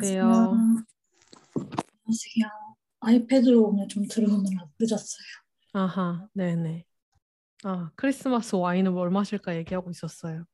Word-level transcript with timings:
안녕하세요. 0.00 0.24
안녕하세요. 2.06 2.46
아이패드로 3.00 3.64
오늘 3.64 3.88
좀 3.88 4.06
들어오느라 4.06 4.66
늦었어요. 4.78 5.26
아하, 5.72 6.28
네네. 6.34 6.84
아, 7.64 7.90
크리스마스 7.96 8.54
와인을 8.54 8.92
뭘 8.92 9.10
마실까 9.10 9.56
얘기하고 9.56 9.90
있었어요. 9.90 10.44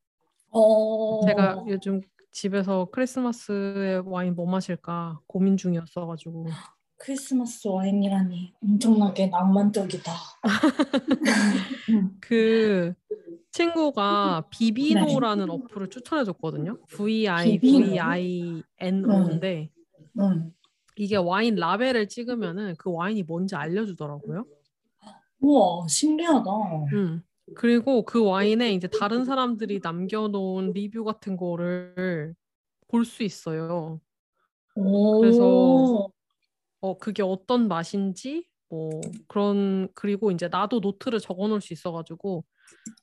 어, 0.51 1.27
제가 1.27 1.63
요즘 1.69 2.01
집에서 2.33 2.89
크리스마스에 2.91 3.97
와인 4.07 4.35
뭐 4.35 4.51
마실까 4.51 5.21
고민 5.27 5.59
중이었어가지고. 5.59 6.47
크리스마스 6.97 7.69
와인이라니 7.69 8.55
엄청나게 8.63 9.27
낭만적이다. 9.27 10.13
음, 11.91 12.17
그 12.21 12.95
친구가 13.51 14.47
비비노라는 14.51 15.51
어플을 15.51 15.91
추천해줬거든요. 15.91 16.79
비비노? 16.87 16.97
V-I-V-I-N-O인데 18.25 19.71
음. 20.21 20.53
이게 20.97 21.17
와인 21.17 21.57
라벨을 21.57 22.09
찍으면은 22.09 22.77
그 22.79 22.91
와인이 22.93 23.25
뭔지 23.25 23.55
알려주더라고요. 23.57 24.45
우와, 25.41 25.87
신기하다. 25.89 26.51
음. 26.95 27.23
그리고 27.57 28.03
그 28.05 28.25
와인에 28.25 28.73
이제 28.73 28.89
다른 28.89 29.25
사람들이 29.27 29.81
남겨놓은 29.83 30.73
리뷰 30.73 31.05
같은 31.05 31.37
거를 31.37 32.35
볼 32.89 33.05
수 33.05 33.23
있어요. 33.25 34.01
오, 34.77 35.21
그래서 35.21 36.09
어, 36.85 36.99
그게 36.99 37.23
어떤 37.23 37.67
맛인지 37.67 38.47
뭐 38.69 39.01
그런 39.27 39.89
그리고 39.95 40.31
이제 40.31 40.49
나도 40.49 40.81
노트를 40.81 41.19
적어 41.19 41.49
놓을 41.49 41.63
수 41.63 41.73
있어 41.73 41.93
가지고 41.93 42.45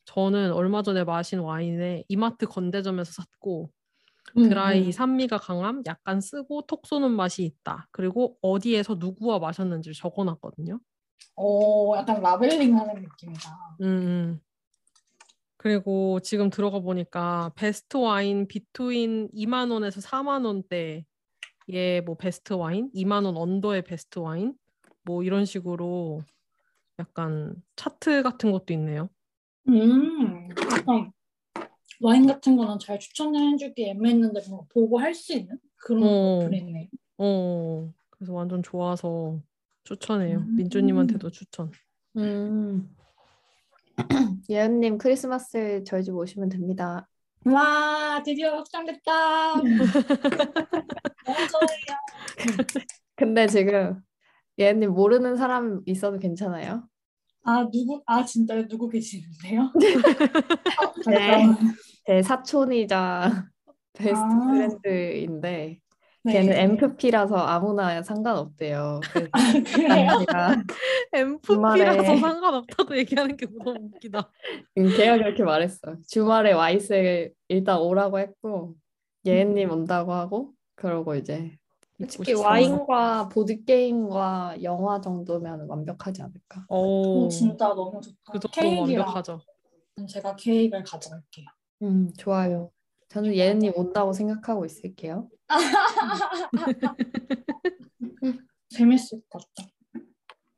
저는 0.06 0.54
얼마 0.54 0.84
전에 0.84 1.04
마신 1.04 1.40
와인에 1.40 2.04
이마트 2.08 2.46
건대점에서 2.46 3.12
샀고 3.12 3.72
음, 4.38 4.50
드라이 4.50 4.86
음. 4.86 4.92
산미가 4.92 5.40
강함, 5.40 5.82
약간 5.88 6.22
쓰고 6.22 6.68
톡 6.68 6.86
쏘는 6.86 7.10
맛이 7.10 7.44
있다. 7.44 7.88
그리고 7.90 8.38
어디에서 8.44 8.96
누구와 9.00 9.40
마셨는지를 9.40 9.96
적어 9.96 10.26
놨거든요. 10.26 10.80
어, 11.36 11.98
약간 11.98 12.22
labeling 12.22 12.78
하는 12.78 13.02
느낌이다. 13.02 13.78
음, 13.82 13.86
음. 13.86 14.40
그리고 15.58 16.20
지금 16.20 16.52
들어가 16.52 16.80
보니까 16.80 17.52
best 17.56 17.98
wine 17.98 18.48
between 18.48 19.30
2만 19.34 19.72
원에서 19.72 20.02
4만 20.02 20.46
원대의 20.46 21.04
뭐 21.72 22.16
best 22.16 22.54
wine, 22.54 22.90
2만 22.94 23.26
원 23.26 23.38
under의 23.38 23.84
best 23.84 24.20
wine, 24.20 24.54
뭐 25.04 25.24
이런 25.24 25.46
식으로 25.46 26.22
약간 27.00 27.56
차트 27.76 28.24
같은 28.24 28.52
것도 28.52 28.74
있네요. 28.74 29.10
음, 29.68 30.50
약간 30.72 31.12
와인 32.02 32.26
같은 32.28 32.58
거는 32.58 32.80
잘 32.80 33.00
추천해주기 33.00 33.90
애매했는데 33.90 34.42
뭔가 34.50 34.66
보고 34.74 35.00
할 35.00 35.14
수 35.14 35.34
있는 35.34 35.58
그런 35.78 36.04
어. 36.04 36.40
어플이네. 36.46 36.90
어, 37.20 37.92
그래서 38.10 38.34
완전 38.34 38.62
좋아서 38.64 39.40
추천해요. 39.84 40.40
음. 40.40 40.56
민주님한테도 40.56 41.30
추천. 41.32 41.72
음. 42.18 42.96
예은님 44.50 44.98
크리스마스 44.98 45.84
저희 45.86 46.04
집 46.04 46.16
오시면 46.16 46.50
됩니다. 46.50 47.08
와, 47.46 48.22
드디어 48.24 48.56
확정됐다. 48.58 49.54
좋아요. 51.26 51.98
근데 53.16 53.48
지금 53.48 54.02
예은님 54.58 54.92
모르는 54.92 55.36
사람 55.36 55.82
있어도 55.86 56.18
괜찮아요? 56.20 56.88
아, 57.44 57.68
누구, 57.72 58.02
아, 58.06 58.24
진짜요? 58.24 58.68
누구 58.68 58.88
계시는데요? 58.90 59.72
아, 60.78 60.94
네. 61.10 61.18
잠깐만. 61.32 61.58
제 62.06 62.22
사촌이자 62.22 63.46
베스트 63.94 64.16
아. 64.20 64.48
프렌드인데 64.52 65.80
네. 66.24 66.34
걔는 66.34 66.54
MFP라서 66.54 67.36
아무나 67.36 68.04
상관없대요. 68.04 69.00
그래서 69.12 69.30
그래요? 69.76 70.20
제가 70.20 70.64
MFP라서 71.14 72.04
주말에- 72.04 72.20
상관없다고 72.22 72.98
얘기하는 72.98 73.36
게 73.38 73.48
너무 73.48 73.90
웃기다. 73.96 74.30
음, 74.78 74.88
걔가 74.96 75.18
그렇게 75.18 75.44
말했어. 75.44 75.96
주말에 76.08 76.52
와이스에 76.54 77.32
일단 77.48 77.80
오라고 77.80 78.20
했고 78.20 78.76
예은님 79.26 79.72
온다고 79.72 80.14
하고 80.14 80.54
그러고 80.82 81.14
이제 81.14 81.56
솔직히. 82.10 82.34
와인과 82.42 83.30
보드 83.30 83.64
게임과 83.64 84.64
영화 84.64 85.00
정도면 85.00 85.68
완벽하지 85.70 86.24
않을까? 86.24 86.66
오, 86.70 87.26
오, 87.26 87.30
진짜 87.30 87.68
너무 87.68 88.02
좋다. 88.02 88.32
그 88.32 88.40
정도 88.40 88.82
완벽하죠. 88.82 89.40
제가 90.10 90.36
케이크를 90.36 90.84
가져갈게요. 90.84 91.46
음 91.84 92.12
좋아요. 92.18 92.72
저는 93.10 93.36
예은님 93.36 93.74
온다고 93.76 94.12
생각하고 94.12 94.66
있을게요. 94.66 95.30
재밌을 98.70 99.22
것 99.30 99.44
같다. 99.56 99.70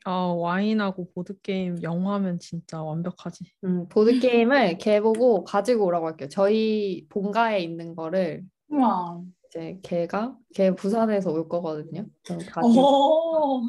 아, 0.06 0.12
와인하고 0.12 1.10
보드 1.14 1.38
게임, 1.42 1.82
영화면 1.82 2.40
진짜 2.40 2.82
완벽하지. 2.82 3.44
음 3.66 3.88
보드 3.90 4.20
게임을 4.20 4.78
걔 4.78 5.02
보고 5.04 5.44
가지고 5.44 5.88
오라고 5.88 6.08
할게요. 6.08 6.30
저희 6.30 7.06
본가에 7.10 7.60
있는 7.60 7.94
거를 7.96 8.46
우와. 8.70 9.22
이제 9.54 9.80
걔가 9.84 10.36
걔 10.56 10.74
부산에서 10.74 11.32
올 11.32 11.48
거거든요. 11.48 12.08
그럼 12.24 12.40
오. 12.64 13.62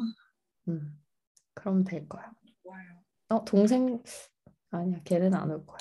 음 0.67 0.99
그럼 1.53 1.83
될 1.83 2.07
거야. 2.09 2.31
좋아요. 2.63 2.85
어 3.29 3.45
동생 3.45 4.01
아니야 4.71 4.99
걔는 5.03 5.33
안 5.35 5.51
올 5.51 5.63
거야. 5.65 5.77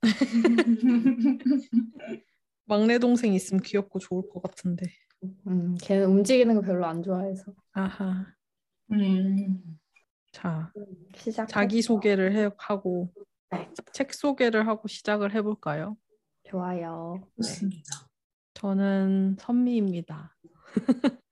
막내 2.64 2.98
동생 2.98 3.34
있으면 3.34 3.62
귀엽고 3.62 3.98
좋을 3.98 4.28
것 4.30 4.42
같은데. 4.42 4.86
음 5.46 5.74
걔는 5.82 6.06
움직이는 6.06 6.54
거 6.54 6.62
별로 6.62 6.86
안 6.86 7.02
좋아해서 7.02 7.52
아하. 7.72 8.26
음. 8.92 9.78
자, 10.32 10.72
시작. 11.16 11.46
자기 11.48 11.82
소개를 11.82 12.34
해, 12.34 12.48
하고 12.56 13.12
네. 13.50 13.68
책 13.92 14.14
소개를 14.14 14.66
하고 14.66 14.88
시작을 14.88 15.34
해볼까요? 15.34 15.98
좋아요. 16.44 17.20
좋습니다. 17.36 18.07
저는 18.58 19.36
선미입니다. 19.38 20.36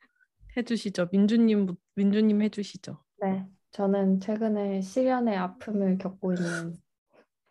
해주시죠. 0.57 1.09
민주님, 1.11 1.75
민주님 1.97 2.41
해주시죠. 2.43 3.03
네, 3.21 3.45
저는 3.73 4.21
최근에 4.21 4.81
시련의 4.81 5.37
아픔을 5.37 5.99
겪고 5.99 6.35
있는 6.35 6.77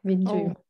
민주입니다. 0.01 0.61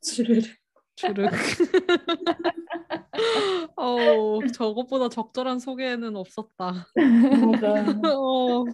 주르르. 0.00 0.42
주르륵. 0.94 1.32
어, 3.76 4.38
저것보다 4.54 5.08
적절한 5.08 5.58
소개는 5.58 6.14
없었다. 6.14 6.86
맞아. 6.94 7.84
어, 8.16 8.64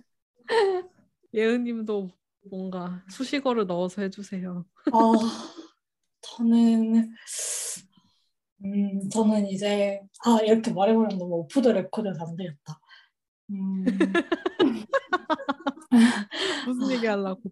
예은님도 1.32 2.10
뭔가 2.50 3.03
수식어를 3.09 3.66
넣어서 3.66 4.03
해주세요. 4.03 4.66
아, 4.92 5.12
저는 6.20 7.15
음, 8.64 9.08
저는 9.10 9.46
이제 9.48 10.00
아 10.24 10.38
이렇게 10.42 10.72
말해버리면 10.72 11.18
너무 11.18 11.34
off 11.36 11.60
the 11.60 11.72
record여서 11.72 12.26
안 12.26 12.36
되겠다. 12.36 12.80
음, 13.50 13.84
무슨 16.66 16.90
얘기 16.92 17.06
하려고? 17.06 17.42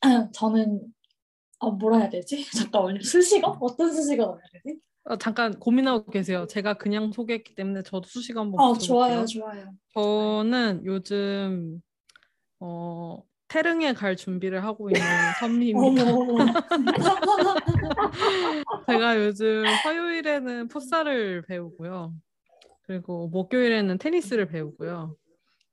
저는 0.32 0.80
아 1.60 1.68
뭐라 1.68 1.98
해야 1.98 2.08
되지? 2.08 2.44
잠깐만요. 2.52 3.00
수식어? 3.00 3.58
어떤 3.60 3.92
수식어 3.92 4.24
넣어야 4.24 4.42
되지? 4.52 4.78
어, 5.04 5.16
잠깐 5.16 5.58
고민하고 5.58 6.10
계세요. 6.10 6.46
제가 6.46 6.74
그냥 6.74 7.12
소개했기 7.12 7.54
때문에 7.54 7.82
저도 7.82 8.08
수식어 8.08 8.40
한번 8.40 8.60
아. 8.60 8.78
좋아요, 8.78 9.24
좋아요. 9.24 9.72
저는 9.94 10.84
요즘 10.84 11.80
어, 12.58 13.22
태릉에 13.48 13.92
갈 13.92 14.16
준비를 14.16 14.64
하고 14.64 14.90
있는 14.90 15.00
선미입니다. 15.40 16.04
제가 18.86 19.24
요즘 19.24 19.64
화요일에는 19.64 20.68
풋살을 20.68 21.42
배우고요. 21.42 22.14
그리고 22.82 23.28
목요일에는 23.28 23.98
테니스를 23.98 24.46
배우고요. 24.46 25.16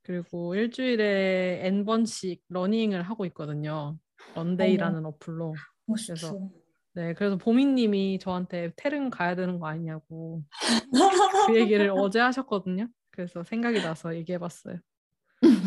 그리고 0.03 0.55
일주일에 0.55 1.61
N번씩 1.63 2.43
러닝을 2.49 3.03
하고 3.03 3.25
있거든요. 3.27 3.97
런데이라는 4.35 5.05
어플로. 5.05 5.53
멋있어. 5.85 6.49
네, 6.95 7.13
그래서 7.13 7.37
보미님이 7.37 8.19
저한테 8.19 8.71
태릉 8.75 9.09
가야 9.09 9.35
되는 9.35 9.59
거 9.59 9.67
아니냐고 9.67 10.43
그 11.49 11.59
얘기를 11.59 11.91
어제 11.95 12.19
하셨거든요. 12.19 12.87
그래서 13.09 13.43
생각이 13.43 13.81
나서 13.81 14.15
얘기해봤어요. 14.15 14.77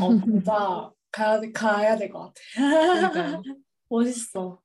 어 0.00 0.24
진짜 0.24 0.90
가야 1.16 1.40
돼- 1.40 1.52
가야 1.52 1.96
될 1.96 2.10
것 2.12 2.18
같아. 2.20 2.34
멋있어. 3.88 4.60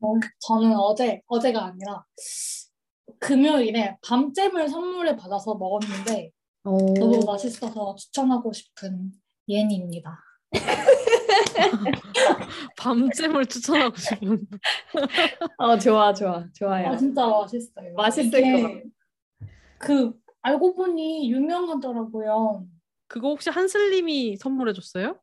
어, 0.00 0.12
저는 0.46 0.74
어제 0.76 1.20
어제가 1.26 1.64
아니라 1.66 2.04
금요일에 3.18 3.96
밤잼을 4.06 4.68
선물을 4.68 5.16
받아서 5.16 5.54
먹었는데 5.56 6.30
오, 6.64 6.94
너무 6.94 7.24
맛있어서 7.26 7.94
추천하고 7.96 8.52
싶은 8.52 9.10
예니입니다. 9.48 10.18
밤잼을 12.78 13.46
추천하고 13.46 13.96
싶은. 13.96 14.46
어 15.58 15.76
좋아 15.78 16.12
좋아 16.14 16.44
좋아요. 16.54 16.88
아 16.88 16.96
진짜 16.96 17.26
맛있어요. 17.26 17.94
맛있을 17.94 18.40
이게 18.40 18.52
것 18.52 18.62
같아. 18.62 18.74
그 19.78 20.12
알고 20.42 20.74
보니 20.74 21.30
유명하더라고요. 21.30 22.66
그거 23.08 23.28
혹시 23.28 23.50
한슬님이 23.50 24.36
선물해 24.36 24.72
줬어요? 24.72 25.18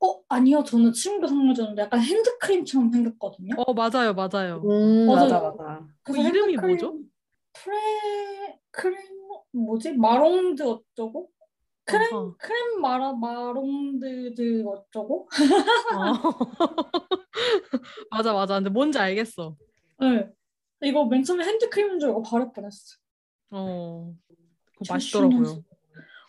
어 0.00 0.20
아니요 0.28 0.62
저는 0.62 0.92
친구가 0.92 1.26
선물 1.28 1.54
줬는데 1.54 1.82
약간 1.82 2.00
핸드크림처럼 2.00 2.90
생겼거든요. 2.92 3.54
어 3.56 3.72
맞아요 3.72 4.12
맞아요. 4.12 4.62
음. 4.64 5.06
맞아 5.06 5.40
맞아. 5.40 5.86
그 6.02 6.16
이름이 6.16 6.56
뭐죠? 6.58 6.98
프레 7.54 8.58
크림 8.70 8.96
뭐지 9.52 9.92
마롱드 9.92 10.62
어쩌고 10.62 11.30
크림 11.84 12.14
아하. 12.14 12.34
크림 12.38 12.80
마라 12.82 13.12
마롱드드 13.14 14.64
어쩌고 14.66 15.28
어. 15.96 16.12
맞아 18.10 18.32
맞아. 18.34 18.54
근데 18.56 18.68
뭔지 18.70 18.98
알겠어. 18.98 19.56
네 19.98 20.30
이거 20.82 21.06
맨 21.06 21.22
처음에 21.24 21.44
핸드크림인 21.44 21.98
줄 21.98 22.10
알고 22.10 22.22
바를 22.22 22.52
뻔했어. 22.52 22.96
어. 23.50 24.14
맛있더라고요. 24.90 25.64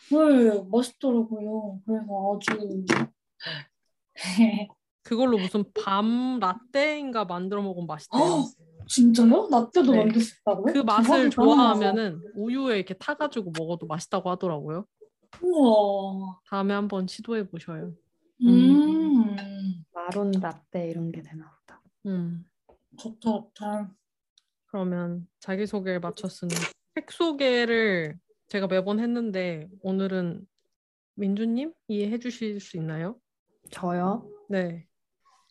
네 0.10 0.64
맛있더라고요. 0.72 1.82
그래서 1.86 2.36
아주 2.36 2.86
그걸로 5.04 5.38
무슨 5.38 5.64
밤 5.74 6.40
라떼인가 6.40 7.26
만들어 7.26 7.62
먹으면 7.62 7.88
맛있대요. 7.88 8.22
어, 8.22 8.44
진짜요? 8.88 9.48
라떼도 9.50 9.92
네. 9.92 9.98
만들 10.00 10.22
수 10.22 10.36
있다고요? 10.42 10.74
그 10.74 10.80
맛을. 10.80 11.30
좋아하면은 11.30 12.22
우유에 12.36 12.78
이렇게 12.78 12.94
타가지고 12.94 13.52
먹어도 13.58 13.86
맛있다고 13.88 14.30
하더라고요. 14.32 14.86
우와. 15.42 16.40
다음에 16.50 16.74
한번 16.74 17.08
시도해 17.08 17.50
보셔요. 17.50 17.94
음. 18.42 19.36
마론 19.94 20.32
라떼 20.32 20.90
이런 20.90 21.12
게 21.12 21.22
되나 21.22 21.52
보다. 21.60 21.82
음. 22.06 22.46
좋다 22.98 23.20
좋다. 23.22 23.94
그러면 24.68 25.28
자기소개를 25.40 26.00
마쳤으니 26.02 26.54
책 26.96 27.12
소개를 27.12 28.18
제가 28.48 28.68
매번 28.68 29.00
했는데 29.00 29.70
오늘은 29.82 30.48
민주님 31.16 31.74
이해해 31.88 32.18
주실 32.20 32.60
수 32.60 32.78
있나요? 32.78 33.20
저요? 33.72 34.30
네. 34.50 34.88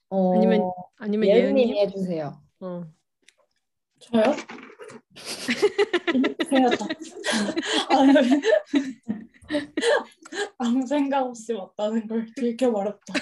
어, 0.09 0.35
아니면 0.37 0.71
아니면 0.97 1.29
예은님이 1.29 1.63
예은님? 1.63 1.77
해주세요. 1.77 2.41
어. 2.61 2.85
저요? 3.99 4.23
해야다. 6.53 6.87
아무 10.59 10.87
생각 10.87 11.25
없이 11.25 11.53
왔다는 11.53 12.07
걸 12.07 12.27
들켜버렸다. 12.35 13.15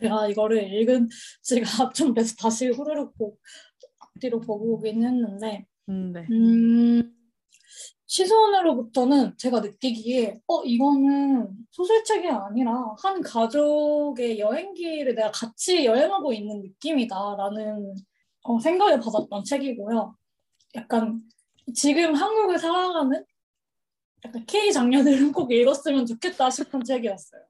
제가 0.00 0.28
이거를 0.28 0.72
읽은 0.72 1.08
지가 1.42 1.90
좀 1.90 2.14
돼서 2.14 2.34
다시 2.36 2.68
후루룩 2.68 3.16
보, 3.18 3.36
앞뒤로 4.18 4.40
보고 4.40 4.74
오긴 4.74 5.04
했는데 5.04 5.66
음, 5.88 6.12
네. 6.12 6.26
음, 6.30 7.14
시선으로부터는 8.06 9.36
제가 9.38 9.60
느끼기에 9.60 10.40
어 10.46 10.62
이거는 10.64 11.48
소설책이 11.70 12.28
아니라 12.28 12.94
한 13.02 13.22
가족의 13.22 14.38
여행기를 14.38 15.14
내가 15.14 15.30
같이 15.30 15.84
여행하고 15.84 16.32
있는 16.32 16.60
느낌이다라는 16.62 17.94
어, 18.42 18.60
생각을 18.60 19.00
받았던 19.00 19.44
책이고요. 19.44 20.16
약간 20.74 21.20
지금 21.74 22.14
한국을 22.14 22.58
살아가는 22.58 23.24
약간 24.24 24.44
K 24.46 24.72
장녀들은 24.72 25.32
꼭 25.32 25.52
읽었으면 25.52 26.06
좋겠다 26.06 26.50
싶은 26.50 26.82
책이었어요. 26.82 27.42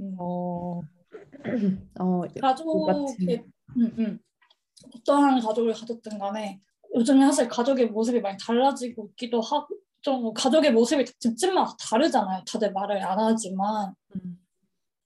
음. 0.00 0.16
어. 0.18 0.80
어, 1.98 2.22
가족의 2.40 3.44
음, 3.76 3.94
음. 3.98 4.18
어떠한 4.94 5.40
가족을 5.40 5.72
가졌든 5.72 6.18
간에 6.18 6.60
요즘에 6.94 7.26
사실 7.26 7.48
가족의 7.48 7.88
모습이 7.88 8.20
많이 8.20 8.36
달라지고 8.38 9.08
있기도 9.10 9.40
하고 9.40 9.76
좀 10.00 10.32
가족의 10.32 10.72
모습이 10.72 11.04
집집마다 11.18 11.76
다르잖아요. 11.78 12.44
다들 12.44 12.72
말을 12.72 13.02
안 13.04 13.18
하지만 13.18 13.92
음. 14.14 14.38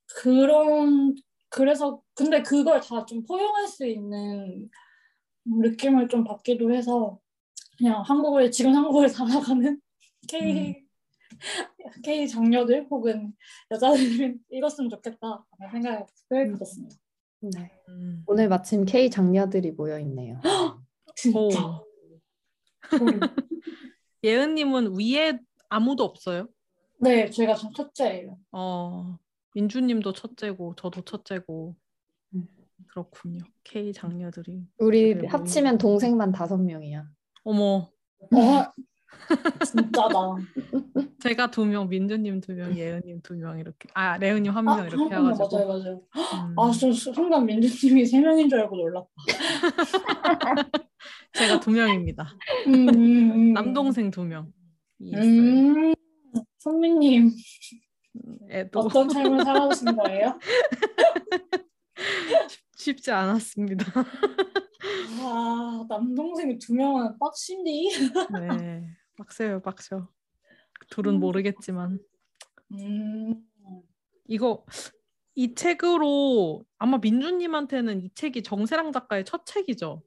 그런 0.06 1.14
그래서 1.48 2.00
근데 2.14 2.42
그걸 2.42 2.80
다 2.80 3.04
좀 3.06 3.22
포용할 3.24 3.66
수 3.66 3.86
있는 3.86 4.68
느낌을 5.44 6.08
좀 6.08 6.24
받기도 6.24 6.72
해서 6.72 7.18
그냥 7.78 8.02
한국을 8.02 8.50
지금 8.50 8.74
한국을 8.74 9.08
살아가는 9.58 9.80
K 10.28 10.84
K 12.04 12.28
장녀들 12.28 12.86
혹은 12.90 13.32
여자들은 13.70 14.38
읽었으면 14.50 14.90
좋겠다 14.90 15.44
라는 15.58 15.72
생각을 15.72 16.06
특별히 16.14 16.50
가졌습니다. 16.52 16.96
네. 17.40 17.70
음. 17.88 18.22
오늘 18.26 18.48
마침 18.48 18.84
K 18.84 19.10
장녀들이 19.10 19.72
모여 19.72 19.98
있네요. 20.00 20.40
진짜. 21.16 21.38
오. 21.38 21.86
예은님은 24.22 24.98
위에 24.98 25.38
아무도 25.68 26.04
없어요? 26.04 26.48
네, 26.98 27.30
제가 27.30 27.54
전 27.54 27.72
첫째예요. 27.72 28.38
어. 28.52 29.18
민주님도 29.54 30.12
첫째고 30.12 30.74
저도 30.76 31.02
첫째고 31.02 31.74
음. 32.34 32.46
그렇군요. 32.88 33.42
K 33.64 33.92
장녀들이. 33.92 34.66
우리 34.78 35.26
합치면 35.26 35.78
동생만 35.78 36.32
다섯 36.32 36.58
명이야. 36.58 37.08
어머. 37.44 37.90
어, 38.20 38.72
진짜다. 39.64 40.36
제가 41.20 41.50
두 41.50 41.64
명, 41.64 41.88
민주님 41.88 42.40
두 42.40 42.52
명, 42.52 42.76
예은님 42.76 43.20
두 43.22 43.34
명 43.34 43.58
이렇게. 43.58 43.88
아 43.94 44.16
레은님 44.18 44.52
한 44.52 44.68
아, 44.68 44.76
명 44.76 44.86
이렇게 44.86 45.14
한 45.14 45.24
명, 45.24 45.32
해가지고. 45.34 45.56
맞아요, 45.56 45.68
맞아요. 45.68 46.02
음. 46.48 46.58
아, 46.58 46.70
저 46.72 46.92
순간 46.92 47.46
민주님이 47.46 48.04
세 48.06 48.20
명인 48.20 48.48
줄 48.48 48.60
알고 48.60 48.76
놀랐다. 48.76 49.08
제가 51.32 51.60
두 51.60 51.70
명입니다. 51.70 52.28
음, 52.66 52.88
음, 52.88 53.30
음. 53.32 53.52
남동생 53.52 54.10
두 54.10 54.24
명. 54.24 54.52
음, 55.00 55.94
선미님 56.58 57.30
애도 58.50 58.80
어떤 58.80 59.08
삶을 59.08 59.44
살아오신 59.44 59.96
거예요? 59.96 60.38
쉽지 62.76 63.10
않았습니다. 63.12 63.86
아, 65.22 65.84
남동생이 65.88 66.58
두 66.58 66.74
명은 66.74 67.18
빡신디. 67.18 67.90
네, 68.58 68.82
빡세요, 69.20 69.60
빡셔. 69.60 70.08
둘은 70.88 71.16
음. 71.16 71.20
모르겠지만 71.20 71.98
음, 72.72 73.34
이거 74.26 74.64
이 75.34 75.54
책으로 75.54 76.64
아마 76.78 76.96
민주님한테는 76.96 78.00
이 78.00 78.10
책이 78.14 78.42
정세랑 78.42 78.92
작가의 78.92 79.26
첫 79.26 79.44
책이죠. 79.44 80.02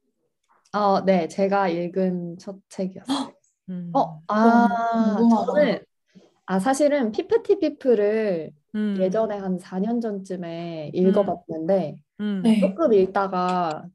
어, 0.74 1.02
네, 1.06 1.28
제가 1.28 1.70
읽은 1.70 2.40
첫 2.40 2.58
책이었어요. 2.70 3.34
음. 3.70 3.92
어, 3.94 4.20
아. 4.28 5.18
저는 5.46 5.80
아 6.48 6.60
사실은 6.60 7.12
피프티 7.12 7.60
피플을 7.60 8.52
음. 8.76 8.98
예전에 9.00 9.38
한 9.38 9.60
4년 9.60 10.02
전쯤에 10.02 10.90
읽어봤는데 10.96 11.98
음. 12.20 12.42
네. 12.44 12.60
조금 12.60 12.94
읽다가 12.94 13.86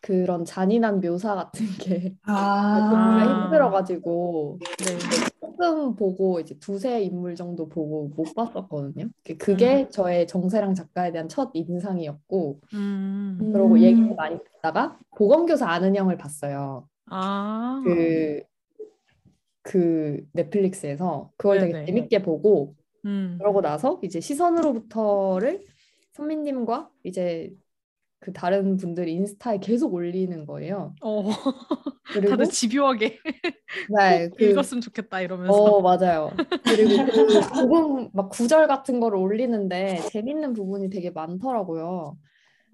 그런 0.00 0.44
잔인한 0.44 1.00
묘사 1.00 1.34
같은 1.34 1.66
게 1.78 2.14
아, 2.22 2.32
아. 2.94 3.44
힘들어가지고 3.44 4.58
네. 4.60 4.98
조금 5.40 5.96
보고 5.96 6.38
이제 6.40 6.56
두세 6.58 7.02
인물 7.02 7.34
정도 7.34 7.68
보고 7.68 8.08
못 8.16 8.34
봤었거든요. 8.34 9.08
그게 9.38 9.88
저의 9.88 10.26
정세랑 10.26 10.74
작가에 10.74 11.10
대한 11.10 11.28
첫 11.28 11.50
인상이었고 11.52 12.60
음. 12.74 13.50
그러고 13.52 13.74
음. 13.74 13.80
얘기를 13.80 14.14
많이 14.14 14.38
듣다가 14.38 14.98
보검교사 15.16 15.68
아는 15.68 15.96
형을 15.96 16.16
봤어요. 16.16 16.88
아. 17.06 17.82
그, 17.84 18.42
그 19.62 20.24
넷플릭스에서 20.32 21.30
그걸 21.36 21.58
되게 21.58 21.72
네네. 21.72 21.86
재밌게 21.86 22.22
보고 22.22 22.74
음. 23.04 23.36
그러고 23.38 23.60
나서 23.60 23.98
이제 24.02 24.20
시선으로부터를 24.20 25.64
선미님과 26.12 26.90
이제 27.04 27.52
그 28.20 28.32
다른 28.32 28.76
분들이 28.76 29.14
인스타에 29.14 29.58
계속 29.58 29.94
올리는 29.94 30.44
거예요. 30.44 30.94
어. 31.02 31.22
그리고 32.12 32.30
다들 32.30 32.46
집요하게 32.46 33.18
네, 33.98 34.30
그 34.36 34.44
읽었으면 34.44 34.80
좋겠다 34.80 35.20
이러면서. 35.20 35.52
어 35.52 35.82
맞아요. 35.82 36.30
그리고 36.64 37.04
그 37.04 37.40
부분 37.52 38.10
막 38.12 38.30
구절 38.30 38.66
같은 38.66 38.98
거를 38.98 39.18
올리는데 39.18 40.00
재밌는 40.10 40.54
부분이 40.54 40.88
되게 40.90 41.10
많더라고요. 41.10 42.16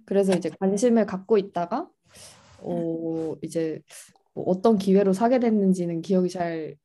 그래서 0.06 0.34
이제 0.34 0.50
관심을 0.60 1.06
갖고 1.06 1.36
있다가 1.36 1.88
어 2.60 3.34
이제 3.42 3.80
뭐 4.34 4.44
어떤 4.46 4.78
기회로 4.78 5.12
사게 5.12 5.40
됐는지는 5.40 6.00
기억이 6.00 6.28
잘 6.28 6.76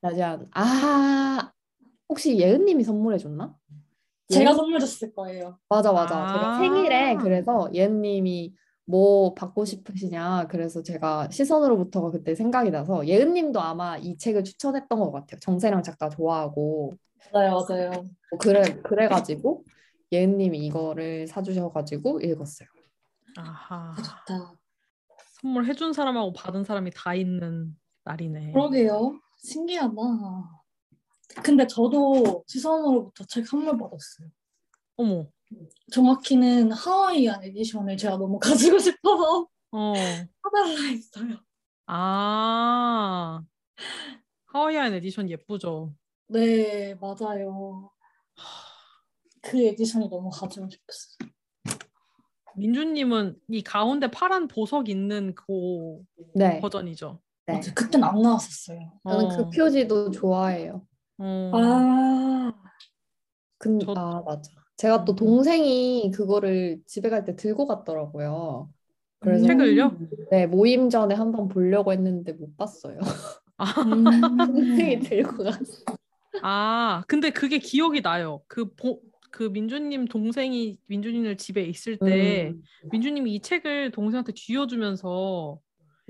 나지 0.00 0.22
않. 0.22 0.46
아 0.52 1.50
혹시 2.08 2.38
예은님이 2.38 2.84
선물해 2.84 3.18
줬나? 3.18 3.56
제가 4.32 4.54
선물 4.54 4.80
줬을 4.80 5.14
거예요. 5.14 5.58
맞아 5.68 5.92
맞아. 5.92 6.16
아. 6.16 6.32
제가 6.32 6.58
생일에 6.58 7.16
그래서 7.16 7.68
예은님이 7.72 8.54
뭐 8.84 9.32
받고 9.34 9.64
싶으시냐 9.64 10.48
그래서 10.48 10.82
제가 10.82 11.28
시선으로부터가 11.30 12.10
그때 12.10 12.34
생각이 12.34 12.70
나서 12.70 13.06
예은님도 13.06 13.60
아마 13.60 13.96
이 13.96 14.16
책을 14.16 14.44
추천했던 14.44 14.98
것 14.98 15.12
같아요. 15.12 15.38
정세랑 15.40 15.82
작가 15.82 16.08
좋아하고 16.08 16.94
맞아요, 17.32 17.64
맞아요. 17.68 17.90
뭐 17.90 18.38
그래 18.38 18.62
그래가지고 18.82 19.64
예은님이 20.10 20.66
이거를 20.66 21.26
사주셔가지고 21.26 22.20
읽었어요. 22.20 22.68
아하. 23.36 23.92
아, 23.92 23.96
좋다. 23.96 24.52
선물 25.40 25.64
해준 25.66 25.92
사람하고 25.92 26.32
받은 26.32 26.64
사람이 26.64 26.90
다 26.94 27.14
있는 27.14 27.74
날이네. 28.04 28.52
그러게요. 28.52 29.18
신기하다. 29.38 29.94
근데 31.42 31.66
저도 31.66 32.44
시선으로부터 32.46 33.24
책 33.24 33.46
선물 33.46 33.78
받았어요. 33.78 34.28
어머. 34.96 35.26
정확히는 35.90 36.72
Hawaiian 36.72 37.42
edition을 37.44 37.96
제가 37.96 38.16
너무 38.16 38.38
가지고 38.38 38.78
싶어서 38.78 39.48
어. 39.72 39.94
사달라 39.94 40.82
했어요. 40.90 41.36
아. 41.86 43.42
Hawaiian 44.46 44.94
edition 44.94 45.30
예쁘죠. 45.30 45.94
네, 46.28 46.94
맞아요. 46.94 47.90
그 49.42 49.60
edition이 49.60 50.08
너무 50.08 50.30
가지고 50.30 50.68
싶었어요. 50.68 51.32
민주님은 52.54 53.36
이 53.48 53.62
가운데 53.62 54.10
파란 54.10 54.46
보석 54.46 54.88
있는 54.88 55.34
그 55.34 56.02
네. 56.34 56.60
버전이죠. 56.60 57.18
네. 57.46 57.54
맞아, 57.54 57.72
그땐 57.74 58.04
안 58.04 58.20
나왔었어요. 58.20 59.00
저는 59.08 59.28
그 59.28 59.42
어. 59.42 59.50
표지도 59.50 60.10
좋아해요. 60.10 60.86
어. 61.24 61.50
아, 61.54 62.52
근, 63.58 63.78
저- 63.78 63.92
아, 63.96 64.22
맞아. 64.26 64.50
제가 64.76 65.04
또 65.04 65.12
음. 65.12 65.16
동생이 65.16 66.10
그거를 66.12 66.80
집에 66.86 67.08
갈 67.10 67.24
때 67.24 67.36
들고 67.36 67.66
갔더라고요. 67.66 68.68
그래서 69.20 69.46
책을요? 69.46 69.96
네, 70.32 70.46
모임 70.46 70.90
전에 70.90 71.14
한번 71.14 71.46
보려고 71.48 71.92
했는데 71.92 72.32
못 72.32 72.56
봤어요. 72.56 72.98
음. 73.86 74.36
동생이 74.38 74.98
들고 75.38 75.44
갔어. 75.44 75.84
아, 76.42 77.04
근데 77.06 77.30
그게 77.30 77.58
기억이 77.58 78.02
나요. 78.02 78.42
그, 78.48 78.74
보, 78.74 79.00
그 79.30 79.44
민주님 79.44 80.06
동생이 80.06 80.76
민주님을 80.88 81.36
집에 81.36 81.62
있을 81.62 81.96
때 81.98 82.48
음, 82.52 82.62
민주님이 82.90 83.34
이 83.36 83.40
책을 83.40 83.92
동생한테 83.92 84.32
쥐어주면서 84.34 85.60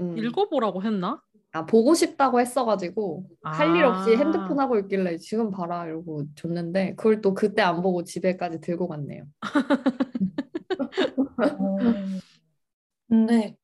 음. 0.00 0.16
읽어보라고 0.16 0.82
했나? 0.82 1.20
아, 1.54 1.66
보고 1.66 1.94
싶다고 1.94 2.40
했어가지고 2.40 3.26
할일 3.42 3.84
없이 3.84 4.14
아. 4.14 4.18
핸드폰 4.18 4.58
하고 4.58 4.78
있길래 4.78 5.18
지금 5.18 5.50
봐라 5.50 5.84
이러고 5.84 6.24
줬는데 6.34 6.94
그걸 6.94 7.20
또 7.20 7.34
그때 7.34 7.60
안 7.60 7.82
보고 7.82 8.04
집에까지 8.04 8.60
들고 8.60 8.88
갔네요. 8.88 9.24
어. 11.58 11.76
근데 13.08 13.54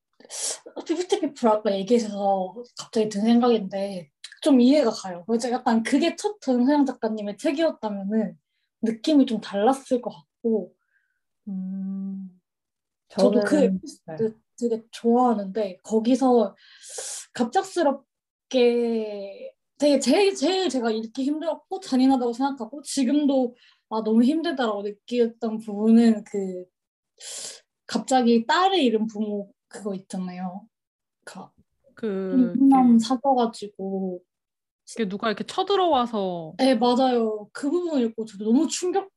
피프티 0.85 1.19
피플 1.21 1.49
아까 1.49 1.73
얘기해서 1.73 2.55
갑자기 2.77 3.09
든 3.09 3.21
생각인데 3.21 4.11
좀 4.43 4.61
이해가 4.61 4.91
가요. 4.91 5.23
그래서 5.25 5.49
약간 5.49 5.81
그게 5.81 6.15
첫 6.15 6.39
정세랑 6.41 6.85
작가님의 6.85 7.37
책이었다면은 7.37 8.37
느낌이 8.83 9.25
좀 9.25 9.41
달랐을 9.41 10.01
것 10.01 10.11
같고 10.11 10.73
음, 11.47 12.39
저도 13.09 13.41
그 13.41 13.57
에피소드 13.57 14.37
되게 14.59 14.83
좋아하는데 14.91 15.79
거기서 15.83 16.55
갑작스럽게 17.33 18.03
되게 19.77 19.99
제일 19.99 20.35
제일 20.35 20.69
제가 20.69 20.91
읽기 20.91 21.23
힘들었고 21.23 21.79
잔인하다고 21.79 22.33
생각하고 22.33 22.81
지금도 22.81 23.55
아 23.89 24.03
너무 24.03 24.23
힘들다라고 24.23 24.83
느꼈던 24.83 25.59
부분은 25.59 26.23
그 26.25 26.65
갑자기 27.87 28.45
딸을 28.45 28.77
잃은 28.77 29.07
부모 29.07 29.51
그거 29.67 29.95
있잖아요. 29.95 30.67
그 31.23 31.39
그, 31.95 32.53
이렇게, 32.55 32.99
사겨가지고 32.99 34.21
이렇게 34.95 35.09
누가 35.09 35.27
이렇게 35.27 35.43
쳐들어와서 35.43 36.53
네 36.57 36.75
맞아요 36.75 37.49
그 37.51 37.69
부분 37.69 38.01
읽고 38.01 38.25
저도 38.25 38.45
너무 38.45 38.67
충격 38.67 39.09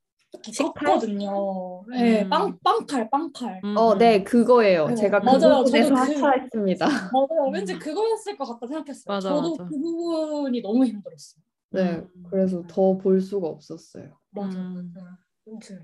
썼거든요. 0.52 1.84
네, 1.90 2.22
음. 2.22 2.28
빵 2.30 2.58
빵칼 2.62 3.10
빵칼. 3.10 3.60
음, 3.64 3.76
어, 3.76 3.92
음. 3.92 3.98
네, 3.98 4.22
그거예요. 4.24 4.86
네, 4.88 4.94
제가 4.94 5.20
그 5.20 5.24
맞아요. 5.26 5.64
부분에서 5.64 5.94
저도 5.94 5.94
그- 5.94 6.12
하차했습니다. 6.24 6.86
맞아요. 7.12 7.48
음. 7.48 7.52
왠지 7.52 7.78
그거였을 7.78 8.36
것 8.36 8.44
같다 8.46 8.66
생각했어요. 8.66 9.04
맞아, 9.14 9.28
저도 9.28 9.50
맞아. 9.56 9.64
그 9.64 9.78
부분이 9.78 10.62
너무 10.62 10.84
힘들었어요. 10.86 11.42
네, 11.70 11.90
음. 12.14 12.22
그래서 12.30 12.62
더 12.66 12.96
볼 12.98 13.20
수가 13.20 13.46
없었어요. 13.48 14.18
맞아, 14.30 14.58
음. 14.58 14.92
맞아. 14.94 15.06
왠지. 15.46 15.78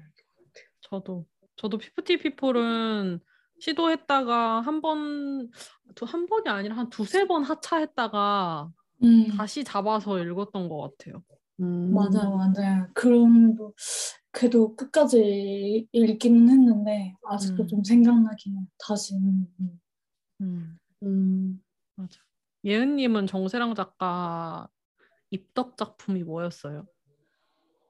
저도 0.80 1.26
저도 1.56 1.76
피프티 1.78 2.18
피플은 2.18 3.20
시도했다가 3.60 4.60
한 4.60 4.80
번, 4.80 5.50
두한 5.96 6.26
번이 6.26 6.48
아니라 6.48 6.76
한 6.76 6.88
두세 6.90 7.26
번 7.26 7.42
하차했다가 7.42 8.70
음, 9.02 9.26
다시 9.36 9.64
잡아서 9.64 10.18
읽었던 10.22 10.68
것 10.68 10.80
같아요. 10.96 11.22
음. 11.60 11.92
맞아, 11.92 12.28
맞아. 12.30 12.88
그런 12.94 13.56
거 13.56 13.72
그래도 14.30 14.76
끝까지 14.76 15.88
읽기는 15.92 16.48
했는데 16.48 17.14
아직도 17.24 17.62
음. 17.62 17.66
좀 17.66 17.84
생각나긴 17.84 18.58
해. 18.58 18.60
다시. 18.78 19.14
음, 19.14 19.46
음. 19.60 19.80
음, 20.40 20.78
음, 21.02 21.62
맞아. 21.96 22.20
예은님은 22.64 23.26
정세랑 23.26 23.74
작가 23.74 24.68
입덕 25.30 25.76
작품이 25.76 26.22
뭐였어요? 26.24 26.86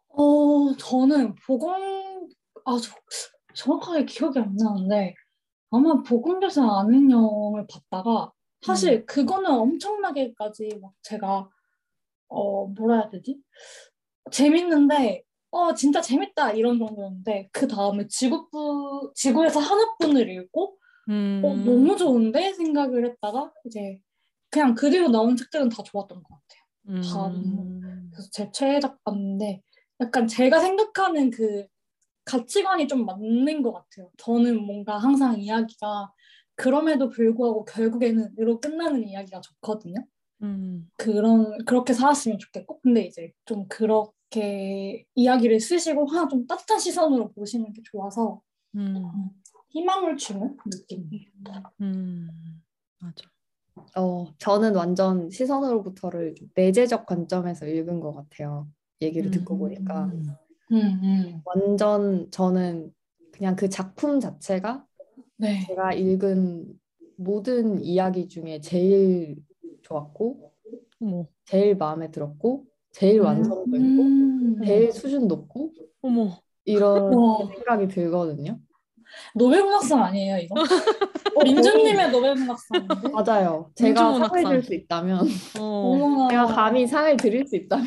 어, 0.08 0.74
저는 0.78 1.34
보건 1.46 2.28
아, 2.64 2.76
저, 2.82 2.94
정확하게 3.54 4.04
기억이 4.04 4.38
안 4.38 4.54
나는데 4.56 5.14
아마 5.70 6.02
보건교사 6.02 6.62
아는 6.80 7.10
영을 7.10 7.66
봤다가 7.66 8.32
사실 8.62 9.06
그거는 9.06 9.50
엄청나게까지 9.50 10.78
막 10.80 10.92
제가 11.02 11.48
어 12.28 12.66
뭐라 12.66 13.00
해야 13.00 13.10
되지? 13.10 13.40
재밌는데 14.30 15.22
어 15.50 15.74
진짜 15.74 16.00
재밌다 16.00 16.52
이런 16.52 16.78
정도였는데 16.78 17.48
그 17.52 17.66
다음에 17.66 18.06
지구부 18.06 19.12
지구에서 19.14 19.60
하나뿐을 19.60 20.28
읽고 20.28 20.76
음, 21.08 21.42
어 21.44 21.54
너무 21.54 21.96
좋은데 21.96 22.52
생각을 22.52 23.06
했다가 23.06 23.52
이제 23.64 23.98
그냥 24.50 24.74
그 24.74 24.90
뒤로 24.90 25.08
나온 25.08 25.36
책들은 25.36 25.68
다 25.70 25.82
좋았던 25.82 26.22
것 26.22 26.28
같아요. 26.28 26.62
음, 26.88 28.10
그래서 28.12 28.28
제 28.32 28.50
최애 28.52 28.80
작가인데 28.80 29.62
약간 30.00 30.26
제가 30.26 30.60
생각하는 30.60 31.30
그 31.30 31.66
가치관이 32.24 32.88
좀 32.88 33.06
맞는 33.06 33.62
것 33.62 33.72
같아요. 33.72 34.10
저는 34.18 34.64
뭔가 34.64 34.98
항상 34.98 35.40
이야기가 35.40 36.12
그럼에도 36.56 37.08
불구하고 37.08 37.64
결국에는 37.64 38.34
으로 38.38 38.60
끝나는 38.60 39.06
이야기가 39.06 39.40
좋거든요. 39.40 40.04
음, 40.42 40.90
그런 40.96 41.64
그렇게 41.64 41.94
살았으면 41.94 42.38
좋겠고 42.38 42.80
근데 42.80 43.04
이제 43.06 43.32
좀 43.46 43.66
그 43.68 43.84
렇게 44.30 45.06
이야기를 45.14 45.60
쓰시고 45.60 46.06
하나 46.06 46.28
좀 46.28 46.46
따뜻한 46.46 46.78
시선으로 46.78 47.32
보시는 47.32 47.72
게 47.72 47.82
좋아서 47.84 48.40
음, 48.76 49.10
희망을 49.70 50.16
주는 50.16 50.56
느낌이에요. 50.64 51.30
음, 51.80 52.28
맞아. 53.00 53.28
어, 53.96 54.26
저는 54.38 54.74
완전 54.74 55.30
시선으로부터를 55.30 56.34
좀 56.34 56.50
내재적 56.54 57.06
관점에서 57.06 57.66
읽은 57.66 58.00
것 58.00 58.12
같아요. 58.12 58.68
얘기를 59.00 59.30
듣고 59.30 59.54
음, 59.54 59.58
보니까 59.60 60.04
음, 60.06 60.72
음. 60.72 61.42
완전 61.44 62.30
저는 62.30 62.92
그냥 63.32 63.56
그 63.56 63.68
작품 63.68 64.20
자체가 64.20 64.84
네. 65.36 65.64
제가 65.66 65.92
읽은 65.94 66.78
모든 67.16 67.80
이야기 67.80 68.28
중에 68.28 68.60
제일 68.60 69.36
좋았고 69.82 70.52
어머, 71.00 71.26
제일 71.44 71.76
마음에 71.76 72.10
들었고 72.10 72.67
제일 72.98 73.20
완성도 73.20 73.76
있고 73.76 74.02
음. 74.02 74.60
제일 74.64 74.90
수준 74.90 75.28
높고 75.28 75.70
어머, 76.02 76.36
이런 76.64 77.14
와. 77.14 77.46
생각이 77.46 77.86
들거든요. 77.88 78.58
노벨 79.34 79.62
문학상 79.62 80.02
아니에요 80.02 80.36
이거? 80.38 80.54
민주님의 81.44 82.10
노벨 82.10 82.34
문학상인데? 82.34 83.08
맞아요. 83.12 83.70
제가 83.76 84.02
민주문학상. 84.02 84.42
상을 84.42 84.60
줄수 84.60 84.74
있다면 84.74 85.26
어. 85.60 86.28
제가 86.30 86.46
감히 86.46 86.86
상을 86.86 87.16
드릴 87.16 87.46
수 87.46 87.56
있다면 87.56 87.86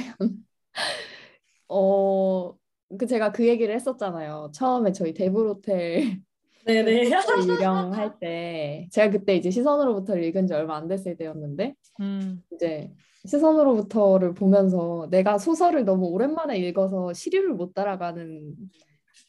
어, 1.67 2.53
그 2.97 3.05
제가 3.05 3.31
그 3.33 3.47
얘기를 3.47 3.73
했었잖아요. 3.75 4.51
처음에 4.53 4.91
저희 4.93 5.13
데브로텔 5.13 6.21
네네. 6.65 7.09
유령할 7.47 8.17
때 8.19 8.87
제가 8.91 9.09
그때 9.11 9.35
이제 9.35 9.49
시선으로부터 9.51 10.17
읽은 10.17 10.47
지 10.47 10.53
얼마 10.53 10.77
안 10.77 10.87
됐을 10.87 11.17
때였는데 11.17 11.75
음, 11.99 12.41
이제 12.53 12.91
시선으로부터를 13.25 14.33
보면서 14.33 15.07
내가 15.11 15.37
소설을 15.37 15.85
너무 15.85 16.07
오랜만에 16.07 16.57
읽어서 16.57 17.13
시류를 17.13 17.53
못 17.53 17.73
따라가는 17.73 18.55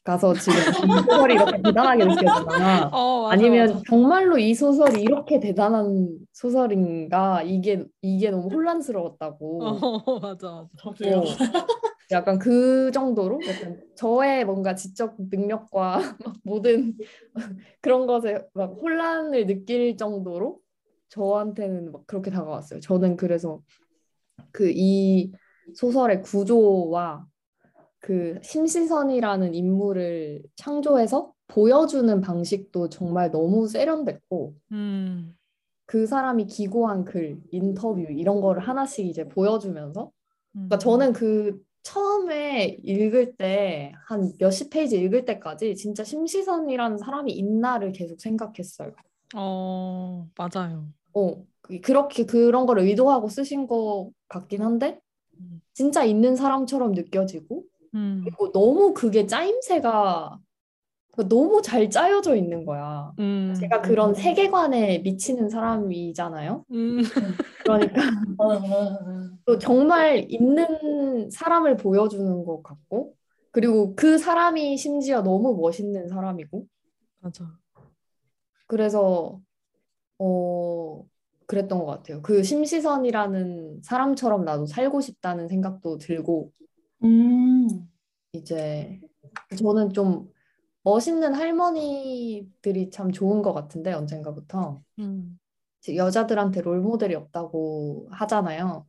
가서 0.05 0.35
지금 0.35 0.59
이 0.89 0.99
소설이 0.99 1.35
이렇게 1.35 1.63
대단하게 1.63 2.05
느껴지나 2.05 2.91
어, 2.93 3.23
맞아, 3.23 3.35
아니면 3.35 3.69
맞아. 3.69 3.83
정말로 3.89 4.39
이 4.39 4.55
소설이 4.55 5.03
이렇게 5.03 5.39
대단한 5.41 6.19
소설인가 6.33 7.43
이게 7.43 7.85
이게 8.01 8.31
너무 8.31 8.49
혼란스러웠다고 8.49 9.65
어, 9.65 10.19
맞아, 10.21 10.67
맞아. 10.69 11.19
어, 11.19 11.25
약간 12.11 12.39
그 12.39 12.91
정도로 12.93 13.41
약간 13.47 13.81
저의 13.97 14.45
뭔가 14.45 14.75
지적 14.75 15.17
능력과 15.31 15.97
막 16.25 16.37
모든 16.45 16.97
그런 17.81 18.07
것에 18.07 18.47
막 18.55 18.73
혼란을 18.81 19.47
느낄 19.47 19.97
정도로 19.97 20.61
저한테는 21.09 21.93
막 21.93 22.07
그렇게 22.07 22.31
다가왔어요. 22.31 22.81
저는 22.81 23.17
그래서 23.17 23.61
그 24.52 24.71
이 24.71 25.32
소설의 25.75 26.23
구조와 26.23 27.26
그 28.00 28.38
심시선이라는 28.42 29.54
인물을 29.54 30.42
창조해서 30.56 31.32
보여주는 31.49 32.21
방식도 32.21 32.88
정말 32.88 33.30
너무 33.30 33.68
세련됐고 33.68 34.54
음. 34.73 35.37
그 35.87 36.06
사람이 36.06 36.47
기고한 36.47 37.04
글, 37.04 37.40
인터뷰 37.50 38.00
이런 38.11 38.40
거를 38.40 38.62
하나씩 38.62 39.06
이제 39.06 39.28
보여주면서 39.28 40.06
음. 40.56 40.68
그러니까 40.68 40.78
저는 40.78 41.12
그 41.12 41.61
처음에 41.82 42.78
읽을 42.85 43.37
때 43.37 43.92
한 44.06 44.32
몇십 44.38 44.71
페이지 44.71 44.99
읽을 45.00 45.25
때까지 45.25 45.75
진짜 45.76 46.04
심시선이라는 46.04 46.99
사람이 46.99 47.32
있나를 47.32 47.92
계속 47.92 48.21
생각했어요. 48.21 48.92
어, 49.35 50.28
맞아요. 50.37 50.87
어, 51.14 51.44
그- 51.61 51.80
그렇게 51.80 52.25
그런 52.26 52.66
걸 52.66 52.78
의도하고 52.80 53.28
쓰신 53.28 53.66
것 53.66 54.11
같긴 54.33 54.62
한데 54.62 54.99
음. 55.39 55.61
진짜 55.75 56.05
있는 56.05 56.35
사람처럼 56.37 56.93
느껴지고 56.93 57.65
음. 57.95 58.23
그리고 58.25 58.51
너무 58.53 58.95
그게 58.95 59.27
짜임새가 59.27 60.39
너무 61.29 61.61
잘 61.61 61.91
짜여져 61.91 62.37
있는 62.37 62.65
거야. 62.65 63.12
음. 63.19 63.55
제가 63.59 63.83
그런 63.83 64.15
세계관에 64.15 65.01
미치는 65.01 65.51
사람이잖아요. 65.51 66.65
음. 66.71 67.03
그러니까 67.62 67.95
어, 68.41 68.47
어, 68.47 68.85
어. 68.95 69.31
또 69.45 69.59
정말 69.59 70.25
있는 70.31 71.31
사람을 71.31 71.77
보여주는 71.77 72.45
것 72.45 72.62
같고 72.62 73.15
그리고 73.51 73.95
그 73.95 74.17
사람이 74.17 74.77
심지어 74.79 75.21
너무 75.23 75.55
멋있는 75.61 76.09
사람이고 76.09 76.67
맞아. 77.21 77.45
그래서 78.67 79.39
어 80.19 81.05
그랬던 81.47 81.79
것 81.79 81.87
같아요. 81.87 82.23
그 82.23 82.43
심시선이라는 82.43 83.83
사람처럼 83.83 84.45
나도 84.45 84.67
살고 84.67 85.01
싶다는 85.01 85.49
생각도 85.49 85.99
들고 85.99 86.53
음. 87.05 87.69
이제 88.33 89.01
저는 89.59 89.93
좀 89.93 90.31
멋있는 90.83 91.35
할머니들이 91.35 92.91
참 92.91 93.13
좋은 93.13 93.43
것 93.43 93.53
같은데 93.53 93.93
언젠가부터 93.93 94.83
음. 94.99 95.39
여자들한테 95.89 96.63
롤 96.63 96.81
모델이 96.81 97.15
없다고 97.15 98.09
하잖아요. 98.11 98.87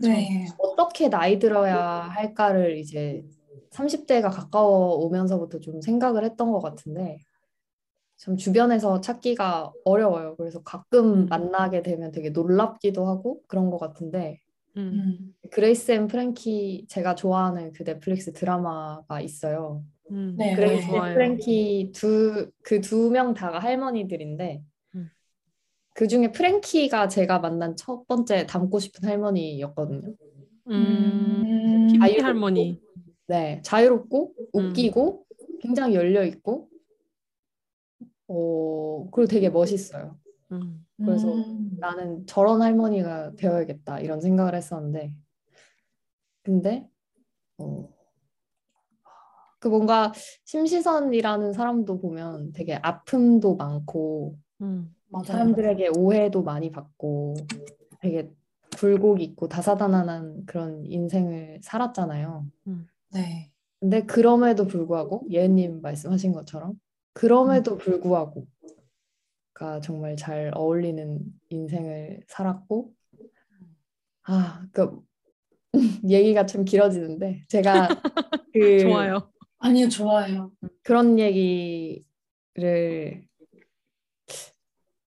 네. 0.00 0.46
어떻게 0.58 1.08
나이 1.08 1.38
들어야 1.38 1.78
할까를 1.78 2.78
이제 2.78 3.24
30대가 3.70 4.30
가까워 4.30 4.96
오면서부터 4.96 5.60
좀 5.60 5.80
생각을 5.80 6.24
했던 6.24 6.52
것 6.52 6.60
같은데 6.60 7.18
참 8.18 8.36
주변에서 8.36 9.00
찾기가 9.00 9.72
어려워요. 9.84 10.34
그래서 10.36 10.60
가끔 10.62 11.12
음. 11.22 11.26
만나게 11.26 11.82
되면 11.82 12.10
되게 12.10 12.30
놀랍기도 12.30 13.06
하고 13.06 13.42
그런 13.46 13.70
것 13.70 13.78
같은데 13.78 14.40
음. 14.76 15.34
음. 15.42 15.48
Grace 15.50 15.92
and 15.92 16.08
Frankie 16.08 16.86
제가 16.88 17.14
좋아하는 17.14 17.72
그 17.72 17.84
넷플릭스 17.84 18.32
드라마가 18.32 19.20
있어요. 19.20 19.84
음. 20.10 20.34
네, 20.36 20.54
Grace 20.56 20.90
and. 20.90 21.14
Frankie 21.14 21.92
두 21.94 22.50
그 22.64 22.80
두 22.80 23.10
명 23.10 23.34
다가 23.34 23.60
할머니들인데 23.60 24.62
음. 24.96 25.10
그 25.94 26.08
중에 26.08 26.32
프랭키가 26.32 27.06
제가 27.08 27.38
만난 27.38 27.76
첫 27.76 28.06
번째 28.08 28.46
닮고 28.46 28.80
싶은 28.80 29.08
할머니였거든요. 29.08 30.08
음. 30.70 30.72
음. 30.72 31.88
자유롭고 32.00 32.24
할머니. 32.26 32.80
네, 33.28 33.60
자유롭고 33.62 34.32
음. 34.56 34.66
웃기고 34.70 35.24
굉장히 35.60 35.94
열려 35.94 36.24
있고 36.24 36.68
어 38.28 39.08
그리고 39.10 39.26
되게 39.28 39.50
멋있어요. 39.50 40.16
음. 40.52 40.84
그래서 40.96 41.32
음. 41.32 41.70
나는 41.78 42.26
저런 42.26 42.62
할머니가 42.62 43.32
되어야겠다 43.36 44.00
이런 44.00 44.20
생각을 44.20 44.54
했었는데 44.54 45.14
근데 46.42 46.88
어, 47.58 47.88
그 49.58 49.68
뭔가 49.68 50.12
심시선이라는 50.44 51.52
사람도 51.52 52.00
보면 52.00 52.52
되게 52.52 52.76
아픔도 52.76 53.56
많고 53.56 54.38
음. 54.62 54.94
사람들에게 55.24 55.90
오해도 55.96 56.42
많이 56.42 56.70
받고 56.70 57.34
되게 58.00 58.30
굴곡 58.76 59.20
있고 59.20 59.48
다사다난한 59.48 60.46
그런 60.46 60.84
인생을 60.84 61.60
살았잖아요. 61.62 62.46
네. 63.12 63.50
근데 63.80 64.04
그럼에도 64.04 64.66
불구하고 64.66 65.26
예은님 65.30 65.80
말씀하신 65.82 66.32
것처럼 66.32 66.78
그럼에도 67.18 67.76
불구하고 67.76 68.46
가 69.52 69.80
정말 69.80 70.16
잘 70.16 70.52
어울리는 70.54 71.18
인생을 71.48 72.22
살았고 72.28 72.92
아, 74.22 74.64
그 74.70 75.00
얘기가 76.08 76.46
좀 76.46 76.64
길어지는데 76.64 77.44
제가 77.48 77.88
그 78.54 78.78
좋아요. 78.78 79.32
아니요, 79.58 79.88
좋아요. 79.88 80.52
그런 80.84 81.18
얘기를 81.18 82.04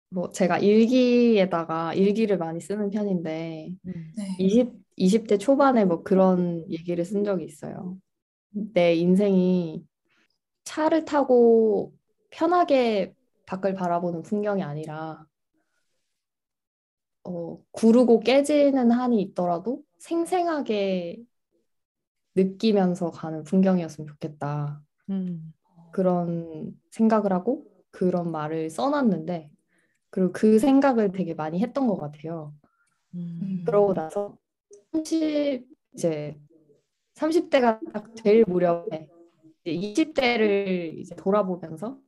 뭐 0.09 0.29
제가 0.29 0.59
일기에다가 0.59 1.95
일기를 1.95 2.37
많이 2.37 2.59
쓰는 2.59 2.91
편인데 2.91 3.69
음. 3.87 4.13
네. 4.15 4.35
20, 4.37 4.73
20대 4.95 5.39
초반에 5.39 5.85
뭐 5.85 6.03
그런 6.03 6.69
얘기를 6.69 7.03
쓴 7.03 7.23
적이 7.23 7.45
있어요. 7.45 7.97
내 8.51 8.93
인생이 8.93 9.83
차를 10.65 11.05
타고 11.05 11.93
편하게 12.29 13.15
밖을 13.45 13.75
바라보는 13.75 14.23
풍경이 14.23 14.63
아니라 14.63 15.25
어, 17.23 17.59
구르고 17.71 18.19
깨지는 18.19 18.91
한이 18.91 19.21
있더라도 19.21 19.81
생생하게 19.99 21.23
느끼면서 22.35 23.11
가는 23.11 23.43
풍경이었으면 23.43 24.07
좋겠다. 24.07 24.81
음. 25.09 25.53
그런 25.91 26.75
생각을 26.91 27.31
하고 27.31 27.65
그런 27.91 28.31
말을 28.31 28.69
써놨는데 28.69 29.49
그리고 30.09 30.31
그 30.33 30.59
생각을 30.59 31.11
되게 31.11 31.33
많이 31.33 31.59
했던 31.61 31.87
것 31.87 31.97
같아요. 31.97 32.53
음. 33.15 33.63
그러고 33.65 33.93
나서 33.93 34.37
30 34.91 35.67
이제 35.93 36.37
30대가 37.15 37.79
딱될 37.93 38.43
무렵에 38.47 39.07
이제 39.65 40.03
20대를 40.03 40.97
이제 40.99 41.15
돌아보면서 41.15 41.99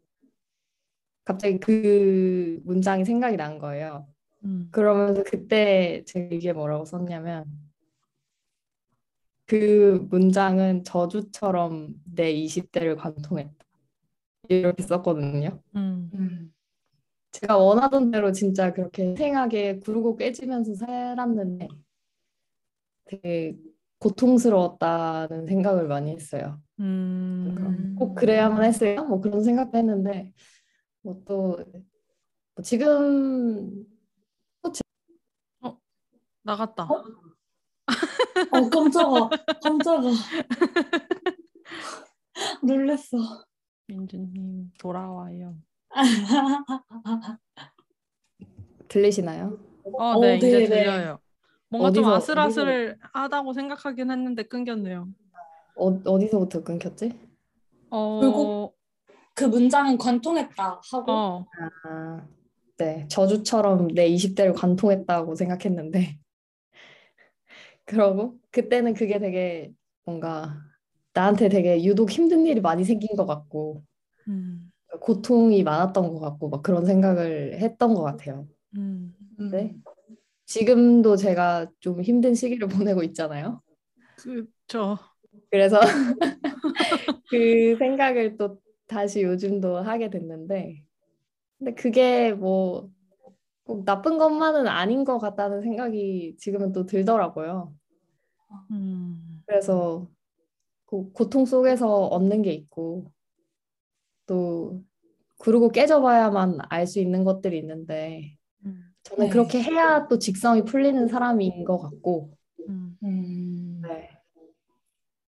갑자기 1.26 1.60
그 1.60 2.62
문장이 2.63 3.04
생각이 3.04 3.36
난 3.36 3.58
거예요. 3.58 4.08
음. 4.46 4.70
그러면서 4.72 5.24
그때 5.24 6.04
제가 6.06 6.30
이게 6.32 6.54
뭐라고 6.54 6.86
썼냐면 6.86 7.46
그 9.46 10.06
문장은 10.10 10.84
저주처럼 10.84 11.96
내 12.13 12.34
20대를 12.34 12.96
관통했다. 12.98 13.65
이렇게 14.50 14.84
썼거든요. 14.84 15.62
음. 15.76 16.10
음. 16.13 16.54
제가 17.32 17.58
원하던 17.58 18.12
대로 18.12 18.32
진짜 18.32 18.72
그렇게 18.72 19.15
생하게 19.15 19.80
구르고 19.80 20.15
깨지면서 20.15 20.76
살았는데 20.76 21.67
되게 23.06 23.58
고통스러웠다는 24.00 25.48
생각을 25.48 25.88
많이 25.88 26.12
했어요. 26.12 26.62
음. 26.80 27.96
꼭 27.98 28.16
그래야만 28.16 28.63
했어요? 28.63 29.04
뭐 29.06 29.20
그런 29.22 29.44
생각도 29.44 29.78
했는데 29.78 30.34
뭐 31.02 31.22
또 31.26 31.58
지금 32.63 33.86
나갔다. 36.44 36.84
어? 36.86 37.04
어, 38.52 38.70
깜짝아. 38.70 39.30
깜짝아. 39.63 40.02
놀랬어. 42.63 43.18
민주님 43.88 44.72
돌아와요. 44.80 45.56
들리시나요? 48.88 49.60
어, 49.84 50.04
어, 50.04 50.20
네, 50.22 50.38
이제 50.38 50.52
네, 50.52 50.60
네. 50.60 50.66
들려요. 50.68 51.20
뭔가 51.70 51.92
좀 51.92 52.06
어디서- 52.06 52.16
아슬아슬하다고 52.16 53.54
생각하긴 53.54 54.12
했는데 54.12 54.44
끊겼네요. 54.44 55.08
어, 55.78 55.88
어디서부터 56.06 56.63
끊겼지? 56.63 57.12
어, 57.90 58.20
그리고- 58.20 58.74
그 59.34 59.44
문장은 59.46 59.98
관통했다 59.98 60.82
하고 60.92 61.12
어, 61.12 61.46
아, 61.84 62.28
네, 62.78 63.08
저주처럼 63.08 63.88
내 63.90 64.08
20대를 64.08 64.54
관통했다고 64.54 65.36
생각했는데 65.36 66.18
그러고 67.86 68.38
그때는 68.52 68.94
그게 68.94 69.20
되게 69.20 69.72
뭔가 70.06 70.58
나한테 71.13 71.50
되게 71.50 71.84
유독 71.84 72.10
힘든 72.12 72.46
일이 72.46 72.62
많이 72.62 72.84
생긴 72.84 73.16
것 73.16 73.26
같고 73.26 73.84
음, 74.28 74.72
고통이 75.02 75.63
많았던 75.63 76.13
것 76.13 76.20
같고 76.20 76.50
막 76.50 76.62
그런 76.63 76.86
생각을 76.86 77.60
했던 77.60 77.94
것 77.94 78.04
같아요. 78.04 78.48
음, 78.78 79.13
음. 79.40 79.52
네. 79.52 79.76
지금도 80.46 81.16
제가 81.18 81.68
좀 81.80 82.02
힘든 82.02 82.34
시기를 82.36 82.68
보내고 82.90 83.04
있잖아요. 83.04 83.62
그쵸. 84.16 84.98
그래서 85.50 85.80
그 87.30 87.76
생각을 87.78 88.38
또 88.38 88.60
다시 88.88 89.22
요즘도 89.24 89.78
하게 89.78 90.10
됐는데 90.10 90.84
근데 91.60 91.74
그게 91.76 92.34
뭐 92.34 92.90
꼭 93.68 93.84
나쁜 93.84 94.18
것만은 94.18 94.66
아닌 94.68 95.04
것 95.04 95.20
같다는 95.20 95.62
생각이 95.62 96.38
지금은 96.40 96.72
또 96.72 96.86
들더라고요. 96.86 97.76
음, 98.72 99.44
그래서 99.46 100.08
그 100.86 101.12
고통 101.14 101.46
속에서 101.46 102.08
얻는 102.08 102.44
게 102.44 102.54
있고 102.54 103.12
또 104.26 104.82
그러고 105.40 105.70
깨져봐야만 105.70 106.60
알 106.70 106.88
수 106.88 107.00
있는 107.00 107.24
것들이 107.24 107.60
있는데 107.60 108.38
음, 108.66 108.94
저는 109.04 109.26
네. 109.28 109.30
그렇게 109.32 109.62
해야 109.62 110.08
또 110.08 110.18
직성이 110.18 110.64
풀리는 110.64 111.08
사람인 111.08 111.66
것 111.66 111.78
같고 111.80 112.32
음, 112.70 112.98
음. 113.04 113.04
네. 113.04 113.47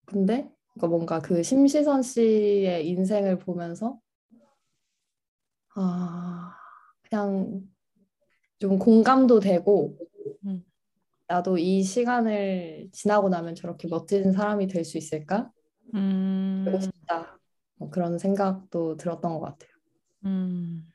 근데 0.07 0.49
그러니까 0.73 0.87
뭔가 0.87 1.19
그 1.19 1.43
심시선 1.43 2.01
씨의 2.01 2.87
인생을 2.87 3.39
보면서 3.39 3.99
아 5.75 6.55
그냥 7.03 7.61
좀 8.59 8.79
공감도 8.79 9.39
되고 9.39 9.97
음. 10.45 10.63
나도 11.27 11.57
이 11.57 11.83
시간을 11.83 12.89
지나고 12.93 13.29
나면 13.29 13.53
저렇게 13.53 13.87
멋진 13.87 14.31
사람이 14.31 14.67
될 14.67 14.85
수 14.85 14.97
있을까? 14.97 15.51
음, 15.93 16.63
되고 16.65 16.79
싶다. 16.79 17.37
뭐 17.75 17.89
그런 17.89 18.17
생각도 18.17 18.95
들었던 18.97 19.33
것 19.33 19.41
같아요. 19.41 19.71
음. 20.25 20.89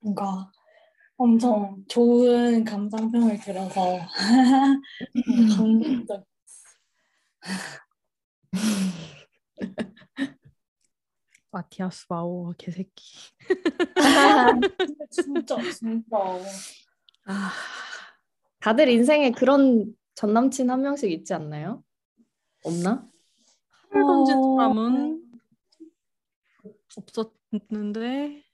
뭔가 0.00 0.50
엄청 1.16 1.84
좋은 1.88 2.64
감상평을 2.64 3.38
들어서 3.40 3.98
감동적. 5.56 6.26
마티아스 11.50 12.06
마오 12.08 12.52
개새끼. 12.56 13.30
진짜 15.10 15.56
진짜. 15.70 16.16
아, 17.26 17.52
다들 18.58 18.88
인생에 18.88 19.32
그런 19.32 19.94
전 20.14 20.32
남친 20.32 20.70
한 20.70 20.82
명씩 20.82 21.10
있지 21.12 21.34
않나요? 21.34 21.84
없나? 22.64 23.06
던진 23.92 24.36
어. 24.38 24.56
사람은 24.56 25.22
없었는데 26.96 28.44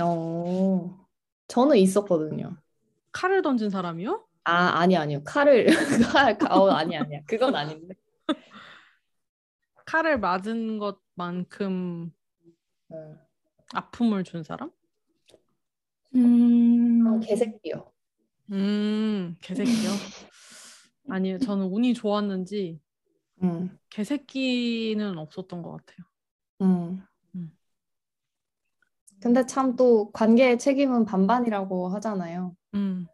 어, 0.00 1.05
저는 1.48 1.76
있었거든요. 1.76 2.56
칼을 3.12 3.42
던진 3.42 3.70
사람이요? 3.70 4.26
아, 4.44 4.78
아니 4.78 4.96
아니요. 4.96 5.22
칼을 5.24 5.66
칼, 6.14 6.36
어, 6.50 6.68
아니 6.70 6.96
아니야. 6.96 7.20
그건 7.26 7.54
아닌데. 7.54 7.94
칼을 9.86 10.18
맞은 10.18 10.78
것만큼 10.78 12.12
어. 12.90 13.16
아픔을 13.72 14.24
준 14.24 14.42
사람? 14.42 14.70
음. 16.14 17.20
개새끼요. 17.20 17.92
음, 18.52 19.36
개새끼요? 19.40 19.90
아니요, 21.08 21.38
저는 21.38 21.66
운이 21.66 21.94
좋았는지 21.94 22.80
음, 23.42 23.78
개새끼는 23.90 25.18
없었던 25.18 25.62
것 25.62 25.72
같아요. 25.72 26.06
음. 26.62 27.02
음. 29.16 29.20
근데 29.20 29.46
참 29.46 29.76
또 29.76 30.10
관계의 30.12 30.58
책임은 30.58 31.04
반반이라고 31.04 31.88
하잖아요. 31.88 32.54
음, 32.74 33.06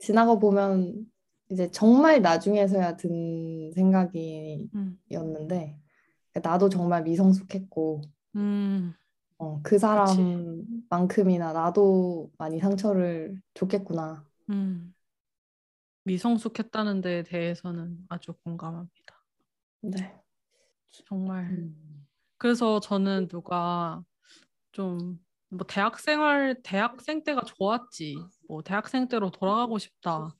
지나가 0.00 0.38
보면 0.38 1.06
이제 1.50 1.70
정말 1.70 2.22
나중에서야 2.22 2.96
든 2.96 3.72
생각이었는데 3.72 4.68
음, 4.74 6.40
나도 6.42 6.68
정말 6.68 7.02
미성숙했고 7.04 8.02
음, 8.36 8.94
어, 9.38 9.60
그 9.62 9.78
사람만큼이나 9.78 11.52
나도 11.52 12.30
많이 12.38 12.58
상처를 12.58 13.40
줬겠구나. 13.54 14.24
음. 14.50 14.94
미성숙했다는 16.04 17.00
데에 17.02 17.22
대해서는 17.22 17.98
아주 18.08 18.32
공감합니다. 18.44 19.24
네. 19.82 20.14
정말. 21.06 21.44
음. 21.50 22.06
그래서 22.38 22.80
저는 22.80 23.28
누가 23.28 24.02
좀 24.72 25.18
뭐 25.50 25.66
대학생활 25.66 26.56
대학생 26.62 27.24
때가 27.24 27.42
좋았지 27.42 28.16
뭐 28.48 28.62
대학생 28.62 29.08
때로 29.08 29.30
돌아가고 29.30 29.78
싶다 29.78 30.34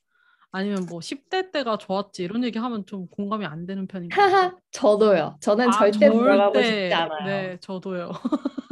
아니면 0.50 0.86
뭐 0.88 1.00
10대 1.00 1.52
때가 1.52 1.76
좋았지 1.78 2.22
이런 2.22 2.42
얘기 2.44 2.58
하면 2.58 2.86
좀 2.86 3.06
공감이 3.08 3.44
안 3.44 3.66
되는 3.66 3.86
편인 3.86 4.08
것 4.08 4.16
같아요. 4.16 4.58
저도요. 4.72 5.36
저는 5.40 5.68
아, 5.68 5.72
절대 5.72 6.10
돌아가고. 6.10 6.62
싶지 6.62 6.94
않아요. 6.94 7.26
네, 7.26 7.58
저도요. 7.60 8.10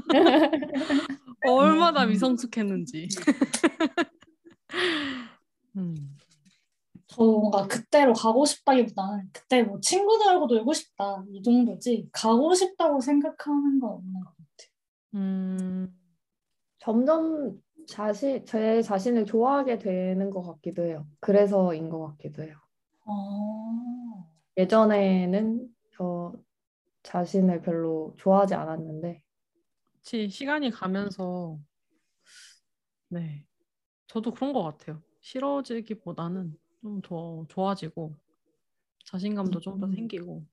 얼마나 1.47 2.07
미성숙했는지. 2.07 3.09
음. 5.77 6.17
저 7.09 7.23
뭔가 7.23 7.67
그때로 7.67 8.13
가고 8.15 8.45
싶다기보다는 8.45 9.31
그때 9.33 9.63
뭐 9.63 9.79
친구들하고 9.81 10.47
놀고 10.47 10.73
싶다 10.73 11.25
이 11.31 11.43
정도지 11.43 12.09
가고 12.13 12.53
싶다고 12.55 13.01
생각하는 13.01 13.79
건 13.79 13.91
없는 13.91 14.21
것 14.21 14.31
같아요. 14.31 14.71
음, 15.15 15.89
점점 16.87 17.61
자신 17.89 18.47
제 18.47 18.81
자신을 18.81 19.27
좋아하게 19.27 19.79
되는 19.79 20.31
것 20.31 20.43
같기도 20.43 20.85
해요. 20.85 21.05
그래서인 21.19 21.91
것 21.91 22.07
같기도 22.07 22.45
해요. 22.45 22.57
어... 23.05 24.31
예전에는 24.57 25.69
저 25.97 26.33
자신을 27.03 27.63
별로 27.63 28.15
좋아하지 28.19 28.55
않았는데 28.55 29.21
그치, 29.95 30.29
시간이 30.29 30.71
가면서, 30.71 31.59
네, 33.09 33.45
저도 34.07 34.33
그런 34.33 34.53
것 34.53 34.63
같아요. 34.63 35.03
싫어지기보다는 35.21 36.57
좀 36.83 37.01
더 37.03 37.45
좋아지고, 37.49 38.15
자신감도 39.07 39.59
좀더 39.59 39.87
음. 39.87 39.93
생기고, 39.93 40.47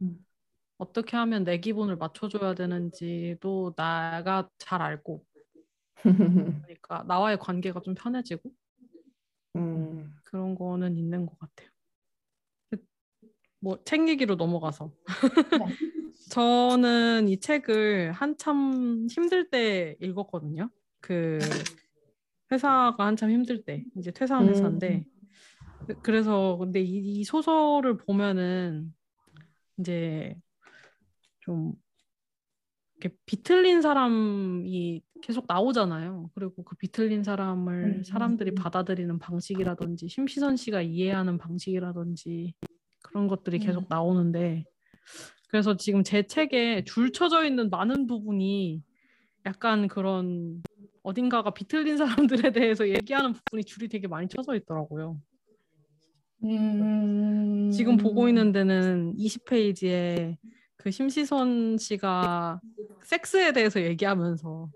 음. 0.00 0.24
어떻게 0.78 1.16
하면 1.16 1.44
내 1.44 1.58
기분을 1.58 1.96
맞춰줘야 1.96 2.54
되는지도 2.54 3.74
나가 3.76 4.48
잘 4.58 4.80
알고, 4.80 5.24
그러니까 6.66 7.02
나와의 7.06 7.38
관계가 7.38 7.80
좀 7.80 7.94
편해지고, 7.94 8.50
음, 9.56 10.14
그런 10.24 10.54
거는 10.54 10.96
있는 10.96 11.26
것 11.26 11.38
같아요. 11.38 11.68
뭐책 13.60 14.08
얘기로 14.08 14.36
넘어가서 14.36 14.92
저는 16.30 17.28
이 17.28 17.40
책을 17.40 18.12
한참 18.12 19.06
힘들 19.10 19.50
때 19.50 19.96
읽었거든요. 20.00 20.70
그 21.00 21.38
회사가 22.52 23.06
한참 23.06 23.30
힘들 23.30 23.64
때 23.64 23.84
이제 23.96 24.10
퇴사한 24.10 24.44
음. 24.44 24.50
회사인데 24.50 25.04
그래서 26.02 26.56
근데 26.58 26.80
이, 26.80 27.20
이 27.20 27.24
소설을 27.24 27.96
보면은 27.98 28.94
이제 29.78 30.36
좀 31.48 31.72
이렇게 32.98 33.16
비틀린 33.24 33.80
사람이 33.80 35.00
계속 35.22 35.46
나오잖아요. 35.48 36.30
그리고 36.34 36.62
그 36.62 36.76
비틀린 36.76 37.22
사람을 37.22 37.84
음, 37.84 38.02
사람들이 38.04 38.50
음. 38.50 38.54
받아들이는 38.54 39.18
방식이라든지 39.18 40.08
심시선 40.08 40.56
씨가 40.56 40.82
이해하는 40.82 41.38
방식이라든지 41.38 42.52
그런 43.02 43.28
것들이 43.28 43.60
계속 43.60 43.84
음. 43.84 43.86
나오는데 43.88 44.64
그래서 45.48 45.78
지금 45.78 46.04
제 46.04 46.24
책에 46.24 46.84
줄 46.84 47.12
쳐져 47.12 47.46
있는 47.46 47.70
많은 47.70 48.06
부분이 48.06 48.82
약간 49.46 49.88
그런 49.88 50.62
어딘가가 51.02 51.54
비틀린 51.54 51.96
사람들에 51.96 52.52
대해서 52.52 52.86
얘기하는 52.90 53.32
부분이 53.32 53.64
줄이 53.64 53.88
되게 53.88 54.06
많이 54.06 54.28
쳐져 54.28 54.54
있더라고요. 54.54 55.18
음... 56.44 57.70
지금 57.72 57.96
보고 57.96 58.28
있는 58.28 58.52
데는 58.52 59.14
20페이지에 59.16 60.36
그 60.78 60.90
심시선 60.90 61.76
씨가 61.78 62.60
섹스에 63.02 63.52
대해서 63.52 63.82
얘기하면서 63.82 64.70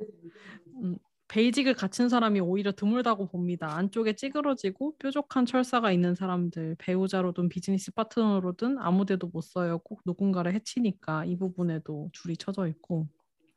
음, 0.82 0.98
베이직을 1.28 1.74
갖춘 1.74 2.08
사람이 2.08 2.40
오히려 2.40 2.72
드물다고 2.72 3.28
봅니다. 3.28 3.74
안쪽에 3.76 4.14
찌그러지고 4.14 4.96
뾰족한 4.98 5.46
철사가 5.46 5.92
있는 5.92 6.14
사람들, 6.14 6.76
배우자로든 6.78 7.48
비즈니스 7.48 7.92
파트너로든 7.92 8.78
아무데도 8.78 9.28
못 9.28 9.40
써요. 9.42 9.78
꼭 9.78 10.02
누군가를 10.04 10.52
해치니까 10.54 11.24
이 11.24 11.36
부분에도 11.36 12.10
줄이 12.12 12.36
쳐져 12.36 12.66
있고 12.66 13.08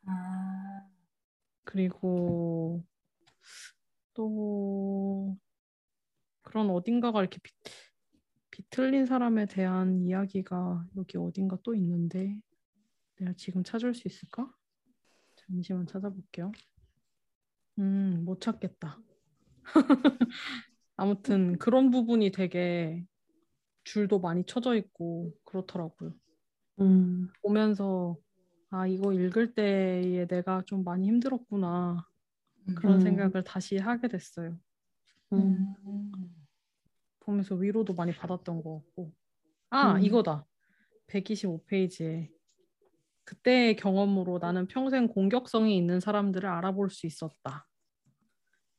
아... 0.06 0.86
그리고 1.64 2.82
또 4.14 5.36
그런 6.42 6.70
어딘가가 6.70 7.20
이렇게 7.20 7.38
비, 8.56 8.62
비틀린 8.62 9.04
사람에 9.04 9.46
대한 9.46 10.00
이야기가 10.00 10.86
여기 10.96 11.18
어딘가 11.18 11.58
또 11.62 11.74
있는데 11.74 12.40
내가 13.16 13.34
지금 13.34 13.62
찾을 13.62 13.92
수 13.94 14.08
있을까? 14.08 14.50
잠시만 15.36 15.86
찾아볼게요. 15.86 16.52
음, 17.78 18.22
못 18.24 18.40
찾겠다. 18.40 18.98
아무튼 20.96 21.58
그런 21.58 21.90
부분이 21.90 22.30
되게 22.30 23.04
줄도 23.84 24.20
많이 24.20 24.44
쳐져 24.46 24.74
있고 24.74 25.34
그렇더라고요. 25.44 26.14
음, 26.80 27.28
보면서 27.42 28.16
아, 28.70 28.86
이거 28.86 29.12
읽을 29.12 29.54
때에 29.54 30.26
내가 30.26 30.62
좀 30.62 30.82
많이 30.82 31.06
힘들었구나. 31.06 32.06
그런 32.74 32.96
음. 32.96 33.00
생각을 33.00 33.44
다시 33.44 33.76
하게 33.76 34.08
됐어요. 34.08 34.58
음. 35.32 35.74
음... 37.26 37.32
보면서 37.32 37.54
위로도 37.54 37.94
많이 37.94 38.12
받았던 38.12 38.62
것 38.62 38.74
같고. 38.78 39.12
아, 39.70 39.92
음. 39.92 40.02
이거다. 40.02 40.46
125페이지에. 41.08 42.30
그때의 43.24 43.76
경험으로 43.76 44.38
나는 44.38 44.66
평생 44.68 45.08
공격성이 45.08 45.76
있는 45.76 46.00
사람들을 46.00 46.48
알아볼 46.48 46.90
수 46.90 47.06
있었다. 47.06 47.66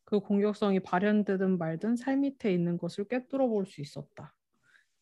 그 0.05 0.21
공격성이 0.21 0.79
발현되든 0.79 1.57
말든 1.57 1.97
살 1.97 2.17
밑에 2.17 2.53
있는 2.53 2.77
것을 2.77 3.09
꿰뚫어 3.09 3.47
볼 3.47 3.65
수 3.65 3.81
있었다. 3.81 4.33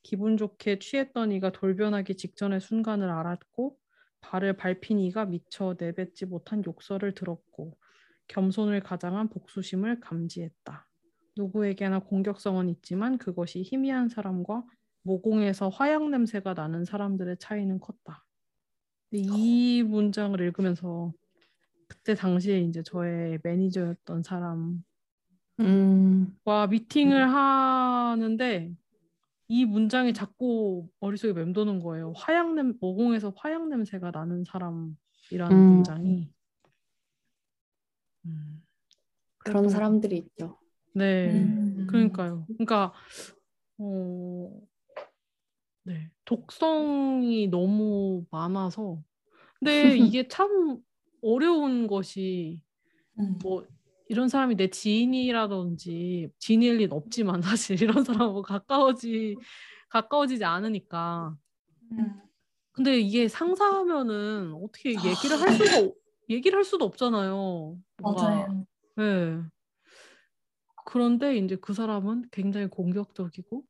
기분 0.01 0.37
좋게 0.37 0.79
취했던 0.79 1.31
이가 1.31 1.51
돌변하기 1.51 2.17
직전의 2.17 2.59
순간을 2.61 3.09
알았고 3.09 3.77
발을 4.21 4.57
밟힌 4.57 4.99
이가 4.99 5.25
미처 5.25 5.75
내뱉지 5.79 6.25
못한 6.25 6.63
욕설을 6.65 7.13
들었고 7.13 7.77
겸손을 8.27 8.81
가장한 8.81 9.29
복수심을 9.29 9.99
감지했다. 9.99 10.87
누구에게나 11.35 11.99
공격성은 11.99 12.69
있지만 12.69 13.17
그것이 13.17 13.61
희미한 13.61 14.09
사람과 14.09 14.63
모공에서 15.03 15.69
화약 15.69 16.09
냄새가 16.09 16.53
나는 16.53 16.85
사람들의 16.85 17.37
차이는 17.37 17.79
컸다. 17.79 18.25
이 19.11 19.83
문장을 19.83 20.39
읽으면서 20.39 21.13
그때 21.87 22.15
당시에 22.15 22.61
이제 22.61 22.81
저의 22.83 23.39
매니저였던 23.43 24.23
사람과 24.23 24.81
음. 25.59 26.35
미팅을 26.69 27.29
하는데 27.29 28.73
이 29.47 29.65
문장이 29.65 30.13
자꾸 30.13 30.89
머릿속에 30.99 31.33
맴도는 31.33 31.79
거예요. 31.81 32.13
화약 32.15 32.55
냄 32.55 32.75
모공에서 32.79 33.33
화약 33.37 33.67
냄새가 33.67 34.11
나는 34.11 34.43
사람이라는 34.43 35.51
음. 35.51 35.73
문장이. 35.75 36.33
음. 38.25 38.63
그런 39.37 39.69
사람들이 39.69 40.17
있죠. 40.17 40.57
네. 40.95 41.27
음. 41.27 41.87
그러니까요. 41.89 42.45
그러니까 42.47 42.93
어, 43.77 44.61
네. 45.83 46.09
독성이 46.23 47.47
너무 47.47 48.25
많아서 48.31 49.03
근데 49.59 49.97
이게 50.15 50.27
참 50.27 50.77
어려운 51.21 51.87
것이 51.87 52.61
음. 53.19 53.37
뭐 53.43 53.65
이런 54.07 54.29
사람이 54.29 54.55
내 54.55 54.69
지인이라든지 54.69 56.29
지인일 56.39 56.77
린 56.77 56.91
없지만 56.91 57.41
사실 57.59 57.81
이런 57.81 58.03
사람하고 58.03 58.41
가까워지 58.41 59.35
가까워지지 59.89 60.43
않으니까 60.45 61.35
음. 61.91 62.21
근데 62.71 62.99
이게 62.99 63.27
상사하면은 63.27 64.53
어떻게 64.53 64.91
얘기를 64.91 65.39
할 65.41 65.49
수가 65.77 65.79
없- 65.79 65.95
얘기를 66.29 66.57
할 66.57 66.63
수도 66.63 66.85
없잖아요. 66.85 67.77
뭔가 68.01 68.21
맞아요. 68.29 68.65
네. 68.95 69.41
그런데 70.95 71.35
이제 71.35 71.57
그 71.57 71.73
사람은 71.73 72.29
굉장히 72.31 72.67
공격적이고 72.67 73.63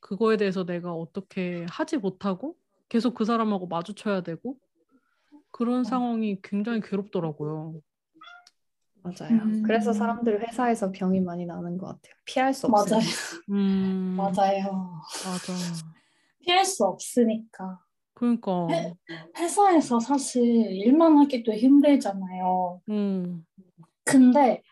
그거에 0.00 0.36
대해서 0.38 0.64
내가 0.64 0.92
어떻게 0.94 1.66
하지 1.68 1.98
못하고 1.98 2.56
계속 2.88 3.14
그 3.14 3.24
사람하고 3.24 3.66
마주쳐야 3.66 4.22
되고 4.22 4.56
그런 5.50 5.84
상황이 5.84 6.40
굉장히 6.42 6.80
괴롭더라고요. 6.80 7.80
맞아요. 9.02 9.42
음. 9.42 9.62
그래서 9.62 9.92
사람들 9.92 10.42
회사에서 10.48 10.90
병이 10.90 11.20
많이 11.20 11.44
나는 11.46 11.76
것 11.78 11.86
같아요. 11.86 12.14
피할 12.24 12.52
수 12.54 12.66
맞아요. 12.68 12.82
없어요. 12.82 13.00
음, 13.50 14.16
맞아요. 14.16 15.00
맞아. 15.24 15.52
피할 16.40 16.64
수 16.64 16.84
없으니까. 16.84 17.78
그러니까, 18.14 18.68
해- 18.68 18.96
회사에서 19.36 20.00
사실 20.00 20.42
일만 20.44 21.18
하기도 21.18 21.52
힘들잖아요. 21.52 22.80
음, 22.88 23.44
근데 24.04 24.62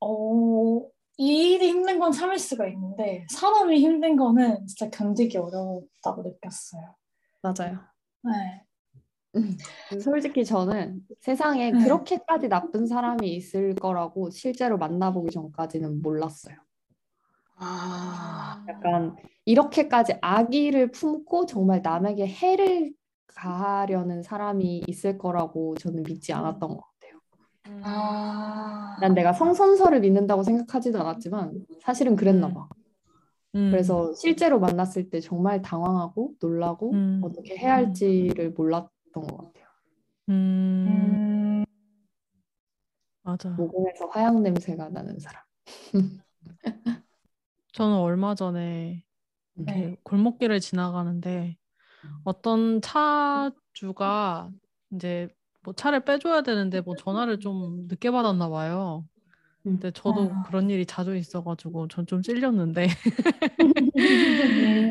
어, 0.00 0.80
이 1.16 1.54
일이 1.54 1.68
힘든 1.68 1.98
건 1.98 2.10
참을 2.12 2.38
수가 2.38 2.66
있는데 2.68 3.26
사람이 3.30 3.78
힘든 3.78 4.16
거는 4.16 4.66
진짜 4.66 4.90
견디기 4.90 5.38
어렵다고 5.38 6.22
느꼈어요. 6.22 6.96
맞아요. 7.42 7.78
네. 8.22 8.64
음. 9.36 9.56
솔직히 10.00 10.44
저는 10.44 11.00
세상에 11.20 11.70
네. 11.70 11.84
그렇게까지 11.84 12.48
나쁜 12.48 12.86
사람이 12.86 13.28
있을 13.34 13.74
거라고 13.74 14.30
실제로 14.30 14.78
만나보기 14.78 15.30
전까지는 15.30 16.02
몰랐어요. 16.02 16.56
아, 17.56 18.64
약간 18.68 19.16
이렇게까지 19.44 20.14
악의를 20.20 20.90
품고 20.90 21.46
정말 21.46 21.82
남에게 21.82 22.26
해를 22.26 22.92
가하려는 23.26 24.22
사람이 24.22 24.84
있을 24.86 25.18
거라고 25.18 25.74
저는 25.76 26.02
믿지 26.04 26.32
않았던 26.32 26.68
것 26.68 26.80
같아요. 26.80 26.93
아, 27.82 28.96
난 29.00 29.14
내가 29.14 29.32
성선설을 29.32 30.00
믿는다고 30.00 30.42
생각하지도 30.42 31.00
않았지만 31.00 31.66
사실은 31.80 32.16
그랬나 32.16 32.52
봐. 32.52 32.68
음, 33.54 33.70
그래서 33.70 34.12
실제로 34.14 34.58
만났을 34.58 35.10
때 35.10 35.20
정말 35.20 35.62
당황하고 35.62 36.34
놀라고 36.40 36.92
음. 36.92 37.20
어떻게 37.22 37.56
해야 37.56 37.74
할지를 37.74 38.50
몰랐던 38.50 39.22
것 39.26 39.36
같아요. 39.36 39.64
음, 40.30 40.86
음, 40.88 41.64
맞아. 43.22 43.50
모공에서 43.50 44.06
화약 44.06 44.40
냄새가 44.40 44.88
나는 44.90 45.18
사람. 45.18 45.42
저는 47.72 47.96
얼마 47.96 48.34
전에 48.34 49.04
이렇게 49.56 49.72
네. 49.72 49.96
골목길을 50.02 50.60
지나가는데 50.60 51.56
어떤 52.24 52.80
차주가 52.80 54.50
이제 54.90 55.28
뭐 55.64 55.72
차를 55.74 56.04
빼줘야 56.04 56.42
되는데 56.42 56.80
뭐 56.80 56.94
전화를 56.96 57.40
좀 57.40 57.86
늦게 57.88 58.10
받았나 58.10 58.48
봐요. 58.50 59.04
근데 59.62 59.90
저도 59.92 60.30
아. 60.30 60.42
그런 60.42 60.68
일이 60.68 60.84
자주 60.84 61.16
있어가지고 61.16 61.88
전 61.88 62.04
좀 62.06 62.20
찔렸는데 62.20 62.86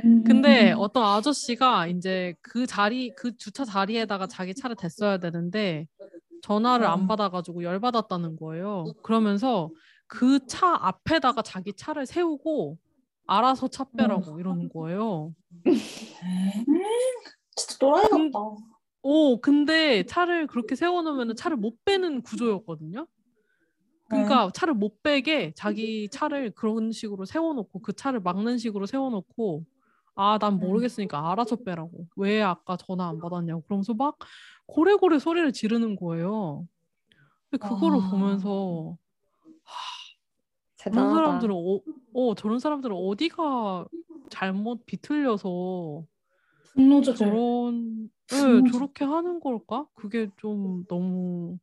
음. 0.03 0.23
근데 0.25 0.71
어떤 0.75 1.03
아저씨가 1.05 1.87
이제 1.87 2.33
그 2.41 2.65
자리 2.65 3.13
그 3.15 3.37
주차 3.37 3.65
자리에다가 3.65 4.25
자기 4.27 4.55
차를 4.55 4.75
댔어야 4.75 5.17
되는데 5.19 5.87
전화를 6.41 6.87
안 6.87 7.03
어. 7.03 7.07
받아가지고 7.07 7.63
열 7.63 7.79
받았다는 7.79 8.35
거예요. 8.35 8.85
그러면서 9.03 9.69
그 10.07 10.39
차 10.47 10.75
앞에다가 10.81 11.41
자기 11.43 11.73
차를 11.73 12.05
세우고 12.05 12.77
알아서 13.27 13.67
차 13.67 13.85
빼라고 13.97 14.39
이러는 14.39 14.69
거예요. 14.69 15.33
음, 15.51 15.63
진짜 17.55 17.77
또라이 17.79 18.03
그- 18.09 18.31
같다. 18.31 18.39
오, 19.03 19.39
근데 19.41 20.03
차를 20.03 20.47
그렇게 20.47 20.75
세워놓으면 20.75 21.35
차를 21.35 21.57
못 21.57 21.83
빼는 21.83 22.21
구조였거든요. 22.21 23.05
그러니까 24.07 24.49
차를 24.53 24.73
못 24.73 25.01
빼게 25.03 25.53
자기 25.55 26.07
차를 26.09 26.51
그런 26.51 26.91
식으로 26.91 27.25
세워놓고 27.25 27.79
그 27.81 27.93
차를 27.93 28.21
막는 28.21 28.57
식으로 28.57 28.85
세워놓고 28.85 29.65
아, 30.15 30.37
난 30.37 30.59
모르겠으니까 30.59 31.31
알아서 31.31 31.57
빼라고. 31.57 32.07
왜 32.15 32.41
아까 32.41 32.77
전화 32.77 33.09
안 33.09 33.19
받았냐고. 33.19 33.63
그러면서 33.63 33.93
막 33.93 34.17
고래고래 34.67 35.19
소리를 35.19 35.51
지르는 35.51 35.95
거예요. 35.95 36.65
근데 37.49 37.67
그거를 37.67 37.99
아. 38.01 38.09
보면서 38.09 38.97
저런 40.77 40.95
대단하다. 40.95 41.15
사람들은 41.15 41.55
어, 41.55 41.79
어, 42.13 42.35
저런 42.35 42.59
사람들은 42.59 42.95
어디가 42.95 43.85
잘못 44.29 44.85
비틀려서 44.85 46.03
분노 46.73 47.01
조절. 47.01 47.27
저런 47.29 48.09
네, 48.33 48.59
음. 48.59 48.65
저렇게 48.71 49.05
하는 49.05 49.39
걸까? 49.39 49.87
그게 49.93 50.29
좀 50.37 50.85
너무 50.87 51.57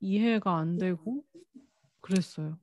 이해가 0.00 0.56
안 0.56 0.78
되고 0.78 1.24
그랬어요. 2.00 2.58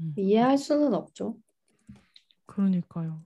음, 0.00 0.14
이해할 0.16 0.58
수는 0.58 0.94
없죠. 0.94 1.38
그러니까요. 2.46 3.24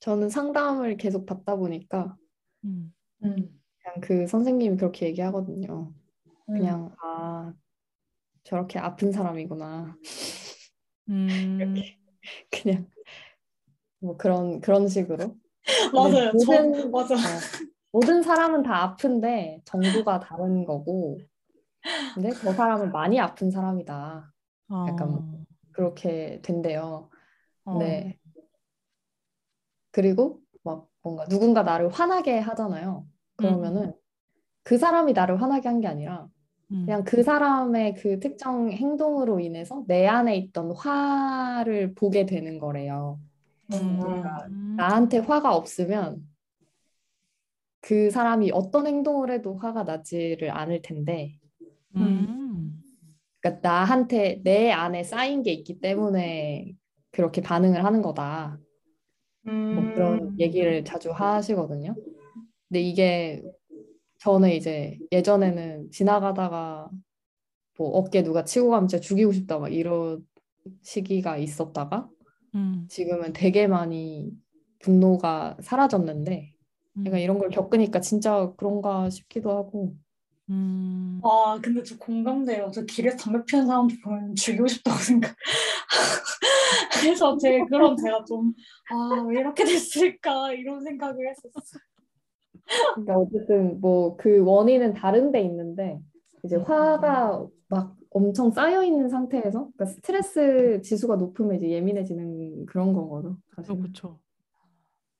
저는 0.00 0.30
상담을 0.30 0.96
계속 0.96 1.26
받다 1.26 1.56
보니까 1.56 2.16
음, 2.64 2.94
음. 3.24 3.34
그냥 3.34 4.00
그 4.00 4.26
선생님이 4.26 4.76
그렇게 4.76 5.06
얘기하거든요. 5.06 5.92
음. 6.48 6.54
그냥 6.54 6.94
아 7.02 7.52
저렇게 8.44 8.78
아픈 8.78 9.12
사람이구나. 9.12 9.96
음, 11.08 11.58
그냥 12.50 12.88
뭐 14.00 14.16
그런 14.16 14.60
그런 14.60 14.88
식으로. 14.88 15.36
맞아요. 15.92 16.30
근데 16.32 16.44
저, 16.44 16.52
모든- 16.62 16.90
맞아. 16.90 17.14
어, 17.14 17.18
모든 17.92 18.22
사람은 18.22 18.62
다 18.62 18.82
아픈데 18.82 19.62
정도가 19.64 20.20
다른 20.20 20.64
거고. 20.64 21.18
근데 22.14 22.30
저 22.34 22.52
사람은 22.52 22.92
많이 22.92 23.18
아픈 23.20 23.50
사람이다. 23.50 24.32
약간 24.88 25.08
어, 25.10 25.22
그렇게 25.72 26.40
된대요. 26.42 27.10
어, 27.64 27.78
네. 27.78 28.18
그리고 29.90 30.40
막 30.62 30.88
뭔가 31.02 31.24
누군가 31.26 31.62
나를 31.62 31.88
화나게 31.90 32.38
하잖아요. 32.38 33.06
그러면은 33.36 33.92
그 34.64 34.78
사람이 34.78 35.12
나를 35.14 35.40
화나게 35.42 35.68
한 35.68 35.80
게 35.80 35.88
아니라 35.88 36.28
음, 36.72 36.84
그냥 36.86 37.04
그 37.04 37.22
사람의 37.22 37.94
그 37.94 38.20
특정 38.20 38.70
행동으로 38.72 39.40
인해서 39.40 39.84
내 39.88 40.06
안에 40.06 40.36
있던 40.36 40.72
화를 40.72 41.94
보게 41.94 42.26
되는 42.26 42.58
거래요. 42.58 43.20
음. 43.72 44.00
음, 44.02 44.76
나한테 44.76 45.18
화가 45.18 45.54
없으면 45.54 46.22
그 47.80 48.10
사람이 48.10 48.50
어떤 48.52 48.86
행동을 48.86 49.30
해도 49.30 49.56
화가 49.56 49.84
나지를 49.84 50.50
않을 50.50 50.82
텐데, 50.82 51.38
음, 51.96 52.82
그러니까 53.40 53.68
나한테 53.68 54.40
내 54.42 54.70
안에 54.70 55.04
쌓인 55.04 55.42
게 55.42 55.52
있기 55.52 55.80
때문에 55.80 56.74
그렇게 57.10 57.40
반응을 57.40 57.84
하는 57.84 58.02
거다. 58.02 58.58
뭐 59.42 59.52
음. 59.52 59.94
그런 59.94 60.40
얘기를 60.40 60.84
자주 60.84 61.10
하시거든요. 61.10 61.94
근데 62.68 62.80
이게 62.80 63.42
저는 64.18 64.50
이제 64.50 64.98
예전에는 65.12 65.90
지나가다가 65.90 66.90
뭐 67.78 67.90
어깨 67.90 68.22
누가 68.22 68.44
치고 68.44 68.70
가면 68.70 68.88
진짜 68.88 69.00
죽이고 69.00 69.32
싶다 69.32 69.58
막 69.58 69.72
이런 69.72 70.26
시기가 70.82 71.38
있었다가 71.38 72.08
음. 72.54 72.86
지금은 72.88 73.32
되게 73.32 73.66
많이 73.66 74.30
분노가 74.80 75.56
사라졌는데 75.60 76.52
음. 76.96 77.02
내가 77.04 77.18
이런 77.18 77.38
걸 77.38 77.50
겪으니까 77.50 78.00
진짜 78.00 78.52
그런가 78.56 79.10
싶기도 79.10 79.50
하고 79.50 79.94
음. 80.50 81.20
와, 81.22 81.58
근데 81.60 81.82
저 81.82 81.96
공감돼요. 81.98 82.70
저 82.72 82.82
길에서 82.84 83.18
담배 83.18 83.44
피우는 83.44 83.66
사람들 83.66 83.98
보면 84.02 84.34
죽이고 84.34 84.66
싶다고 84.66 84.96
생각. 84.98 85.36
그래서 87.02 87.36
제 87.36 87.60
그런 87.68 87.96
제가 87.96 88.24
좀, 88.24 88.54
아, 88.90 89.22
왜 89.28 89.40
이렇게 89.40 89.64
됐을까? 89.64 90.52
이런 90.54 90.82
생각을 90.82 91.16
했었어. 91.28 91.78
그러니까 92.94 93.18
어쨌든 93.18 93.80
뭐 93.80 94.16
그 94.16 94.40
원인은 94.42 94.94
다른 94.94 95.32
데 95.32 95.40
있는데 95.42 95.98
이제 96.44 96.56
음. 96.56 96.62
화가 96.62 97.46
막 97.68 97.97
엄청 98.10 98.50
쌓여 98.50 98.82
있는 98.82 99.08
상태에서 99.08 99.68
그러니까 99.76 99.84
스트레스 99.86 100.80
지수가 100.82 101.16
높으면 101.16 101.56
이제 101.56 101.68
예민해지는 101.70 102.66
그런 102.66 102.92
거거든 102.92 103.36
사실. 103.54 103.76
그렇죠. 103.78 104.18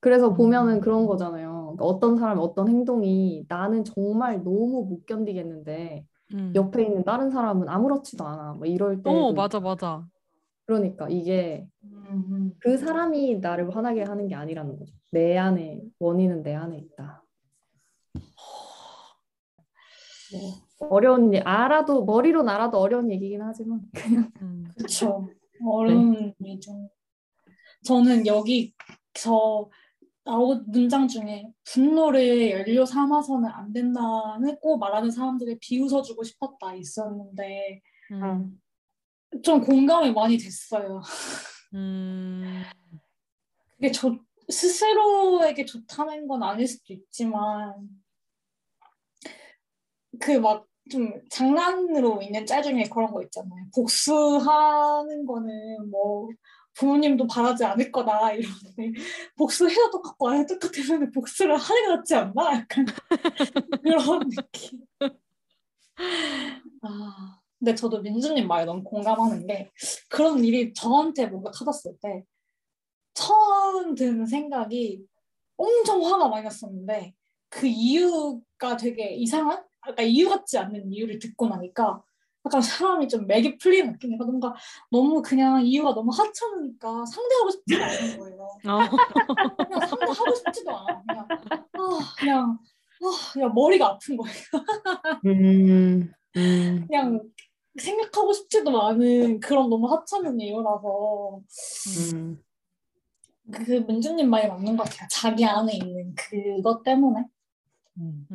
그래서 0.01 0.29
음. 0.29 0.35
보면은 0.35 0.81
그런 0.81 1.07
거잖아요. 1.07 1.75
그러니까 1.77 1.85
어떤 1.85 2.17
사람 2.17 2.39
어떤 2.39 2.69
행동이 2.69 3.45
나는 3.49 3.85
정말 3.85 4.43
너무 4.43 4.87
못 4.89 5.07
견디겠는데 5.07 6.05
음. 6.35 6.53
옆에 6.55 6.85
있는 6.85 7.05
다른 7.05 7.31
사람은 7.31 7.69
아무렇지도 7.69 8.25
않아. 8.25 8.55
뭐 8.55 8.67
이럴 8.67 9.03
때 9.03 9.11
어, 9.11 9.33
맞아, 9.33 9.61
맞아. 9.61 10.07
그러니까 10.67 11.09
이게 11.09 11.67
음, 11.83 12.53
그 12.59 12.77
사람이 12.77 13.39
나를 13.39 13.75
화나게 13.75 14.03
하는 14.03 14.29
게 14.29 14.35
아니라는 14.35 14.79
거죠. 14.79 14.95
내 15.11 15.37
안에 15.37 15.81
원인은 15.99 16.43
내 16.43 16.55
안에 16.55 16.79
있다. 16.79 17.25
뭐 20.31 20.68
어려운 20.79 21.33
일 21.35 21.43
알아도 21.47 22.05
머리로 22.05 22.49
알아도 22.49 22.79
어려운 22.79 23.11
얘기긴 23.11 23.43
하지만 23.43 23.81
음. 24.43 24.71
그쵸. 24.77 25.29
어려운 25.65 26.33
일이죠. 26.39 26.91
저는 27.85 28.27
여기서 28.27 29.71
나온 30.25 30.65
문장 30.69 31.09
중에 31.09 31.51
분노를 31.65 32.51
연료 32.51 32.85
삼아서는 32.85 33.49
안 33.49 33.73
된다는 33.73 34.57
꼭 34.61 34.79
말하는 34.79 35.11
사람들을 35.11 35.59
비웃어주고 35.61 36.23
싶었다 36.23 36.75
있었는데 36.75 37.81
음. 38.13 38.61
좀 39.43 39.61
공감이 39.61 40.13
많이 40.13 40.37
됐어요. 40.37 41.03
음. 41.75 42.63
그게 43.75 43.91
저 43.91 44.17
스스로에게 44.49 45.65
좋다는 45.65 46.29
건 46.29 46.43
아닐 46.43 46.67
수도 46.67 46.93
있지만 46.93 47.75
그 50.21 50.33
막 50.41 50.68
좀 50.89 51.13
장난으로 51.31 52.23
있는 52.23 52.47
짤 52.47 52.63
중에 52.63 52.85
그런 52.85 53.13
거 53.13 53.23
있잖아요. 53.23 53.67
복수하는 53.75 55.27
거는 55.27 55.91
뭐 55.91 56.29
부모님도 56.75 57.27
바라지 57.27 57.65
않을 57.65 57.91
거다 57.91 58.33
이러는데 58.33 59.01
복수해도 59.37 59.91
똑같고 59.91 60.29
안 60.29 60.39
해도 60.39 60.59
똑같으면 60.59 61.11
복수를 61.11 61.57
하는 61.57 61.83
게 61.83 61.89
낫지 61.89 62.15
않나? 62.15 62.53
약간 62.55 62.87
그런 63.83 64.29
느낌. 64.29 64.81
아, 66.83 67.41
근데 67.59 67.75
저도 67.75 68.01
민주님 68.01 68.47
말에 68.47 68.65
너무 68.65 68.83
공감하는 68.85 69.47
게 69.47 69.71
그런 70.09 70.45
일이 70.45 70.73
저한테 70.73 71.27
뭔가 71.27 71.51
터졌을 71.51 71.97
때 72.01 72.25
처음 73.15 73.97
드는 73.97 74.27
생각이 74.27 75.05
엄청 75.57 76.05
화가 76.05 76.29
많이 76.29 76.45
났었는데 76.45 77.15
그 77.49 77.67
이유가 77.67 78.77
되게 78.77 79.15
이상한? 79.15 79.68
아까 79.81 80.03
이유 80.03 80.29
같지 80.29 80.59
않는 80.59 80.93
이유를 80.93 81.19
듣고 81.19 81.49
나니까 81.49 82.03
약간 82.45 82.63
사람이 82.63 83.09
좀 83.09 83.27
맥이 83.27 83.59
풀리는 83.59 83.93
느낌이니까 83.93 84.25
뭔가 84.25 84.55
너무 84.91 85.21
그냥 85.23 85.65
이유가 85.65 85.93
너무 85.95 86.11
하찮으니까 86.13 87.05
상대하고 87.05 87.51
싶지가 87.51 87.85
않은 87.85 88.19
거예요. 88.19 88.43
어. 88.43 89.65
그냥 89.65 89.87
상대하고 89.87 90.35
싶지도 90.35 90.77
않아. 90.77 91.03
그냥 91.07 91.27
아 91.73 92.15
그냥 92.19 92.59
아 93.03 93.33
그냥 93.33 93.55
머리가 93.55 93.89
아픈 93.89 94.17
거예요. 94.17 94.37
음, 95.27 96.13
음, 96.37 96.87
그냥 96.87 97.21
생각하고 97.77 98.33
싶지도 98.33 98.83
않은 98.83 99.41
그런 99.41 99.69
너무 99.69 99.93
하찮은 99.93 100.41
이유라서 100.41 101.41
음. 102.15 102.43
그 103.53 103.85
민주님 103.87 104.29
말이 104.31 104.49
맞는 104.49 104.77
것 104.77 104.85
같아요. 104.85 105.09
자기 105.11 105.45
안에 105.45 105.75
있는 105.75 106.15
그것 106.15 106.83
때문에. 106.83 107.25
음. 107.99 108.27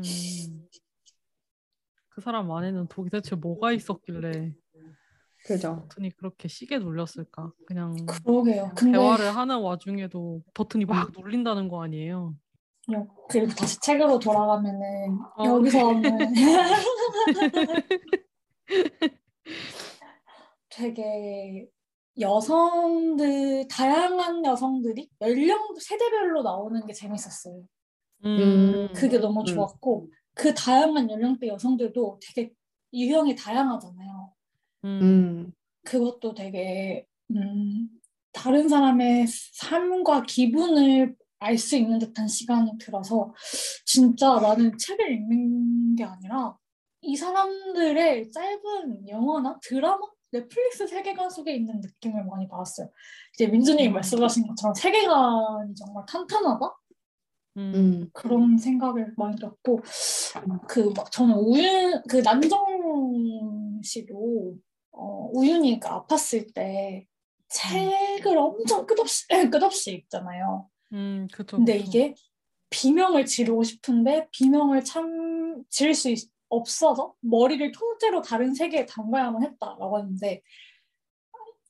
음. 2.13 2.15
그 2.15 2.21
사람 2.21 2.51
안에는 2.51 2.87
도대체 2.87 3.35
뭐가 3.35 3.71
있었길래 3.71 4.53
그죠. 5.45 5.75
버튼이 5.81 6.11
그렇게 6.11 6.47
시게 6.47 6.77
눌렸을까? 6.79 7.51
그냥 7.67 7.95
그러게요. 8.05 8.71
근데 8.75 8.97
대화를 8.97 9.35
하는 9.35 9.59
와중에도 9.59 10.41
버튼이 10.53 10.85
막 10.85 11.11
눌린다는 11.17 11.67
거 11.67 11.83
아니에요? 11.83 12.35
여- 12.93 13.07
그리고 13.29 13.51
다시 13.53 13.79
책으로 13.79 14.19
돌아가면은 14.19 15.17
어, 15.37 15.45
여기서는 15.45 16.33
되게 20.69 21.67
여성들 22.19 23.67
다양한 23.69 24.45
여성들이 24.45 25.09
연령 25.21 25.59
세대별로 25.79 26.43
나오는 26.43 26.85
게 26.85 26.93
재밌었어요. 26.93 27.63
음. 28.25 28.87
그게 28.95 29.17
너무 29.17 29.41
음. 29.41 29.45
좋았고 29.45 30.07
그 30.33 30.53
다양한 30.53 31.09
연령대 31.09 31.47
여성들도 31.47 32.19
되게 32.21 32.51
유형이 32.93 33.35
다양하잖아요. 33.35 34.33
음. 34.85 34.99
음, 35.01 35.51
그것도 35.83 36.33
되게 36.33 37.05
음, 37.31 37.89
다른 38.31 38.67
사람의 38.67 39.27
삶과 39.27 40.23
기분을 40.23 41.15
알 41.43 41.57
수 41.57 41.75
있는 41.75 41.99
듯한 41.99 42.27
시간이 42.27 42.77
들어서 42.77 43.33
진짜 43.85 44.39
나는 44.39 44.77
책을 44.77 45.11
읽는 45.11 45.95
게 45.97 46.05
아니라 46.05 46.57
이 47.01 47.17
사람들의 47.17 48.31
짧은 48.31 49.09
영화나 49.09 49.59
드라마, 49.61 49.99
넷플릭스 50.31 50.87
세계관 50.87 51.29
속에 51.29 51.53
있는 51.53 51.81
느낌을 51.81 52.23
많이 52.25 52.47
받았어요. 52.47 52.89
이제 53.33 53.47
민주님이 53.47 53.89
음. 53.89 53.93
말씀하신 53.93 54.47
것처럼 54.47 54.73
세계관이 54.73 55.75
정말 55.75 56.05
탄탄하다? 56.07 56.65
음. 57.57 57.71
음, 57.75 58.09
그런 58.13 58.57
생각을 58.57 59.13
많이 59.17 59.35
들었고 59.35 59.79
그 60.67 60.91
막 60.95 61.11
저는 61.11 61.35
우윤 61.35 62.01
그 62.09 62.17
남정 62.17 63.81
씨도 63.83 64.55
어, 64.91 65.29
우윤이가 65.33 66.05
아팠을 66.07 66.53
때 66.53 67.05
책을 67.49 68.37
엄청 68.37 68.85
끝없이 68.85 69.25
끝없이 69.51 69.91
읽잖아요. 69.93 70.67
음, 70.93 71.27
그쵸, 71.31 71.57
근데 71.57 71.77
그쵸. 71.77 71.85
이게 71.87 72.15
비명을 72.69 73.25
지르고 73.25 73.63
싶은데 73.63 74.27
비명을 74.31 74.83
참 74.83 75.63
지를 75.69 75.93
수 75.93 76.09
있- 76.09 76.31
없어서 76.49 77.13
머리를 77.21 77.71
통째로 77.71 78.21
다른 78.21 78.53
세계에 78.53 78.85
담가야만 78.85 79.43
했다라고 79.43 79.97
하는데 79.97 80.41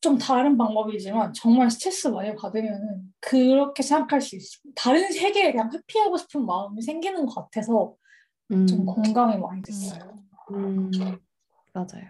좀 0.04 0.18
다른 0.18 0.58
방법이지만 0.58 1.32
정말 1.32 1.72
스트레스 1.72 2.10
많이 2.10 2.36
받으면은 2.36 3.14
그렇게 3.22 3.82
생각할 3.82 4.20
수 4.20 4.36
있어. 4.36 4.60
다른 4.76 5.10
세계에 5.10 5.54
그냥 5.54 5.72
회피하고 5.74 6.18
싶은 6.18 6.46
마음이 6.46 6.82
생기는 6.82 7.26
것 7.26 7.36
같아서 7.36 7.96
음, 8.52 8.68
좀 8.68 8.86
공감이 8.86 9.38
많이 9.38 9.62
됐어요. 9.62 10.14
음, 10.52 10.92
맞아요. 11.72 12.04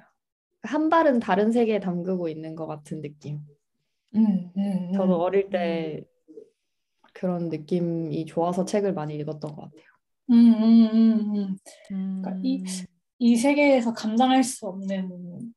한 0.64 0.90
발은 0.90 1.20
다른 1.20 1.52
세계에 1.52 1.80
담그고 1.80 2.30
있는 2.30 2.56
것 2.56 2.66
같은 2.66 3.00
느낌. 3.04 3.42
음, 4.16 4.50
음, 4.58 4.88
음. 4.88 4.94
저도 4.94 5.22
어릴 5.22 5.52
때 5.52 6.04
그런 7.14 7.50
느낌이 7.50 8.26
좋아서 8.26 8.66
책을 8.66 8.94
많이 8.94 9.14
읽었던 9.18 9.56
것 9.56 9.62
같아요. 9.66 9.84
음, 10.32 10.54
음, 10.56 10.90
음, 10.94 11.36
음. 11.36 11.58
음. 11.92 12.22
그러니까 12.24 12.42
이- 12.42 12.64
이 13.20 13.36
세계에서 13.36 13.94
감당할 13.94 14.44
수 14.44 14.66
없는 14.66 15.54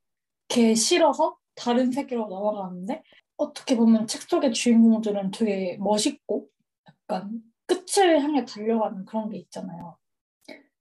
게 0.49 0.75
싫어서 0.75 1.39
다른 1.57 1.91
세계로 1.91 2.29
넘어가는데 2.29 3.03
어떻게 3.37 3.77
보면 3.77 4.07
책 4.07 4.23
속의 4.23 4.53
주인공들은 4.53 5.31
되게 5.33 5.77
멋있고 5.79 6.49
약간 6.89 7.43
끝을 7.67 8.21
향해 8.23 8.45
달려가는 8.45 9.05
그런 9.05 9.31
게 9.31 9.39
있잖아요. 9.39 9.97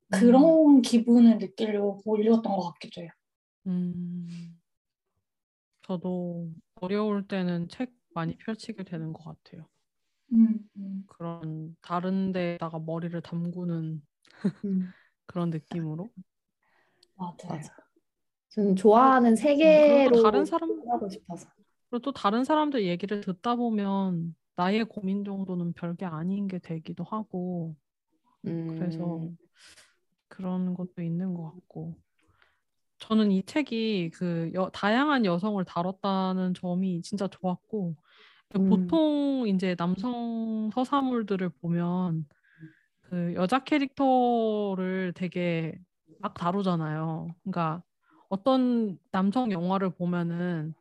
그런 0.10 0.82
기분을 0.82 1.40
느끼려고 1.40 2.18
읽었던 2.18 2.44
것 2.44 2.74
같기도 2.74 3.02
해요. 3.02 3.10
음. 3.68 4.60
저도 5.82 6.52
어려울 6.76 7.28
때는 7.28 7.68
책 7.70 7.94
많이 8.14 8.38
펼치게 8.38 8.84
되는 8.84 9.14
것 9.14 9.24
같아요. 9.24 9.68
음, 10.34 10.60
음. 10.78 11.04
그런 11.08 11.76
다른 11.82 12.32
데다가 12.32 12.80
머리를 12.80 13.20
담그는 13.22 13.74
음, 13.84 14.02
그런 15.28 15.50
느낌으로. 15.50 16.10
맞아요. 17.16 17.36
맞아. 17.48 17.85
저는 18.56 18.76
좋아하는 18.78 19.36
그리고 19.36 19.42
세계로 19.50 20.16
또 20.16 20.24
다른 20.24 20.46
사람 20.46 20.70
하고 20.90 21.10
싶어서. 21.10 21.48
그리고 21.90 22.02
또 22.02 22.14
다른 22.14 22.46
사람들 22.46 22.86
얘기를 22.86 23.20
듣다 23.20 23.56
보면 23.58 24.34
나의 24.56 24.86
고민 24.86 25.26
정도는 25.26 25.74
별게 25.74 26.06
아닌 26.06 26.48
게 26.48 26.60
되기도 26.60 27.04
하고 27.04 27.76
음. 28.46 28.68
그래서 28.68 29.28
그런 30.30 30.74
것도 30.74 31.02
있는 31.02 31.34
것 31.34 31.52
같고 31.54 31.98
저는 33.00 33.32
이 33.32 33.44
책이 33.44 34.12
그 34.14 34.52
여- 34.54 34.70
다양한 34.70 35.26
여성을 35.26 35.64
다뤘다는 35.66 36.54
점이 36.54 37.02
진짜 37.02 37.28
좋았고 37.28 37.98
음. 38.58 38.70
보통 38.70 39.46
이제 39.48 39.76
남성 39.76 40.70
서사물들을 40.74 41.50
보면 41.62 42.26
그 43.02 43.34
여자 43.36 43.60
캐릭터를 43.66 45.12
되게 45.14 45.78
막 46.20 46.34
다루잖아요. 46.36 47.28
그러니까 47.44 47.84
어떤 48.36 48.98
남성 49.12 49.52
영화를 49.52 49.92
보면은 49.92 50.74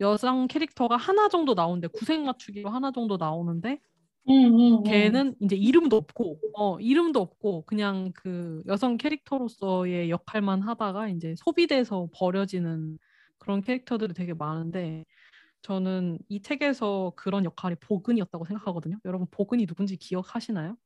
여성 0.00 0.46
캐릭터가 0.46 0.96
하나 0.96 1.28
정도 1.28 1.52
나오는데 1.54 1.88
구색 1.88 2.22
맞추기로 2.22 2.70
하나 2.70 2.90
정도 2.90 3.18
나오는데 3.18 3.80
음, 4.28 4.32
음, 4.32 4.60
음. 4.78 4.84
걔는 4.84 5.34
이제 5.40 5.56
이름도 5.56 5.96
없고 5.96 6.40
어 6.56 6.80
이름도 6.80 7.20
없고 7.20 7.64
그냥 7.66 8.12
그 8.14 8.62
여성 8.66 8.96
캐릭터로서의 8.96 10.08
역할만 10.10 10.62
하다가 10.62 11.08
이제 11.08 11.34
소비돼서 11.36 12.08
버려지는 12.14 12.98
그런 13.38 13.60
캐릭터들이 13.60 14.14
되게 14.14 14.32
많은데 14.32 15.04
저는 15.62 16.18
이 16.28 16.42
책에서 16.42 17.12
그런 17.16 17.44
역할이 17.44 17.76
보근이었다고 17.80 18.46
생각하거든요. 18.46 18.98
여러분 19.04 19.26
보근이 19.30 19.66
누군지 19.66 19.96
기억하시나요? 19.98 20.76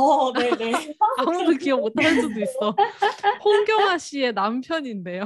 어, 0.00 0.32
네 0.32 0.50
네. 0.56 0.72
아무도 1.18 1.52
기억 1.58 1.80
못할 1.80 2.14
수도 2.20 2.40
있어. 2.40 2.74
홍경아 3.44 3.98
씨의 3.98 4.32
남편인데요. 4.32 5.24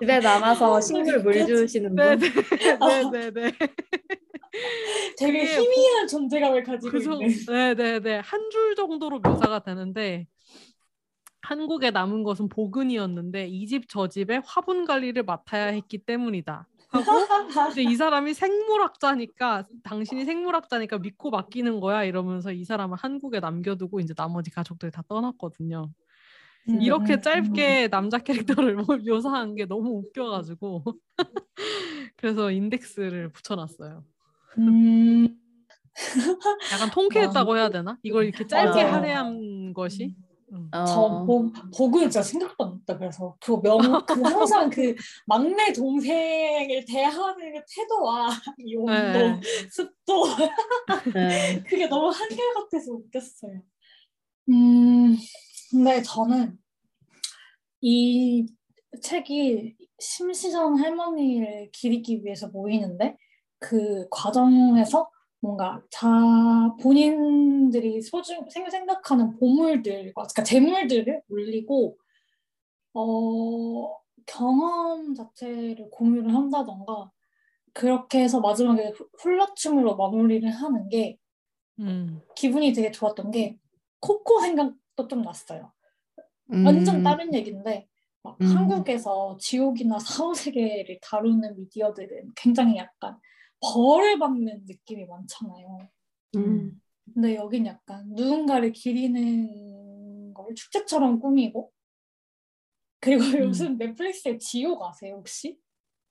집에 0.00 0.20
남아서 0.20 0.80
식물 0.80 1.20
물 1.22 1.44
주시는 1.46 1.96
분. 1.96 1.96
네 1.96 2.16
네 2.16 3.10
네네네. 3.10 3.52
되게 5.18 5.38
그게 5.46 5.58
희미한 5.60 6.06
존재감을 6.06 6.62
가지고 6.62 6.92
그죠? 6.92 7.12
있는. 7.14 7.28
네네 7.46 8.00
네. 8.00 8.16
한 8.18 8.50
줄 8.50 8.74
정도로 8.76 9.18
묘사가 9.20 9.60
되는데 9.60 10.26
한국에 11.42 11.90
남은 11.90 12.22
것은 12.22 12.48
보근이었는데 12.48 13.48
이 13.48 13.66
집 13.66 13.88
저 13.88 14.06
집에 14.08 14.40
화분 14.44 14.84
관리를 14.84 15.24
맡아야 15.24 15.66
했기 15.68 15.98
때문이다. 15.98 16.68
하고 16.92 17.32
이제 17.70 17.82
이 17.82 17.96
사람이 17.96 18.34
생물학자니까 18.34 19.66
당신이 19.82 20.24
생물학자니까 20.24 20.98
믿고 20.98 21.30
맡기는 21.30 21.80
거야 21.80 22.04
이러면서 22.04 22.52
이 22.52 22.64
사람을 22.64 22.98
한국에 22.98 23.40
남겨두고 23.40 24.00
이제 24.00 24.14
나머지 24.14 24.50
가족들이 24.50 24.92
다 24.92 25.02
떠났거든요. 25.08 25.90
이렇게 26.72 27.16
음, 27.16 27.20
짧게 27.20 27.88
남자 27.88 28.18
캐릭터를 28.18 28.76
뭐 28.76 28.86
묘사한 29.06 29.54
게 29.56 29.66
너무 29.66 29.98
웃겨가지고 29.98 30.84
그래서 32.16 32.50
인덱스를 32.50 33.30
붙여놨어요. 33.32 34.04
음, 34.58 35.38
약간 36.70 36.90
통쾌했다고 36.90 37.56
해야 37.56 37.68
되나? 37.70 37.98
이걸 38.02 38.24
이렇게 38.24 38.46
짧게 38.46 38.80
맞아요. 38.80 38.92
할애한 38.92 39.74
것이. 39.74 40.16
음. 40.52 40.68
어. 40.72 40.84
저 40.84 41.24
보, 41.26 41.50
보고는 41.76 42.10
진짜 42.10 42.22
생각도 42.22 42.64
안 42.64 42.74
했다. 42.74 42.98
그래서 42.98 43.36
그 43.40 43.52
명, 43.62 43.78
그 44.06 44.20
항상 44.22 44.68
그 44.68 44.94
막내 45.26 45.72
동생을 45.72 46.84
대하는 46.84 47.52
그 47.54 47.60
태도와 47.74 48.28
이 48.58 48.76
온도, 48.76 48.92
네. 48.92 49.40
습도 49.70 50.24
네. 51.14 51.62
그게 51.66 51.86
너무 51.86 52.08
한결같아서 52.10 52.92
웃겼어요. 52.92 53.62
음, 54.50 55.16
근데 55.70 56.02
저는 56.02 56.58
이 57.80 58.46
책이 59.00 59.76
심시정 59.98 60.78
할머니를 60.78 61.70
기리기 61.72 62.24
위해서 62.24 62.48
모이는데 62.48 63.16
그 63.58 64.06
과정에서 64.10 65.11
뭔가 65.42 65.82
자 65.90 66.08
본인들이 66.80 68.00
소중 68.00 68.48
생- 68.48 68.70
생각하는 68.70 69.36
보물들과 69.38 70.12
그러니까 70.22 70.42
재물들을 70.44 71.20
올리고 71.28 71.98
어 72.94 73.96
경험 74.24 75.14
자체를 75.14 75.90
공유를 75.90 76.32
한다던가 76.32 77.10
그렇게 77.72 78.20
해서 78.22 78.40
마지막에 78.40 78.90
후- 78.90 79.08
훌라춤으로 79.18 79.96
마무리를 79.96 80.48
하는 80.48 80.88
게 80.88 81.18
음. 81.80 82.20
기분이 82.36 82.72
되게 82.72 82.92
좋았던 82.92 83.32
게 83.32 83.58
코코 83.98 84.40
생각도 84.40 85.08
좀 85.08 85.22
났어요. 85.22 85.72
완전 86.64 86.96
음. 86.96 87.02
다른 87.02 87.34
얘기인데 87.34 87.88
막 88.22 88.40
음. 88.40 88.46
한국에서 88.46 89.36
지옥이나 89.40 89.98
사후세계를 89.98 91.00
다루는 91.02 91.56
미디어들은 91.56 92.32
굉장히 92.36 92.76
약간 92.76 93.18
벌을 93.62 94.18
받는 94.18 94.64
느낌이 94.66 95.06
많잖아요. 95.06 95.78
음. 96.36 96.80
근데 97.14 97.36
여긴 97.36 97.66
약간 97.66 98.06
누군가를 98.10 98.72
기리는 98.72 100.32
걸 100.34 100.54
축제처럼 100.54 101.20
꾸미고 101.20 101.72
그리고 103.00 103.24
음. 103.24 103.38
요즘 103.46 103.76
넷플릭스에 103.78 104.38
지옥 104.38 104.82
아세요 104.84 105.16
혹시? 105.16 105.58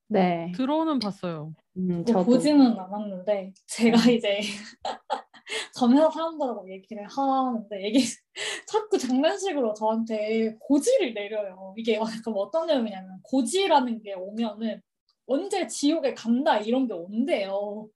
네. 0.08 0.52
들어는 0.56 1.00
봤어요. 1.00 1.54
음, 1.78 2.04
저 2.06 2.14
저도. 2.14 2.26
보지는 2.26 2.78
않았는데 2.78 3.54
제가 3.68 3.98
이제 4.12 4.42
전 5.74 5.94
회사 5.94 6.10
사람들하고 6.10 6.70
얘기를 6.70 7.08
하는데 7.08 7.84
얘기 7.84 8.00
자꾸 8.68 8.98
장난식으로 8.98 9.74
저한테 9.74 10.56
고지를 10.60 11.14
내려요. 11.14 11.74
이게 11.78 11.96
약간 11.96 12.34
어떤 12.36 12.68
내용이냐면 12.68 13.22
고지라는 13.24 14.02
게 14.02 14.14
오면은 14.14 14.82
언제 15.26 15.68
지옥에 15.68 16.14
간다 16.14 16.58
이런 16.60 16.88
게 16.88 16.94
온대요. 16.94 17.90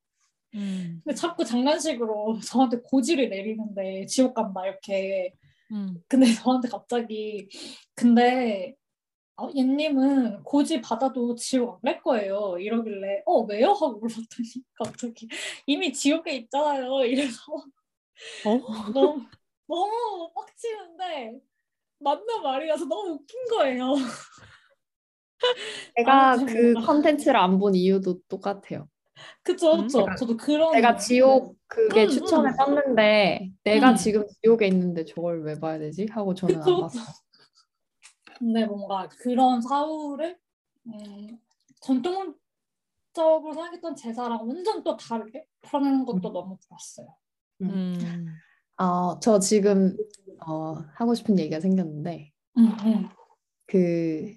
음. 0.55 1.01
근데 1.03 1.15
자꾸 1.15 1.43
장난식으로 1.43 2.39
저한테 2.45 2.78
고지를 2.84 3.30
내리는데 3.30 4.05
지옥 4.05 4.34
간다 4.34 4.65
이렇게. 4.65 5.34
음. 5.71 6.01
근데 6.07 6.32
저한테 6.34 6.67
갑자기 6.69 7.49
근데 7.95 8.76
어, 9.38 9.49
얘님은 9.55 10.43
고지 10.43 10.80
받아도 10.82 11.36
지옥 11.36 11.76
안 11.84 11.93
갈 11.93 12.01
거예요. 12.01 12.57
이러길래 12.59 13.23
어 13.26 13.41
왜요? 13.41 13.69
하고 13.71 13.97
물었더니 13.99 14.47
갑자기 14.76 15.28
이미 15.65 15.91
지옥에 15.91 16.36
있잖아요. 16.38 17.03
이래서 17.05 17.41
어? 18.45 18.57
너무 18.93 19.26
너무 19.67 20.32
빡치는데 20.34 21.39
맞는 21.99 22.41
말이라서 22.43 22.86
너무 22.86 23.13
웃긴 23.15 23.39
거예요. 23.49 23.93
제가 25.97 26.31
아무튼 26.33 26.73
그 26.73 26.73
컨텐츠를 26.86 27.36
안 27.38 27.59
본 27.59 27.75
이유도 27.75 28.19
똑같아요. 28.27 28.88
그쵸 29.43 29.73
음, 29.75 29.81
그쵸. 29.83 30.05
제가- 30.05 30.15
저도 30.17 30.38
그런 30.38 30.73
내가 30.73 30.95
지옥 30.97 31.57
그게 31.67 32.03
음, 32.05 32.09
추천을 32.09 32.51
음. 32.51 32.55
떴는데 32.57 33.51
내가 33.63 33.91
음. 33.91 33.95
지금 33.95 34.25
지옥에 34.43 34.67
있는데 34.67 35.05
저걸 35.05 35.43
왜 35.43 35.59
봐야 35.59 35.77
되지? 35.79 36.05
하고 36.11 36.33
저는 36.33 36.59
그쵸, 36.59 36.71
안 36.75 36.81
봤어. 36.81 36.99
근데 38.38 38.65
뭔가 38.65 39.07
그런 39.07 39.61
사후를 39.61 40.38
음, 40.88 41.39
전통적으로 41.81 43.53
생각했던 43.53 43.95
제사랑 43.95 44.47
완전 44.47 44.83
또 44.83 44.97
다르게 44.97 45.47
풀어내는 45.61 46.05
것도 46.05 46.29
음. 46.29 46.33
너무 46.33 46.57
좋았어요. 46.67 47.15
음. 47.61 48.25
어, 48.77 49.17
저 49.21 49.39
지금 49.39 49.95
어, 50.45 50.75
하고 50.95 51.15
싶은 51.15 51.39
얘기가 51.39 51.61
생겼는데 51.61 52.31
음, 52.57 52.67
음. 52.86 53.09
그 53.67 54.36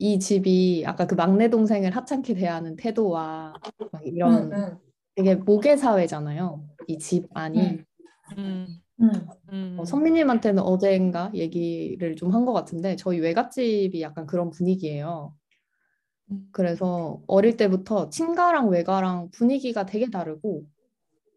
이 0.00 0.18
집이 0.18 0.84
아까 0.86 1.06
그 1.06 1.14
막내 1.14 1.48
동생을 1.50 1.94
하찮게 1.94 2.34
대하는 2.34 2.74
태도와 2.76 3.54
막 3.92 4.06
이런 4.06 4.52
음, 4.52 4.52
음. 4.54 4.78
되게 5.14 5.34
모계 5.36 5.76
사회잖아요. 5.76 6.64
이 6.88 6.98
집 6.98 7.26
안이. 7.34 7.80
음. 8.38 8.66
음. 9.52 9.76
어, 9.78 9.84
선미님한테는 9.84 10.62
어젠가 10.62 11.30
얘기를 11.34 12.16
좀 12.16 12.32
한 12.34 12.44
것 12.46 12.52
같은데 12.54 12.96
저희 12.96 13.20
외갓집이 13.20 14.00
약간 14.02 14.26
그런 14.26 14.50
분위기예요. 14.50 15.34
그래서 16.52 17.20
어릴 17.26 17.56
때부터 17.56 18.08
친가랑 18.10 18.68
외가랑 18.70 19.30
분위기가 19.32 19.84
되게 19.86 20.10
다르고 20.10 20.64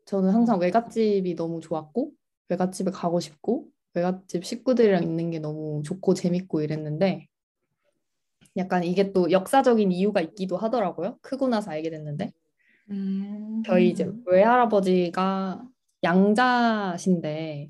저는 0.05 0.29
항상 0.31 0.59
외갓집이 0.59 1.35
너무 1.35 1.61
좋았고 1.61 2.11
외갓집에 2.49 2.91
가고 2.91 3.19
싶고 3.19 3.67
외갓집 3.95 4.45
식구들이랑 4.45 5.03
있는 5.03 5.31
게 5.31 5.39
너무 5.39 5.81
좋고 5.83 6.13
재밌고 6.13 6.61
이랬는데 6.61 7.27
약간 8.57 8.83
이게 8.83 9.11
또 9.11 9.31
역사적인 9.31 9.91
이유가 9.91 10.21
있기도 10.21 10.57
하더라고요. 10.57 11.17
크고 11.21 11.47
나서 11.47 11.71
알게 11.71 11.89
됐는데 11.89 12.31
음. 12.91 13.63
저희 13.65 13.89
이제 13.89 14.09
외할아버지가 14.25 15.63
양자신데 16.03 17.67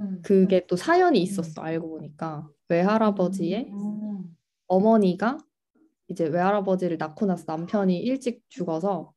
음. 0.00 0.22
그게 0.22 0.66
또 0.66 0.76
사연이 0.76 1.20
있었어 1.20 1.62
알고 1.62 1.88
보니까 1.88 2.48
외할아버지의 2.68 3.68
음. 3.70 4.36
어머니가 4.66 5.38
이제 6.08 6.26
외할아버지를 6.26 6.98
낳고 6.98 7.26
나서 7.26 7.44
남편이 7.46 7.98
일찍 7.98 8.42
죽어서 8.48 9.12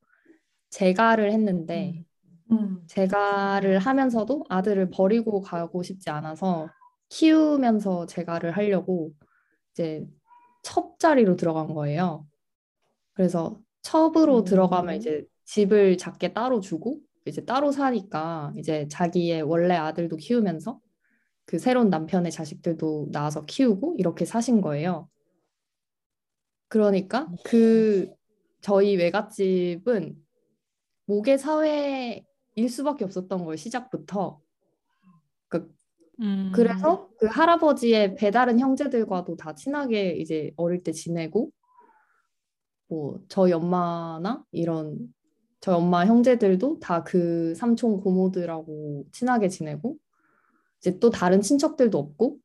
재가를 0.69 1.31
했는데 1.31 2.03
음. 2.51 2.83
재가를 2.87 3.79
하면서도 3.79 4.45
아들을 4.49 4.89
버리고 4.89 5.41
가고 5.41 5.83
싶지 5.83 6.09
않아서 6.09 6.69
키우면서 7.09 8.05
재가를 8.07 8.51
하려고 8.51 9.11
이제 9.71 10.07
첩 10.65 10.97
자리로 10.97 11.35
들어간 11.35 11.67
거예요. 11.67 12.25
그래서 13.13 13.61
첩으로 13.83 14.39
음. 14.39 14.43
들어가면 14.45 14.95
이제 14.95 15.23
집을 15.43 15.95
작게 15.99 16.33
따로 16.33 16.59
주고 16.59 16.99
이제 17.25 17.45
따로 17.45 17.71
사니까 17.71 18.51
이제 18.57 18.87
자기의 18.87 19.43
원래 19.43 19.75
아들도 19.75 20.15
키우면서 20.17 20.79
그 21.45 21.59
새로운 21.59 21.91
남편의 21.91 22.31
자식들도 22.31 23.09
낳아서 23.11 23.45
키우고 23.45 23.97
이렇게 23.99 24.25
사신 24.25 24.59
거예요. 24.59 25.07
그러니까 26.67 27.31
그 27.43 28.11
저희 28.61 28.95
외갓집은 28.95 30.15
모계 31.05 31.37
사회일 31.37 32.23
수밖에 32.69 33.05
없었던 33.05 33.45
거예요. 33.45 33.55
시작부터. 33.55 34.41
그 36.17 36.23
음. 36.23 36.51
그래서 36.53 37.09
그 37.17 37.27
할아버지의 37.27 38.15
배다른 38.15 38.59
형제들과도 38.59 39.35
다 39.35 39.53
친하게 39.55 40.11
이제 40.17 40.51
어릴 40.55 40.83
때 40.83 40.91
지내고 40.91 41.51
뭐 42.87 43.19
저희 43.27 43.51
엄마나 43.53 44.43
이런 44.51 44.97
저희 45.59 45.75
엄마 45.75 46.05
형제들도 46.05 46.79
다 46.79 47.03
그 47.03 47.55
삼촌 47.55 47.99
고모들하고 47.99 49.05
친하게 49.11 49.49
지내고 49.49 49.97
이제 50.79 50.99
또 50.99 51.09
다른 51.09 51.41
친척들도 51.41 51.97
없고 51.97 52.37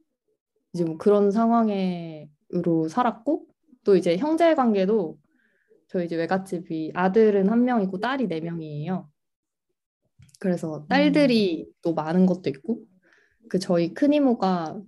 이제 0.72 0.84
뭐 0.84 0.96
그런 0.96 1.30
상황으로 1.30 2.88
살았고 2.88 3.46
또 3.84 3.96
이제 3.96 4.16
형제 4.16 4.54
관계도 4.54 5.18
저희 5.88 6.06
이제 6.06 6.16
외갓집이 6.16 6.92
아들은 6.94 7.48
한 7.48 7.64
명이고 7.64 7.98
딸이 8.00 8.28
네 8.28 8.40
명이에요. 8.40 9.08
그래서 10.38 10.86
딸들이 10.88 11.68
또 11.82 11.92
많은 11.92 12.24
것도 12.26 12.48
있고 12.48 12.80
그 13.51 13.59
저희 13.59 13.92
큰 13.92 14.12
이모가 14.12 14.80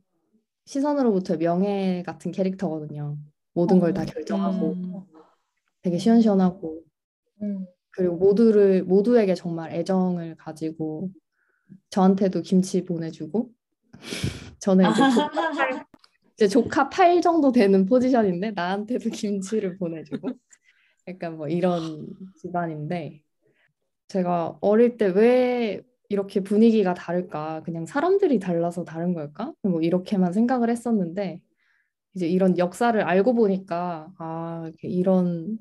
시선으로부터 0.65 1.37
명예 1.37 2.05
같은 2.07 2.31
캐릭터거든요. 2.31 3.19
모든 3.53 3.81
걸다 3.81 4.03
어. 4.03 4.05
결정하고 4.07 4.73
음. 4.73 5.03
되게 5.83 5.99
시원시원하고 5.99 6.81
음. 7.43 7.67
그리고 7.91 8.17
모두를 8.17 8.85
모두에게 8.85 9.35
정말 9.35 9.73
애정을 9.73 10.37
가지고 10.37 11.11
저한테도 11.91 12.43
김치 12.43 12.85
보내주고 12.85 13.51
저는 14.61 14.89
이제 14.91 15.11
조카 15.11 15.51
팔, 15.51 15.87
이제 16.35 16.49
조카 16.49 16.89
팔 16.89 17.21
정도 17.21 17.51
되는 17.51 17.85
포지션인데 17.85 18.53
나한테도 18.53 19.11
김치를 19.11 19.77
보내주고 19.77 20.31
약간 21.09 21.37
뭐 21.37 21.49
이런 21.49 22.07
집안인데 22.41 23.23
제가 24.07 24.57
어릴 24.61 24.97
때 24.97 25.07
왜 25.07 25.83
이렇게 26.13 26.41
분위기가 26.41 26.93
다를까 26.93 27.63
그냥 27.65 27.87
사람들이 27.87 28.39
달라서 28.39 28.85
다른 28.85 29.15
걸까 29.15 29.55
뭐 29.63 29.81
이렇게만 29.81 30.33
생각을 30.35 30.69
했었는데 30.69 31.41
이제 32.15 32.29
이런 32.29 32.59
역사를 32.59 33.01
알고 33.01 33.35
보니까 33.35 34.13
아 34.19 34.71
이런 34.83 35.59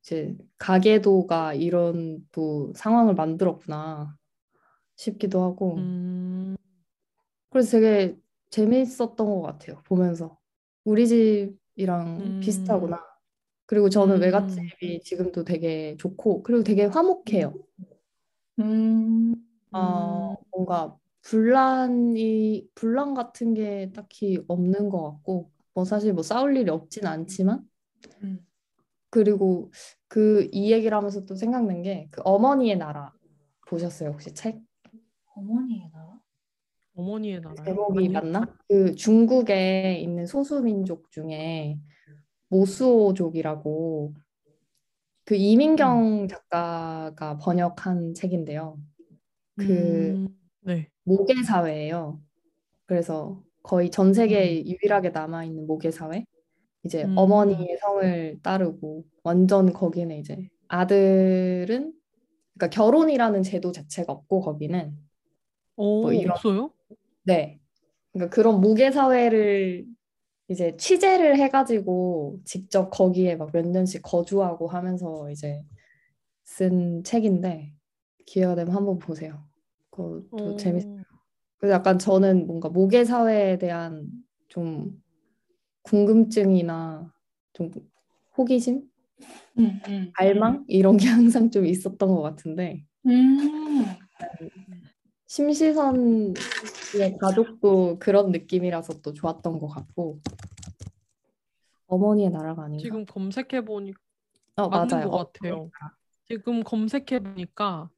이제 0.00 0.34
가계도가 0.56 1.52
이런 1.52 2.26
또 2.32 2.72
상황을 2.74 3.14
만들었구나 3.14 4.16
싶기도 4.96 5.42
하고 5.42 5.76
음. 5.76 6.56
그래서 7.50 7.72
되게 7.72 8.16
재밌었던 8.48 9.16
것 9.16 9.42
같아요 9.42 9.82
보면서 9.84 10.38
우리 10.84 11.06
집이랑 11.06 12.20
음. 12.20 12.40
비슷하구나 12.40 13.04
그리고 13.66 13.90
저는 13.90 14.16
음. 14.16 14.20
외갓집이 14.22 15.02
지금도 15.02 15.44
되게 15.44 15.94
좋고 15.98 16.42
그리고 16.42 16.64
되게 16.64 16.86
화목해요 16.86 17.52
음. 18.60 19.34
어, 19.72 20.36
뭔가 20.50 20.96
분란이 21.22 22.66
분란 22.74 23.14
같은 23.14 23.54
게 23.54 23.90
딱히 23.94 24.42
없는 24.48 24.88
것 24.88 25.02
같고 25.12 25.50
뭐 25.74 25.84
사실 25.84 26.12
뭐 26.12 26.22
싸울 26.22 26.56
일이 26.56 26.70
없진 26.70 27.06
않지만 27.06 27.62
음. 28.22 28.46
그리고 29.10 29.70
그 30.08 30.48
이 30.52 30.72
얘기를 30.72 30.96
하면서 30.96 31.24
또 31.24 31.34
생각난 31.34 31.82
게 31.82 32.08
그 32.10 32.20
어머니의 32.24 32.76
나라 32.78 33.12
보셨어요 33.68 34.10
혹시 34.10 34.32
책 34.34 34.60
어머니의 35.34 35.90
나라? 35.92 36.18
어머니의 36.96 37.40
나라요? 37.40 37.64
제목이 37.64 37.98
아니요. 38.06 38.12
맞나? 38.12 38.56
그 38.68 38.94
중국에 38.94 39.98
있는 40.00 40.26
소수민족 40.26 41.10
중에 41.10 41.78
모수오족이라고 42.48 44.14
그 45.24 45.34
이민경 45.36 46.26
작가가 46.28 47.38
번역한 47.38 48.14
책인데요. 48.14 48.78
그 49.56 49.64
음. 49.64 50.28
네. 50.62 50.88
모계 51.04 51.42
사회예요. 51.42 52.20
그래서 52.86 53.42
거의 53.62 53.90
전 53.90 54.14
세계에 54.14 54.64
유일하게 54.66 55.10
남아 55.10 55.44
있는 55.44 55.66
모계 55.66 55.90
사회. 55.90 56.24
이제 56.84 57.04
음. 57.04 57.16
어머니의 57.18 57.78
성을 57.80 58.38
따르고 58.42 59.04
완전 59.22 59.72
거기는 59.72 60.16
이제 60.18 60.48
아들은 60.68 61.92
그러니까 62.54 62.70
결혼이라는 62.70 63.42
제도 63.42 63.72
자체가 63.72 64.12
없고 64.12 64.40
거기는 64.40 64.96
오, 65.76 66.02
뭐 66.02 66.12
이런- 66.12 66.32
없어요? 66.32 66.72
네. 67.24 67.60
그러니까 68.12 68.34
그런 68.34 68.60
무계 68.60 68.90
사회를 68.90 69.86
이제 70.48 70.76
취재를 70.78 71.36
해가지고 71.38 72.40
직접 72.44 72.90
거기에 72.90 73.36
막 73.36 73.52
몇 73.52 73.66
년씩 73.68 74.02
거주하고 74.02 74.68
하면서 74.68 75.30
이제 75.30 75.62
쓴 76.44 77.04
책인데 77.04 77.72
기회가 78.30 78.54
되면 78.54 78.72
한번 78.72 78.98
보세요. 79.00 79.42
그것도 79.90 80.52
어. 80.52 80.56
재밌어요. 80.56 81.02
그래서 81.58 81.74
약간 81.74 81.98
저는 81.98 82.46
뭔가 82.46 82.68
모계 82.68 83.04
사회에 83.04 83.58
대한 83.58 84.08
좀 84.46 85.02
궁금증이나 85.82 87.12
좀 87.52 87.72
호기심, 88.38 88.88
음. 89.58 89.80
음. 89.88 90.12
갈망 90.14 90.64
이런 90.68 90.96
게 90.96 91.08
항상 91.08 91.50
좀 91.50 91.66
있었던 91.66 92.08
것 92.08 92.22
같은데 92.22 92.86
음. 93.06 93.98
심시선의 95.26 96.34
가족도 97.20 97.98
그런 97.98 98.30
느낌이라서 98.30 99.00
또 99.02 99.12
좋았던 99.12 99.58
것 99.58 99.66
같고 99.66 100.20
어머니의 101.88 102.30
나라가 102.30 102.62
아닌가? 102.62 102.80
지금 102.80 103.04
검색해 103.04 103.64
보니 103.64 103.92
어, 104.54 104.68
맞는 104.68 104.88
맞아요. 104.88 105.10
것 105.10 105.32
같아요. 105.32 105.70
지금 106.28 106.62
검색해 106.62 107.18
보니까 107.24 107.90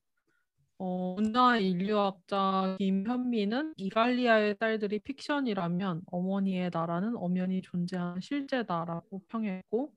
어, 0.85 1.15
문화 1.15 1.59
인류학자 1.59 2.75
김현미는 2.77 3.75
이갈리아의 3.77 4.59
딸들이 4.59 4.99
픽션이라면 4.99 6.03
어머니의 6.07 6.71
나라는 6.73 7.17
엄연히 7.17 7.63
존재하는 7.63 8.21
실제다라고 8.21 9.23
평했고 9.29 9.93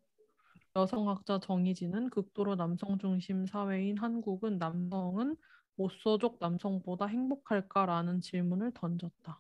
여성학자 0.76 1.40
정희진은 1.40 2.12
극도로 2.12 2.56
남성 2.56 3.00
중심 3.00 3.48
사회인 3.48 3.98
한국은 3.98 4.60
남성은 4.60 5.38
모소족 5.76 6.38
남성보다 6.40 7.08
행복할까라는 7.08 8.22
질문을 8.22 8.72
던졌다. 8.76 9.40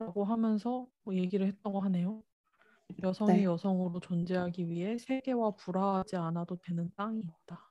라고 0.00 0.24
하면서 0.24 0.86
뭐 1.02 1.14
얘기를 1.14 1.46
했다고 1.46 1.80
하네요. 1.80 2.22
여성이 3.02 3.38
네. 3.38 3.44
여성으로 3.44 4.00
존재하기 4.00 4.68
위해 4.68 4.98
세계와 4.98 5.52
불화하지 5.52 6.16
않아도 6.16 6.56
되는 6.56 6.90
땅이 6.94 7.20
있다. 7.20 7.70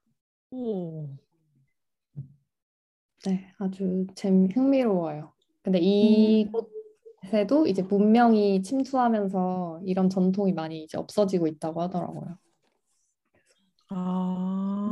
오. 0.50 1.16
네, 3.26 3.54
아주 3.58 4.06
재미 4.16 4.52
흥미로워요. 4.54 5.32
근데 5.62 5.80
이곳에도 5.80 7.66
이제 7.68 7.82
문명이 7.82 8.62
침투하면서 8.64 9.82
이런 9.86 10.10
전통이 10.10 10.52
많이 10.52 10.84
이제 10.84 10.98
없어지고 10.98 11.48
있다고 11.48 11.82
하더라고요. 11.82 12.38
아. 13.90 14.92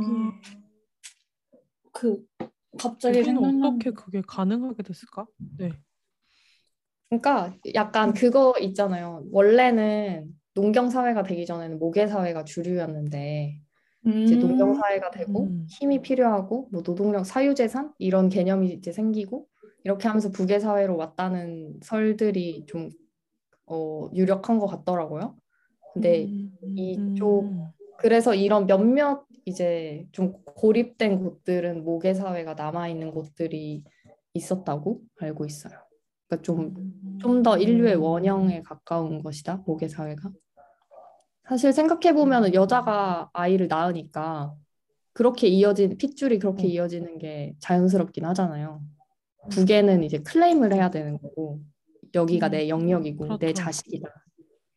그 1.92 2.24
갑자기 2.78 3.22
생각나는 3.22 3.64
어떻게 3.64 3.90
그게 3.90 4.22
가능하게 4.26 4.82
됐을까? 4.82 5.26
네. 5.58 5.70
그러니까 7.10 7.54
약간 7.74 8.14
그거 8.14 8.54
있잖아요. 8.60 9.26
원래는 9.30 10.34
농경 10.54 10.88
사회가 10.88 11.22
되기 11.22 11.44
전에는 11.44 11.78
모계 11.78 12.06
사회가 12.06 12.44
주류였는데 12.44 13.60
이제 14.04 14.36
농경 14.36 14.70
음. 14.70 14.74
사회가 14.74 15.10
되고 15.10 15.44
음. 15.44 15.66
힘이 15.68 16.02
필요하고 16.02 16.68
뭐 16.72 16.82
노동력 16.82 17.24
사유 17.24 17.54
재산 17.54 17.92
이런 17.98 18.28
개념이 18.28 18.72
이제 18.72 18.92
생기고 18.92 19.46
이렇게 19.84 20.08
하면서 20.08 20.30
부계 20.30 20.58
사회로 20.58 20.96
왔다는 20.96 21.80
설들이 21.82 22.64
좀 22.66 22.90
어, 23.66 24.08
유력한 24.14 24.58
것 24.58 24.66
같더라고요. 24.66 25.36
근데 25.94 26.24
음. 26.24 26.52
이쪽 26.62 27.44
음. 27.44 27.66
그래서 27.98 28.34
이런 28.34 28.66
몇몇 28.66 29.24
이제 29.44 30.06
좀 30.12 30.32
고립된 30.44 31.18
곳들은 31.22 31.84
모계 31.84 32.14
사회가 32.14 32.54
남아 32.54 32.88
있는 32.88 33.10
곳들이 33.10 33.84
있었다고 34.34 35.00
알고 35.20 35.46
있어요. 35.46 35.74
그러니까 36.26 36.42
좀 36.42 36.92
좀 37.22 37.42
더 37.44 37.56
인류의 37.56 37.94
원형에 37.96 38.62
가까운 38.62 39.22
것이다 39.22 39.62
모계 39.64 39.86
사회가. 39.86 40.30
사실 41.48 41.72
생각해 41.72 42.14
보면은 42.14 42.54
여자가 42.54 43.30
아이를 43.32 43.68
낳으니까 43.68 44.54
그렇게 45.12 45.48
이어진 45.48 45.96
핏줄이 45.96 46.38
그렇게 46.38 46.64
어. 46.64 46.70
이어지는 46.70 47.18
게 47.18 47.54
자연스럽긴 47.58 48.24
하잖아요. 48.26 48.82
부계는 49.50 50.04
이제 50.04 50.18
클레임을 50.18 50.72
해야 50.72 50.90
되는 50.90 51.18
거고 51.18 51.60
여기가 52.14 52.48
내 52.48 52.68
영역이고 52.68 53.26
내 53.38 53.38
그렇죠. 53.38 53.54
자식이다. 53.54 54.08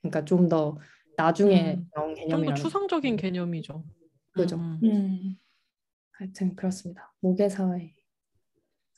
그러니까 0.02 0.26
좀 0.26 0.50
더 0.50 0.78
나중에 1.18 1.76
음. 1.76 1.90
나온 1.96 2.16
좀더 2.30 2.54
추상적인 2.54 3.16
개념이죠. 3.16 3.84
그죠. 4.32 4.58
음. 4.58 4.80
음. 4.84 5.36
하여튼 6.12 6.56
그렇습니다. 6.56 7.14
모계 7.22 7.50
사회. 7.50 7.94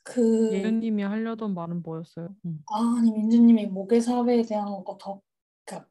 그 0.02 0.52
예은님이 0.52 1.02
하려던 1.02 1.54
말은 1.54 1.82
뭐였어요? 1.82 2.34
음. 2.44 2.62
아, 2.72 2.96
아니 2.98 3.12
민주님이 3.12 3.66
모계 3.66 4.00
사회에 4.00 4.42
대한 4.42 4.66
거더 4.84 4.96
그러니까 4.96 5.20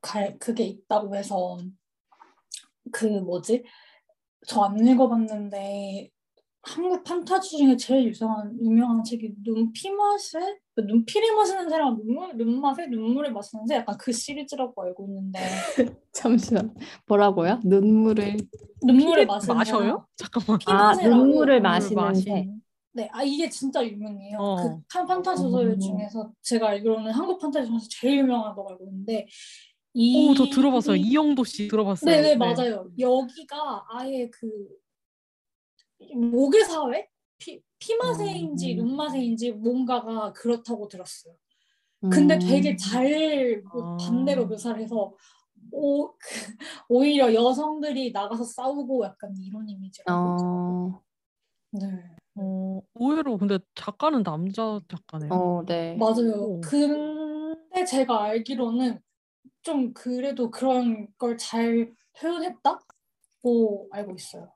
갈 0.01 0.38
그게 0.39 0.63
있다고 0.65 1.15
해서 1.15 1.57
그 2.91 3.05
뭐지? 3.05 3.63
저 4.47 4.63
안 4.65 4.80
읽어봤는데 4.86 6.09
한국 6.63 7.03
판타지 7.03 7.57
중에 7.57 7.78
제일 7.78 8.13
유명한 8.13 8.57
유명한 8.61 9.03
책이 9.03 9.36
눈피 9.43 9.89
맛에 9.91 10.39
눈피를 10.78 11.36
마시는 11.36 11.69
새랑 11.69 11.97
눈물 11.97 12.36
눈맛에 12.38 12.88
눈물을 12.88 13.32
마시는 13.32 13.65
새 13.67 13.75
약간 13.75 13.97
그 13.97 14.11
시리즈라고 14.11 14.82
알고 14.84 15.05
있는데 15.07 15.39
잠시만 16.11 16.75
뭐라고요? 17.07 17.59
눈물을 17.63 18.38
눈물을 18.84 19.25
마시는 19.25 19.55
마셔요? 19.55 20.07
잠깐만. 20.15 20.59
피아 20.59 20.93
눈물을 20.93 21.55
눈물 21.55 21.61
마시는 21.61 21.89
새. 22.15 22.32
마신- 22.32 22.61
네, 22.93 23.07
아 23.13 23.21
이게 23.21 23.47
진짜 23.47 23.86
유명해요. 23.86 24.38
어. 24.39 24.55
그 24.55 24.82
판- 24.91 25.05
판타지 25.05 25.41
소설 25.43 25.71
어. 25.71 25.78
중에서 25.78 26.32
제가 26.41 26.69
알기로는 26.69 27.11
한국 27.11 27.38
판타지 27.39 27.67
중에서 27.67 27.86
제일 27.91 28.19
유명하다고 28.19 28.69
알고 28.71 28.86
있는데 28.88 29.28
이 29.99 30.29
오, 30.29 30.35
저 30.35 30.45
들어봤어요. 30.45 30.95
이영도 30.95 31.43
씨 31.43 31.67
들어봤어요. 31.67 32.11
네네 32.21 32.35
맞아요. 32.35 32.87
여기가 32.99 33.83
아예 33.89 34.29
그 34.29 34.47
모계 36.15 36.63
사회 36.63 37.09
피 37.39 37.59
피마세인지 37.79 38.75
음. 38.75 38.85
눈마세인지 38.85 39.53
뭔가가 39.53 40.33
그렇다고 40.33 40.87
들었어요. 40.87 41.33
근데 42.11 42.35
음. 42.35 42.39
되게 42.39 42.75
잘그 42.75 43.71
아. 43.73 43.97
반대로 43.99 44.45
묘사를 44.45 44.79
해서 44.79 45.15
오, 45.71 46.11
그, 46.11 46.17
오히려 46.89 47.33
여성들이 47.33 48.11
나가서 48.11 48.43
싸우고 48.43 49.03
약간 49.03 49.33
이런 49.41 49.67
이미지라고. 49.67 50.29
어, 50.29 51.01
네. 51.71 51.87
어, 52.35 52.81
의외로 52.93 53.37
근데 53.39 53.57
작가는 53.73 54.21
남자 54.21 54.79
작가네요. 54.87 55.33
어, 55.33 55.63
네. 55.65 55.95
맞아요. 55.95 56.33
오. 56.43 56.61
근데 56.61 57.83
제가 57.83 58.23
알기로는 58.25 59.01
좀 59.61 59.93
그래도 59.93 60.49
그런 60.51 61.07
걸 61.17 61.37
잘 61.37 61.91
표현했다고 62.19 63.87
알고 63.91 64.15
있어요. 64.15 64.51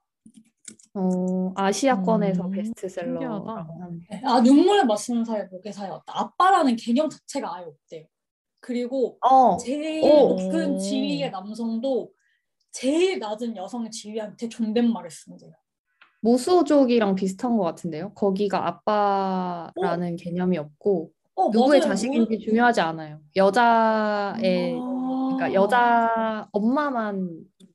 어, 0.94 1.54
아시아권에서 1.56 2.46
음, 2.48 2.52
베스트셀러라고. 2.52 3.50
아 4.26 4.42
눈물을 4.42 4.86
마시는 4.86 5.24
사회 5.26 5.44
모계사였다. 5.46 6.04
아빠라는 6.08 6.76
개념 6.76 7.10
자체가 7.10 7.56
아예 7.56 7.66
없대요. 7.66 8.06
그리고 8.60 9.18
어, 9.22 9.58
제일 9.58 10.04
오. 10.04 10.30
높은 10.30 10.78
지위의 10.78 11.32
남성도 11.32 12.12
제일 12.72 13.20
낮은 13.20 13.56
여성 13.58 13.90
지위한테 13.90 14.48
존댓말을 14.50 15.10
쓴대요. 15.10 15.52
모수족이랑 16.22 17.16
비슷한 17.16 17.58
것 17.58 17.64
같은데요. 17.64 18.14
거기가 18.14 18.68
아빠라는 18.68 20.16
개념이 20.18 20.58
없고 20.58 21.12
어, 21.42 21.50
누구의 21.50 21.80
맞아요. 21.80 21.90
자식인지 21.92 22.40
중요하지 22.40 22.82
않아요. 22.82 23.20
여자의 23.36 24.74
그러니까 24.74 25.46
아. 25.46 25.54
여자 25.54 26.48
엄마만 26.52 27.30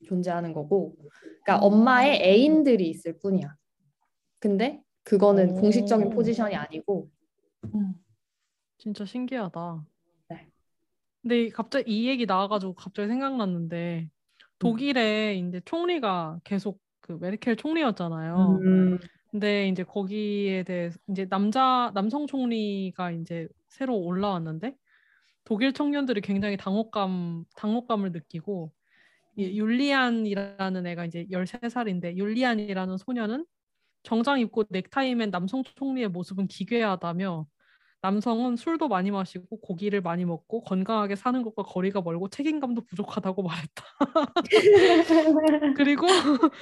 존재하는 0.05 0.53
거고, 0.53 0.95
그러니까 1.43 1.57
음. 1.57 1.73
엄마의 1.73 2.21
애인들이 2.21 2.89
있을 2.89 3.19
뿐이야. 3.19 3.53
근데 4.39 4.81
그거는 5.03 5.51
오. 5.51 5.61
공식적인 5.61 6.09
포지션이 6.11 6.55
아니고, 6.55 7.09
음. 7.73 7.93
진짜 8.77 9.05
신기하다. 9.05 9.85
네. 10.29 10.47
근데 11.21 11.49
갑자기 11.49 11.91
이 11.91 12.07
얘기 12.07 12.25
나와가지고 12.25 12.75
갑자기 12.75 13.07
생각났는데 13.07 14.07
독일에 14.59 15.35
이제 15.35 15.61
총리가 15.65 16.39
계속 16.43 16.79
그 17.01 17.17
메르켈 17.19 17.55
총리였잖아요. 17.55 18.59
음, 18.61 18.99
근데 19.31 19.67
이제 19.67 19.83
거기에 19.83 20.63
대해서 20.63 20.97
이제 21.09 21.27
남자 21.27 21.91
남성 21.93 22.27
총리가 22.27 23.11
이제 23.11 23.47
새로 23.77 23.95
올라왔는데 23.95 24.75
독일 25.43 25.71
청년들이 25.71 26.21
굉장히 26.21 26.57
당혹감 26.57 27.45
당혹감을 27.55 28.11
느끼고 28.11 28.71
이 29.35 29.59
율리안이라는 29.59 30.87
애가 30.87 31.05
이제 31.05 31.27
13살인데 31.31 32.17
율리안이라는 32.17 32.97
소녀는 32.97 33.45
정장 34.01 34.39
입고 34.39 34.63
넥타이 34.69 35.13
맨 35.13 35.29
남성 35.29 35.63
총리의 35.63 36.09
모습은 36.09 36.47
기괴하다며 36.47 37.45
남성은 38.01 38.55
술도 38.57 38.87
많이 38.87 39.11
마시고 39.11 39.59
고기를 39.59 40.01
많이 40.01 40.23
먹고 40.23 40.61
건강하게 40.61 41.15
사는 41.15 41.41
것과 41.41 41.63
거리가 41.63 42.01
멀고 42.01 42.29
책임감도 42.29 42.81
부족하다고 42.85 43.43
말했다. 43.43 43.83
그리고 45.75 46.05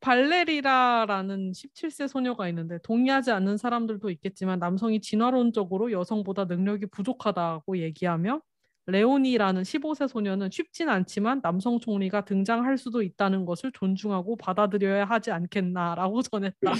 발레리라라는 0.00 1.52
17세 1.52 2.08
소녀가 2.08 2.48
있는데 2.48 2.78
동의하지 2.82 3.32
않는 3.32 3.56
사람들도 3.56 4.10
있겠지만 4.10 4.58
남성이 4.58 5.00
진화론적으로 5.00 5.92
여성보다 5.92 6.44
능력이 6.44 6.86
부족하다고 6.86 7.78
얘기하며 7.78 8.40
레오니라는 8.86 9.62
15세 9.62 10.08
소녀는 10.08 10.50
쉽진 10.50 10.90
않지만 10.90 11.40
남성 11.40 11.80
총리가 11.80 12.26
등장할 12.26 12.76
수도 12.76 13.02
있다는 13.02 13.46
것을 13.46 13.72
존중하고 13.72 14.36
받아들여야 14.36 15.06
하지 15.06 15.30
않겠나라고 15.30 16.20
전했다. 16.30 16.72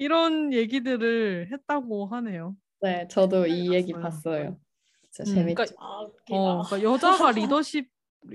이런 0.00 0.52
얘기들을 0.54 1.50
했다고 1.52 2.06
하네요. 2.06 2.56
네, 2.80 3.06
저도 3.08 3.46
이 3.46 3.72
얘기 3.74 3.92
봤어요. 3.92 4.10
봤어요. 4.10 4.60
진짜 5.10 5.30
음, 5.30 5.34
재밌죠. 5.34 5.54
그러니까. 5.54 5.74
어, 6.30 6.62
그러니까 6.62 6.82
여자가 6.82 7.32
리더십, 7.32 7.86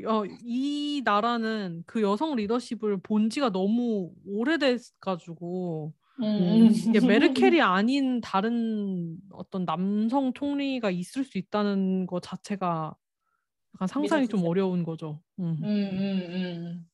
어, 0.06 0.24
이 0.44 1.02
나라는 1.04 1.84
그 1.88 2.04
여성 2.04 2.36
리더십을 2.36 3.02
본 3.02 3.32
지가 3.32 3.50
너무 3.52 4.12
오래돼가지고 4.28 5.94
음. 6.22 6.70
이게 6.72 7.00
메르켈이 7.06 7.60
아닌 7.62 8.22
다른 8.22 9.18
어떤 9.32 9.66
남성 9.66 10.34
총리가 10.34 10.92
있을 10.92 11.24
수 11.24 11.40
있다는 11.40 12.06
것 12.06 12.22
자체가 12.22 12.96
약간 13.74 13.88
상상이 13.88 14.28
좀 14.28 14.46
어려운 14.46 14.84
거죠. 14.84 15.20
음. 15.40 15.58
음, 15.64 15.66
음, 15.66 16.22
음. 16.30 16.90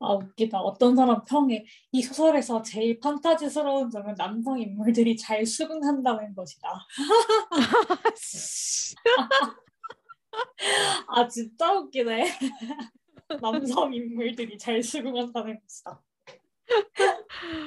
아, 0.00 0.12
웃기다. 0.14 0.60
어떤 0.60 0.96
사람 0.96 1.24
평에 1.24 1.64
이 1.92 2.02
소설에서 2.02 2.62
제일 2.62 2.98
판타지스러운 3.00 3.90
점은 3.90 4.14
남성 4.16 4.60
인물들이 4.60 5.16
잘 5.16 5.46
수긍한다는 5.46 6.34
것이다. 6.34 6.68
아, 11.08 11.28
진짜 11.28 11.72
웃기네. 11.72 12.24
남성 13.40 13.94
인물들이 13.94 14.58
잘 14.58 14.82
수긍한다는 14.82 15.60
것이다. 15.60 16.02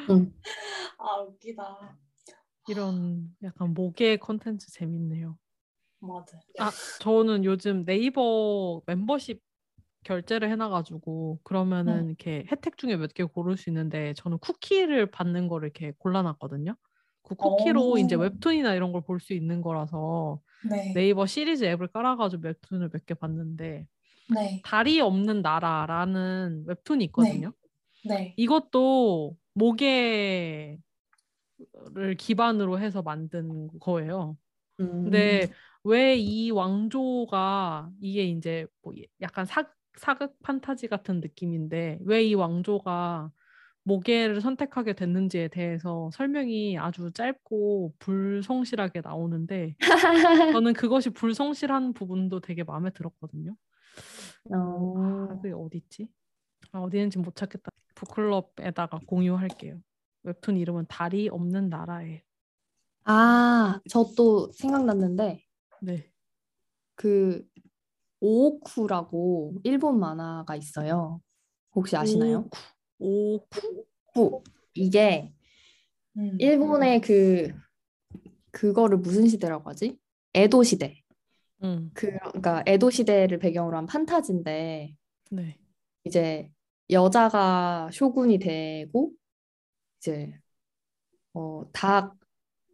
음. 0.10 0.34
아, 0.98 1.22
웃기다. 1.22 1.98
이런 2.68 3.34
약간 3.44 3.74
모계 3.74 4.18
콘텐츠 4.18 4.70
재밌네요. 4.72 5.38
맞아. 6.00 6.40
아, 6.60 6.70
저는 7.00 7.46
요즘 7.46 7.86
네이버 7.86 8.82
멤버십 8.86 9.42
결제를 10.08 10.50
해놔가지고 10.52 11.42
그러면은 11.44 12.06
응. 12.06 12.08
이렇게 12.08 12.46
혜택 12.52 12.78
중에 12.78 12.96
몇 12.98 13.14
개 13.14 13.24
고를 13.24 13.58
수 13.58 13.70
있는데 13.70 14.14
저는 14.14 14.38
쿠키를 14.40 15.12
받는 15.12 15.48
거를 15.48 15.68
이렇게 15.68 15.94
골라놨거든요. 16.00 16.76
그 17.24 17.36
쿠키로 17.36 17.92
오. 17.92 17.98
이제 17.98 18.16
웹툰이나 18.16 18.74
이런 18.76 18.92
걸 18.94 19.02
볼 19.02 19.20
수 19.20 19.34
있는 19.34 19.62
거라서 19.62 20.40
네. 20.70 20.94
네이버 20.94 21.26
시리즈 21.26 21.64
앱을 21.66 21.88
깔아가지고 21.90 22.44
웹툰을 22.44 22.90
몇 22.94 23.06
개 23.06 23.14
봤는데 23.14 23.88
네. 24.34 24.62
달이 24.64 25.00
없는 25.02 25.42
나라라는 25.42 26.64
웹툰이 26.68 27.04
있거든요. 27.06 27.54
네. 28.06 28.34
이것도 28.38 29.36
모계를 29.54 30.80
기반으로 32.18 32.80
해서 32.80 33.02
만든 33.02 33.68
거예요. 33.80 34.38
음. 34.80 35.04
근데 35.04 35.48
왜 35.84 36.16
이 36.18 36.52
왕조가 36.52 37.92
이게 38.02 38.24
이제 38.26 38.68
뭐 38.82 38.94
약간 39.22 39.46
사, 39.46 39.64
사극 39.98 40.38
판타지 40.44 40.88
같은 40.88 41.22
느낌인데 41.22 42.00
왜 42.04 42.24
이 42.28 42.34
왕조가 42.36 43.32
모계를 43.84 44.42
선택하게 44.42 44.94
됐는지에 44.94 45.48
대해서 45.48 46.10
설명이 46.14 46.78
아주 46.78 47.12
짧고 47.14 47.94
불성실하게 48.00 49.02
나오는데 49.02 49.76
저는 50.62 50.74
그것이 50.74 51.10
불성실한 51.12 51.94
부분도 51.94 52.42
되게 52.42 52.64
마음에 52.66 52.90
들었거든요. 52.92 53.56
어, 54.54 54.94
아, 54.98 55.28
그게 55.42 55.54
어디 55.54 55.78
있지? 55.78 56.10
아, 56.74 56.80
어디 56.80 56.98
있는지 56.98 57.18
못 57.18 57.36
찾겠다. 57.36 57.72
북클럽에다가 57.96 59.00
공유할게요. 59.08 59.80
웹툰 60.24 60.58
이름은 60.58 60.86
달이 60.90 61.30
없는 61.30 61.70
나라에. 61.70 62.24
아, 63.06 63.80
저 63.90 64.04
또 64.18 64.52
생각났는데 64.52 65.46
네. 65.82 66.12
그 66.96 67.46
오쿠라고 68.20 69.56
일본 69.64 70.00
만화가 70.00 70.56
있어요. 70.56 71.22
혹시 71.76 71.96
아시나요? 71.96 72.50
오쿠. 73.00 73.86
오쿠. 74.16 74.44
이게 74.74 75.32
음. 76.18 76.36
일본의 76.40 77.02
그 77.02 77.54
그거를 78.52 78.98
무슨 78.98 79.28
시대라고 79.28 79.70
하지? 79.70 79.98
에도 80.34 80.64
시대. 80.64 81.02
응. 81.64 81.92
그 81.94 82.12
그러니까 82.18 82.64
에도 82.66 82.90
시대를 82.90 83.40
배경으로 83.40 83.78
한 83.78 83.86
판타지인데 83.86 84.96
네. 85.32 85.58
이제 86.06 86.50
여자가 86.90 87.90
쇼군이 87.92 88.40
되고 88.40 89.12
이제 90.00 90.34
어, 91.34 91.64
다 91.72 92.16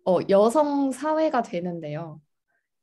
어, 0.06 0.20
여성 0.30 0.92
사회가 0.92 1.42
되는데요. 1.44 2.22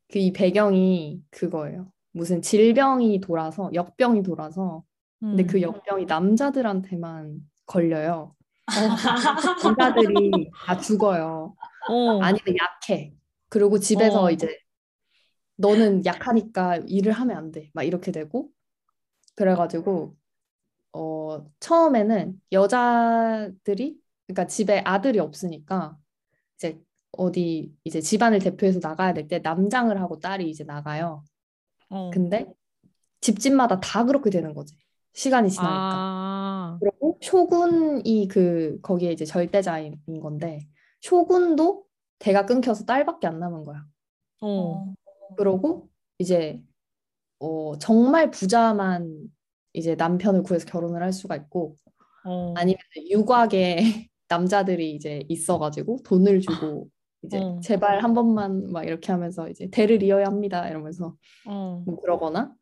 그 0.08 0.18
이 0.18 0.32
배경이 0.32 1.22
그거예요. 1.30 1.92
무슨 2.12 2.42
질병이 2.42 3.20
돌아서 3.20 3.70
역병이 3.74 4.22
돌아서 4.22 4.82
근데 5.20 5.44
그 5.44 5.58
음. 5.58 5.62
역병이 5.62 6.06
남자들한테만 6.06 7.40
걸려요. 7.66 8.34
남자들이 9.64 10.50
다 10.66 10.78
죽어요. 10.78 11.54
어. 11.88 12.20
아니면 12.22 12.56
약해. 12.62 13.14
그리고 13.48 13.78
집에서 13.78 14.24
어. 14.24 14.30
이제 14.30 14.58
너는 15.56 16.04
약하니까 16.06 16.78
일을 16.86 17.12
하면 17.12 17.36
안 17.36 17.50
돼. 17.52 17.70
막 17.74 17.82
이렇게 17.84 18.12
되고 18.12 18.50
그래가지고 19.36 20.16
어 20.92 21.46
처음에는 21.60 22.40
여자들이 22.52 23.98
그러니까 24.26 24.46
집에 24.46 24.80
아들이 24.84 25.18
없으니까 25.20 25.96
이제 26.56 26.80
어디 27.12 27.74
이제 27.84 28.00
집안을 28.00 28.38
대표해서 28.40 28.80
나가야 28.82 29.14
될 29.14 29.28
때 29.28 29.38
남장을 29.40 30.00
하고 30.00 30.18
딸이 30.20 30.48
이제 30.50 30.64
나가요. 30.64 31.24
어. 31.90 32.10
근데 32.10 32.46
집집마다 33.20 33.80
다 33.80 34.04
그렇게 34.04 34.30
되는 34.30 34.54
거지. 34.54 34.74
시간이 35.12 35.50
지나니까. 35.50 35.74
아. 35.74 36.78
그리고 36.80 37.18
쇼군이 37.20 38.28
그 38.28 38.78
거기에 38.82 39.12
이제 39.12 39.24
절대자인 39.24 40.00
건데 40.22 40.66
쇼군도 41.00 41.84
대가 42.18 42.46
끊겨서 42.46 42.84
딸밖에 42.84 43.26
안 43.26 43.38
남은 43.38 43.64
거야. 43.64 43.84
어. 44.40 44.94
그러고 45.36 45.88
이제 46.18 46.62
어 47.38 47.76
정말 47.78 48.30
부자만 48.30 49.30
이제 49.72 49.94
남편을 49.94 50.42
구해서 50.42 50.66
결혼을 50.66 51.02
할 51.02 51.12
수가 51.12 51.36
있고 51.36 51.76
어. 52.24 52.54
아니면 52.56 52.78
유곽에 53.10 53.76
남자들이 54.28 54.94
이제 54.94 55.24
있어가지고 55.28 56.02
돈을 56.04 56.40
주고 56.40 56.88
이제 57.22 57.38
어. 57.38 57.60
제발 57.62 58.02
한 58.02 58.14
번만 58.14 58.70
막 58.72 58.84
이렇게 58.84 59.12
하면서 59.12 59.48
이제 59.48 59.68
대를 59.70 60.02
이어야 60.02 60.26
합니다 60.26 60.68
이러면서 60.68 61.16
어. 61.46 61.82
뭐 61.84 62.00
그러거나 62.00 62.54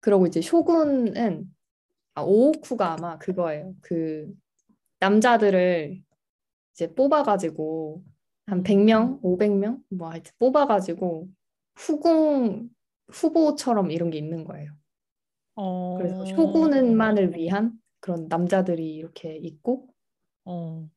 그러고 0.00 0.26
이제 0.26 0.40
쇼군은 0.40 1.44
아 2.14 2.22
오오쿠가 2.22 2.94
아마 2.94 3.18
그거예요. 3.18 3.74
그 3.80 4.32
남자들을 5.00 6.02
이제 6.72 6.94
뽑아가지고 6.94 8.02
한 8.46 8.62
100명, 8.62 9.20
500명 9.22 9.80
뭐 9.90 10.10
하여튼 10.10 10.32
뽑아가지고 10.38 11.28
후궁 11.76 12.70
후보처럼 13.08 13.90
이런 13.90 14.10
게 14.10 14.18
있는 14.18 14.44
거예요. 14.44 14.72
어. 15.54 15.96
그래서 15.96 16.24
쇼군만을 16.24 17.34
위한 17.36 17.72
그런 18.00 18.28
남자들이 18.28 18.94
이렇게 18.94 19.36
있고 19.36 19.88
어. 20.44 20.88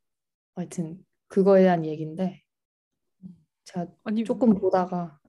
하여튼 0.56 1.04
그거에 1.28 1.64
대한 1.64 1.86
얘기인데 1.86 2.42
제가 3.66 3.88
아니 4.04 4.24
조금 4.24 4.54
보다가 4.56 5.20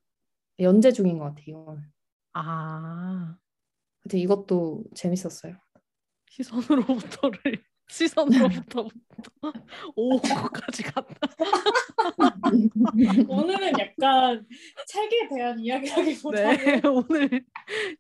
연재 0.59 0.93
중인 0.93 1.19
것 1.19 1.25
같아요. 1.27 1.45
이거는. 1.47 1.83
아. 2.35 3.37
하여튼 4.05 4.19
이것도 4.19 4.85
재밌었어요. 4.95 5.57
시선으로부터를 6.31 7.39
시선으로부터 7.89 8.89
오고까지 9.97 10.83
갔다. 10.85 11.15
오늘은 13.29 13.73
약간 13.79 14.47
책에 14.87 15.29
대한 15.29 15.59
이야기라기보다는 15.61 16.57
네 16.57 16.81
오늘 16.89 17.45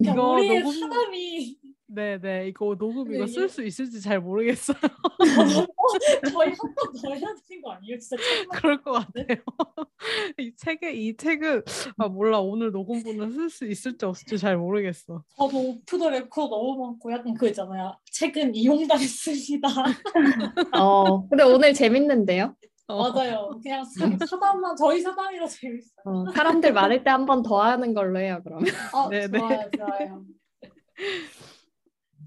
이거 0.01 0.33
우리의 0.33 0.61
녹음 0.63 0.81
사담이 0.81 1.59
네네 1.95 2.49
이거 2.49 2.75
녹음 2.77 3.13
이거 3.13 3.27
네, 3.27 3.33
쓸수 3.33 3.63
있을지 3.65 4.01
잘 4.01 4.21
모르겠어요. 4.21 4.77
저희 6.33 6.49
한번더 6.51 7.15
해야 7.15 7.35
되는 7.49 7.63
거 7.63 7.73
아니에요? 7.73 7.99
진짜 7.99 8.17
그럴 8.55 8.83
것 8.83 8.93
같아요. 8.93 9.27
이 10.39 10.55
책에 10.57 10.93
이 10.93 11.17
책은 11.17 11.63
아 11.99 12.09
몰라 12.09 12.41
오늘 12.41 12.73
녹음분은 12.73 13.31
쓸 13.31 13.51
수 13.51 13.67
있을지 13.67 14.05
없을지 14.05 14.39
잘 14.39 14.57
모르겠어. 14.57 15.23
저도 15.37 15.59
off 15.59 15.99
the 15.99 16.09
record 16.11 16.49
너무 16.51 16.87
많고 16.87 17.13
약간 17.13 17.35
그거 17.35 17.47
있잖아요. 17.49 17.95
책은 18.11 18.55
이용당했습니다. 18.55 19.69
어, 20.81 21.29
근데 21.29 21.45
오늘 21.45 21.75
재밌는데요? 21.75 22.57
어. 22.89 23.11
맞아요. 23.13 23.51
그냥 23.63 23.85
사, 23.85 24.07
사담만 24.27 24.77
저희 24.77 25.01
사담이라 25.01 25.47
재밌어요. 25.47 26.03
어, 26.05 26.31
사람들 26.33 26.73
많을 26.73 27.05
때 27.05 27.11
한 27.11 27.27
번 27.27 27.43
더 27.43 27.63
하는 27.63 27.95
걸로 27.95 28.19
해요, 28.19 28.41
그러면. 28.45 28.67
아, 28.93 29.09
네네. 29.09 29.39
좋아요, 29.39 29.71
좋아요. 29.77 30.25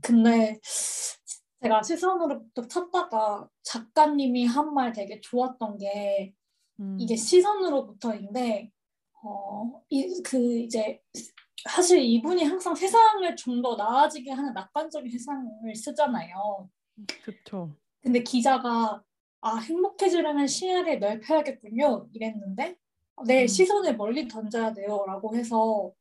근데 0.05 0.59
제가 1.61 1.81
시선으로부터 1.81 2.67
찾다가 2.67 3.49
작가님이 3.63 4.45
한 4.45 4.73
말 4.73 4.91
되게 4.91 5.19
좋았던 5.21 5.77
게 5.79 6.33
음. 6.79 6.97
이게 6.99 7.15
시선으로부터인데 7.15 8.71
어, 9.23 9.81
이, 9.89 10.21
그 10.23 10.37
이제 10.59 11.01
사실 11.67 11.99
이분이 11.99 12.43
항상 12.43 12.75
세상을 12.75 13.35
좀 13.35 13.61
더 13.63 13.75
나아지게 13.75 14.31
하는 14.31 14.53
낙관적인 14.53 15.09
세상을 15.09 15.73
쓰잖아요. 15.75 16.69
그쵸. 17.23 17.75
근데 18.01 18.21
기자가 18.21 19.01
아 19.41 19.57
행복해지려면 19.57 20.45
시야를 20.47 20.99
넓혀야겠군요 20.99 22.09
이랬는데 22.13 22.75
내 23.25 23.43
음. 23.43 23.47
시선을 23.47 23.95
멀리 23.97 24.27
던져야 24.27 24.73
돼요라고 24.73 25.35
해서 25.35 25.91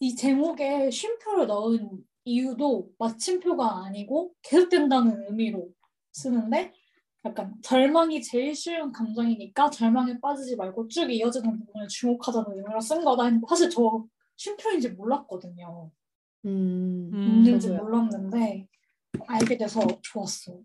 이 0.00 0.16
제목에 0.16 0.90
쉼표를 0.90 1.46
넣은 1.46 2.04
이유도 2.24 2.90
마침표가 2.98 3.84
아니고 3.84 4.32
계속된다는 4.42 5.24
의미로 5.28 5.68
쓰는데 6.12 6.72
약간 7.24 7.54
절망이 7.62 8.20
제일 8.22 8.54
쉬운 8.54 8.90
감정이니까 8.92 9.70
절망에 9.70 10.18
빠지지 10.20 10.56
말고 10.56 10.88
쭉 10.88 11.10
이어지는 11.10 11.58
부분을 11.58 11.88
주목하자는 11.88 12.56
의미로 12.56 12.80
쓴 12.80 13.04
거다 13.04 13.24
했는데 13.24 13.46
사실 13.48 13.70
저 13.70 14.04
쉼표인지 14.36 14.90
몰랐거든요 14.90 15.90
음, 16.46 17.10
음. 17.12 17.22
있는지 17.44 17.68
저도요. 17.68 17.82
몰랐는데 17.84 18.66
알게 19.26 19.56
돼서 19.56 19.80
좋았어 20.02 20.58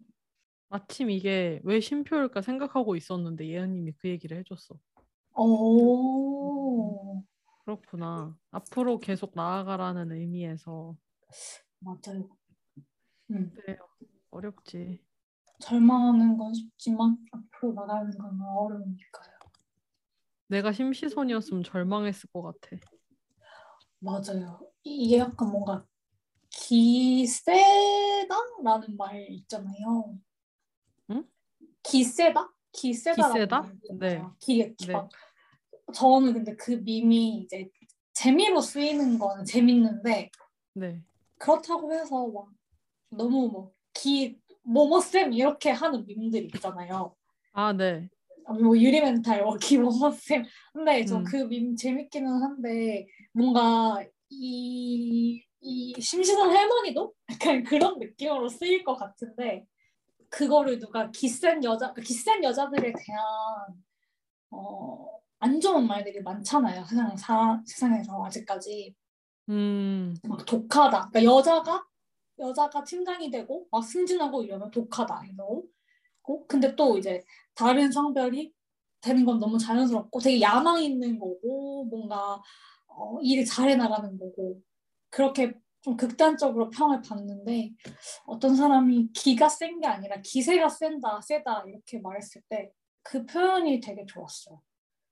마침 0.70 1.10
이게 1.10 1.62
왜 1.64 1.80
쉼표일까 1.80 2.42
생각하고 2.42 2.96
있었는데 2.96 3.48
예은님이 3.48 3.94
그 3.94 4.10
얘기를 4.10 4.38
해줬어. 4.40 4.76
오 5.36 7.24
그렇구나. 7.64 8.36
앞으로 8.52 9.00
계속 9.00 9.32
나아가라는 9.36 10.12
의미에서 10.12 10.96
맞아요 11.80 12.30
음. 13.32 13.54
어렵지. 14.30 15.04
절망하는 15.60 16.38
건 16.38 16.54
쉽지만 16.54 17.18
앞으로 17.32 17.74
나가는 17.74 18.16
건 18.18 18.40
어려우니까요. 18.42 19.38
내가 20.48 20.72
심시선이었으면 20.72 21.64
절망했을 21.64 22.30
것 22.32 22.42
같아. 22.44 22.78
맞아요. 24.00 24.60
이게 24.84 25.18
약간 25.18 25.52
뭔가 25.52 25.86
기세다라는 26.50 28.38
말 28.98 29.28
있잖아요. 29.30 30.18
응? 31.12 31.28
기세다? 31.84 32.54
기세다? 32.72 33.62
말 33.62 33.74
있잖아요. 33.76 33.98
네. 34.00 34.24
기, 34.40 34.76
네. 34.86 34.94
막 34.94 35.10
저는 35.94 36.34
근데 36.34 36.56
그 36.56 36.72
밈이 36.72 37.40
이제 37.40 37.70
재미로 38.14 38.62
쓰이는 38.62 39.18
거는 39.18 39.46
재밌는데 39.46 40.30
네. 40.74 41.04
그렇다고 41.38 41.94
해서 41.94 42.28
막 42.28 42.48
너무 43.10 43.50
뭐기 43.50 44.40
뭐뭐쌤 44.64 45.34
이렇게 45.34 45.72
하는 45.72 46.06
밈들 46.06 46.46
있잖아요. 46.46 47.16
아, 47.54 47.74
네. 47.74 48.10
뭐 48.48 48.78
유리멘탈 48.78 49.44
워키 49.44 49.78
워머쌤 49.78 50.46
근데 50.74 51.06
저 51.06 51.18
음. 51.18 51.24
그밈 51.24 51.76
재밌기는 51.76 52.30
한데 52.42 53.06
뭔가 53.34 54.04
이, 54.30 55.44
이 55.62 55.94
심신한 56.00 56.50
할머니도 56.50 57.14
약간 57.32 57.64
그런 57.64 58.00
느낌으로 58.00 58.48
쓰일 58.48 58.84
것 58.84 58.96
같은데 58.96 59.66
그거를 60.30 60.80
누가 60.80 61.12
기센 61.12 61.64
여자 61.64 61.94
그 61.94 62.02
기센 62.02 62.44
여자들에 62.44 62.94
대한 62.94 63.24
어, 64.52 65.20
안 65.40 65.60
좋은 65.60 65.86
말들이 65.86 66.22
많잖아요 66.22 66.86
세상 66.86 67.16
사, 67.18 67.62
세상에서 67.66 68.26
아직까지 68.26 68.96
음, 69.50 70.16
막 70.24 70.46
독하다 70.46 71.10
그러니까 71.10 71.24
여자가 71.24 71.86
여자가 72.40 72.84
팀장이 72.84 73.32
되고 73.32 73.68
막 73.72 73.84
승진하고 73.84 74.44
이러면 74.44 74.70
독하다 74.72 75.24
이러고 75.26 75.68
근데 76.48 76.76
또 76.76 76.98
이제 76.98 77.24
다른 77.56 77.92
성별이 77.92 78.54
되는 79.02 79.26
건 79.26 79.40
너무 79.40 79.58
자연스럽고 79.58 80.20
되게 80.20 80.42
야망 80.42 80.82
있는 80.84 81.18
거고 81.20 81.86
뭔가 81.86 82.42
어, 82.88 83.20
일을 83.22 83.46
잘해 83.46 83.76
나가는 83.76 84.18
거고 84.20 84.62
그렇게 85.10 85.54
좀 85.82 85.96
극단적으로 85.96 86.70
평을 86.70 87.02
받는데 87.02 87.74
어떤 88.26 88.56
사람이 88.56 89.12
기가 89.14 89.48
센 89.48 89.80
게 89.80 89.88
아니라 89.88 90.20
기세가 90.22 90.68
센다 90.70 91.22
세다 91.22 91.64
이렇게 91.68 92.00
말했을 92.00 92.42
때 92.50 92.72
그 93.10 93.26
표현이 93.26 93.80
되게 93.80 94.06
좋았어요. 94.06 94.62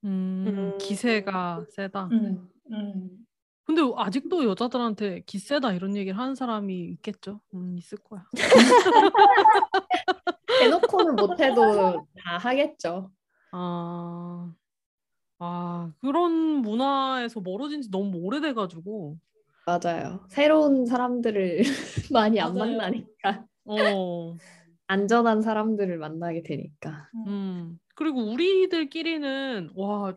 음, 0.03 0.45
음. 0.47 0.77
기세가 0.77 1.65
세다. 1.71 2.09
음, 2.11 2.49
음. 2.71 3.24
근데 3.65 3.81
아직도 3.95 4.45
여자들한테 4.45 5.21
기세다 5.25 5.73
이런 5.73 5.95
얘기를 5.95 6.17
하는 6.17 6.35
사람이 6.35 6.85
있겠죠? 6.91 7.41
음, 7.55 7.75
있을 7.77 7.97
거야. 7.97 8.23
대놓고는 10.59 11.15
못해도 11.35 12.05
다 12.23 12.37
하겠죠. 12.37 13.11
아, 13.51 14.53
아, 15.39 15.91
그런 16.01 16.31
문화에서 16.61 17.41
멀어진 17.41 17.81
지 17.81 17.89
너무 17.89 18.19
오래돼가지고, 18.19 19.17
맞아요. 19.65 20.23
새로운 20.29 20.85
사람들을 20.85 21.61
많이 22.13 22.39
안 22.39 22.53
맞아요. 22.55 22.77
만나니까 22.77 23.45
어, 23.65 24.35
안전한 24.85 25.41
사람들을 25.41 25.97
만나게 25.97 26.43
되니까. 26.43 27.09
음. 27.27 27.79
그리고 27.95 28.31
우리들끼리는, 28.31 29.71
와, 29.75 30.15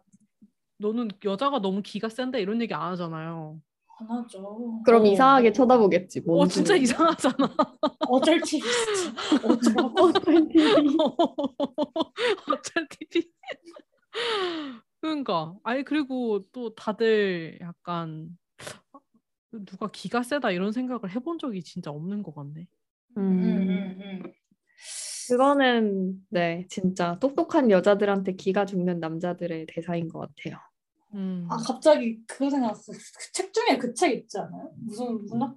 너는 0.79 1.09
여자가 1.25 1.61
너무 1.61 1.83
기가 1.83 2.09
센다 2.09 2.39
이런 2.39 2.61
얘기 2.63 2.73
안 2.75 2.93
하잖아요. 2.93 3.61
안 4.01 4.11
하죠. 4.11 4.81
그럼 4.85 5.03
어. 5.03 5.07
이상하게 5.07 5.53
쳐다보겠지. 5.53 6.21
뭔 6.21 6.43
어, 6.43 6.47
진짜. 6.47 6.77
이상하잖아. 6.77 7.53
어쩔 8.09 8.41
TV. 8.41 8.63
어떤 9.43 10.49
TV. 10.49 10.97
어쩔 12.53 12.89
TV. 12.89 13.31
그러니까 15.01 15.55
아니 15.65 15.85
그리고 15.85 16.45
또 16.53 16.75
다들 16.75 17.59
약간 17.61 18.39
누가 19.51 19.91
기가 19.91 20.23
세다 20.23 20.51
이런 20.53 20.73
생각을 20.73 21.11
해본 21.11 21.39
적이 21.39 21.63
진짜 21.63 21.91
없는 21.91 22.23
것 22.23 22.35
같네. 22.35 22.67
음, 23.17 23.23
음, 23.23 23.69
음, 23.69 24.01
음. 24.01 24.33
그거는 25.29 26.15
네 26.31 26.67
진짜 26.69 27.19
똑똑한 27.19 27.71
여자들한테 27.71 28.33
기가 28.35 28.65
죽는 28.65 29.01
남자들의 29.01 29.67
대사인 29.69 30.09
것 30.09 30.21
같아요. 30.21 30.59
음. 31.15 31.47
아 31.51 31.57
갑자기 31.57 32.19
그거 32.27 32.51
생각났어. 32.51 32.93
그 32.93 33.33
책 33.33 33.53
중에 33.53 33.79
그 33.79 33.95
책 33.95 34.13
있지 34.15 34.39
않아요? 34.39 34.71
무슨 34.85 35.21
무슨 35.23 35.43
학- 35.43 35.57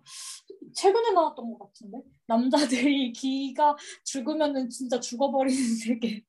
최근에 0.73 1.11
나왔던 1.11 1.51
것 1.53 1.59
같은데 1.67 1.97
남자들이 2.27 3.11
기가 3.13 3.75
죽으면은 4.05 4.69
진짜 4.69 4.99
죽어버리는 4.99 5.75
세계. 5.75 6.23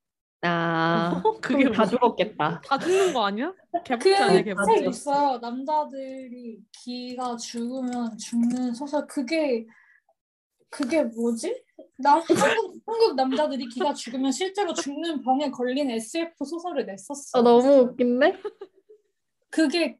아 0.44 1.22
그게 1.40 1.70
다? 1.70 1.86
죽었겠다. 1.86 2.60
다 2.66 2.78
죽는 2.78 3.12
거 3.14 3.26
아니야? 3.26 3.54
그 3.72 4.42
개북지? 4.42 4.74
책 4.74 4.88
있어요. 4.88 5.38
남자들이 5.38 6.58
기가 6.72 7.36
죽으면 7.36 8.18
죽는 8.18 8.74
소설. 8.74 9.06
그게 9.06 9.64
그게 10.68 11.04
뭐지? 11.04 11.62
나 11.98 12.14
한국 12.14 12.74
한국 12.86 13.14
남자들이 13.14 13.66
기가 13.68 13.92
죽으면 13.94 14.32
실제로 14.32 14.72
죽는 14.74 15.22
병에 15.22 15.50
걸린 15.50 15.90
SF 15.90 16.44
소설을 16.44 16.86
냈었어. 16.86 17.38
아 17.38 17.42
너무 17.42 17.68
웃긴데? 17.90 18.40
그게 19.52 19.98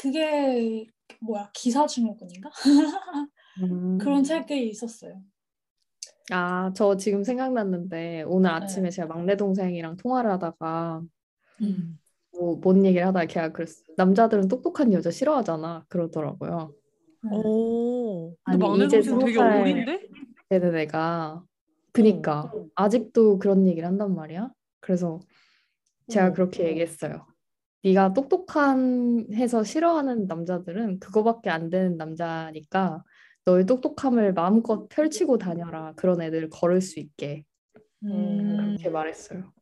그게 0.00 0.86
뭐야 1.20 1.50
기사 1.52 1.86
증후군인가? 1.86 2.50
음. 3.62 3.98
그런 3.98 4.22
책이 4.22 4.68
있었어요. 4.68 5.20
아, 6.30 6.72
저 6.74 6.96
지금 6.96 7.22
생각났는데 7.22 8.22
오늘 8.26 8.50
아침에 8.50 8.88
제가 8.88 9.08
막내 9.08 9.36
동생이랑 9.36 9.96
통화를 9.98 10.30
하다가 10.30 11.02
음. 11.60 11.98
뭐뭔 12.32 12.86
얘기를 12.86 13.06
하다가 13.06 13.26
걔가 13.26 13.52
그랬어. 13.52 13.82
남자들은 13.96 14.48
똑똑한 14.48 14.92
여자 14.92 15.10
싫어하잖아. 15.10 15.84
그러더라고요. 15.88 16.72
음. 17.24 17.32
오. 17.32 18.36
아니, 18.44 18.58
근데 18.58 18.66
막내 18.68 18.88
동생 18.88 19.18
되게 19.18 19.40
어린데? 19.40 20.08
네네네가 20.50 21.44
그니까 21.92 22.52
아직도 22.74 23.38
그런 23.38 23.66
얘기를 23.66 23.86
한단 23.86 24.14
말이야. 24.14 24.50
그래서 24.80 25.20
제가 26.08 26.28
어. 26.28 26.32
그렇게 26.32 26.66
얘기했어요. 26.68 27.26
네가 27.84 28.14
똑똑한 28.14 29.26
해서 29.34 29.62
싫어하는 29.62 30.26
남자들은 30.26 31.00
그거밖에 31.00 31.50
안 31.50 31.68
되는 31.68 31.98
남자니까 31.98 33.04
너의 33.44 33.66
똑똑함을 33.66 34.32
마음껏 34.32 34.88
펼치고 34.88 35.36
다녀라. 35.36 35.92
그런 35.96 36.22
애들 36.22 36.48
걸을 36.48 36.80
수 36.80 36.98
있게. 36.98 37.44
음. 38.04 38.76
그렇게 38.76 38.88
말했어요. 38.88 39.52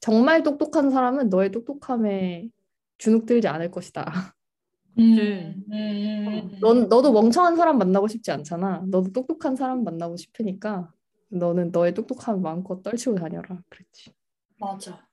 정말 0.00 0.42
똑똑한 0.42 0.90
사람은 0.90 1.30
너의 1.30 1.50
똑똑함에 1.52 2.50
주눅들지 2.98 3.48
않을 3.48 3.70
것이다. 3.70 4.34
음. 4.98 5.14
그치. 5.16 5.22
음. 5.22 5.64
음. 5.72 6.58
넌 6.60 6.88
너도 6.90 7.12
멍청한 7.12 7.56
사람 7.56 7.78
만나고 7.78 8.08
싶지 8.08 8.30
않잖아. 8.30 8.84
너도 8.90 9.10
똑똑한 9.10 9.56
사람 9.56 9.84
만나고 9.84 10.18
싶으니까 10.18 10.92
너는 11.30 11.70
너의 11.70 11.94
똑똑함을 11.94 12.42
마음껏 12.42 12.82
떨치고 12.82 13.14
다녀라. 13.14 13.62
그랬지. 13.70 14.12
맞아. 14.58 15.06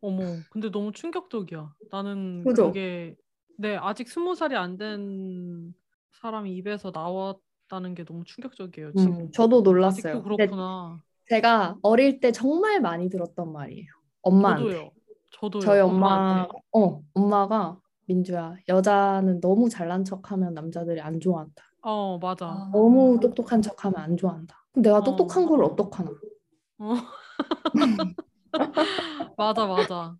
어머, 0.00 0.42
근데 0.50 0.70
너무 0.70 0.92
충격적이야. 0.92 1.74
나는 1.90 2.44
그죠? 2.44 2.68
그게 2.68 3.16
네 3.56 3.76
아직 3.76 4.08
스무 4.08 4.34
살이 4.34 4.56
안 4.56 4.76
된 4.78 5.74
사람이 6.12 6.54
입에서 6.56 6.90
나왔다는 6.92 7.94
게 7.94 8.04
너무 8.04 8.24
충격적이에요. 8.24 8.94
지금 8.94 9.20
음, 9.20 9.30
저도 9.32 9.62
놀랐어요. 9.62 10.14
아직도 10.14 10.22
그렇구나. 10.22 11.02
제가 11.28 11.76
어릴 11.82 12.20
때 12.20 12.32
정말 12.32 12.80
많이 12.80 13.08
들었던 13.08 13.52
말이에요. 13.52 13.86
엄마한테. 14.22 14.64
저도요. 14.70 14.90
저도요. 15.32 15.62
저희 15.64 15.80
엄마, 15.80 16.46
엄마한테. 16.46 16.58
어, 16.72 17.02
엄마가 17.14 17.80
민주야, 18.06 18.56
여자는 18.68 19.40
너무 19.40 19.68
잘난 19.68 20.04
척하면 20.04 20.54
남자들이 20.54 21.00
안 21.00 21.20
좋아한다. 21.20 21.64
어 21.82 22.18
맞아. 22.18 22.46
아. 22.46 22.70
너무 22.72 23.18
똑똑한 23.20 23.62
척하면 23.62 24.00
안 24.00 24.16
좋아한다. 24.16 24.56
내가 24.74 24.98
어. 25.00 25.04
똑똑한 25.04 25.46
걸 25.46 25.62
어떡하나? 25.64 26.10
어. 26.78 26.94
맞아 29.36 29.66
맞아. 29.66 30.16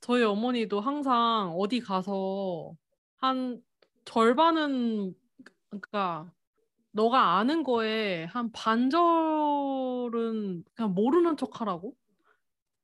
저희 0.00 0.22
어머니도 0.22 0.80
항상 0.80 1.54
어디 1.56 1.80
가서 1.80 2.74
한 3.16 3.62
절반은 4.04 5.14
그러니까 5.68 6.32
너가 6.90 7.38
아는 7.38 7.62
거에 7.62 8.24
한 8.24 8.52
반절은 8.52 9.04
그냥 10.74 10.94
모르는 10.94 11.36
척하라고. 11.36 11.94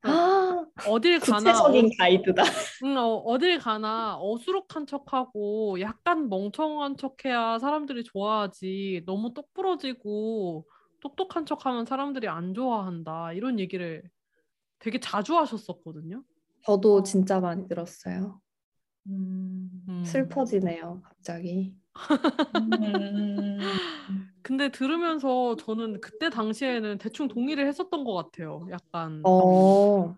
아, 0.02 0.64
어딜 0.86 1.18
가나 1.18 1.52
구체적인 1.52 1.90
가이드다. 1.98 2.42
응, 2.84 2.96
어, 2.96 3.16
어딜 3.16 3.58
가나 3.58 4.16
어수룩한 4.20 4.86
척하고 4.86 5.80
약간 5.80 6.28
멍청한 6.28 6.96
척해야 6.96 7.58
사람들이 7.58 8.04
좋아하지. 8.04 9.02
너무 9.04 9.34
똑부러지고 9.34 10.66
똑똑한 11.00 11.46
척하면 11.46 11.84
사람들이 11.84 12.28
안 12.28 12.54
좋아한다. 12.54 13.32
이런 13.32 13.58
얘기를 13.58 14.02
되게 14.78 14.98
자주 15.00 15.36
하셨었거든요. 15.36 16.22
저도 16.64 17.02
진짜 17.02 17.40
많이 17.40 17.66
들었어요. 17.66 18.40
음. 19.06 19.84
음. 19.88 20.04
슬퍼지네요, 20.04 21.00
갑자기. 21.02 21.74
음. 22.56 23.58
근데 24.42 24.70
들으면서 24.70 25.56
저는 25.56 26.00
그때 26.00 26.30
당시에는 26.30 26.98
대충 26.98 27.28
동의를 27.28 27.66
했었던 27.66 28.04
것 28.04 28.14
같아요. 28.14 28.66
약간 28.70 29.20
어, 29.24 30.16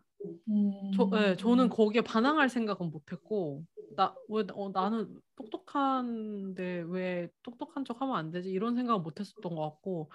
음. 0.49 0.93
저, 0.95 1.09
네, 1.11 1.37
저는 1.37 1.69
거기에 1.69 2.03
반항할 2.03 2.49
생각은 2.49 2.91
못했고 2.91 3.65
나, 3.97 4.15
왜, 4.29 4.45
어, 4.53 4.71
나는 4.73 5.17
똑똑한데 5.37 6.85
왜 6.89 7.29
똑똑한 7.43 7.85
척 7.85 8.03
하면 8.03 8.17
안 8.17 8.31
되지? 8.31 8.51
이런 8.51 8.77
생각은 8.77 9.03
못했었던 9.03 9.55
것 9.55 9.63
같고 9.63 10.11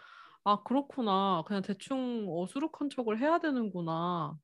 아 0.46 0.62
그렇구나. 0.64 1.44
그냥 1.48 1.62
대충 1.64 2.28
어수룩한 2.30 2.90
척을 2.92 3.20
해야 3.20 3.40
되는구나. 3.40 4.38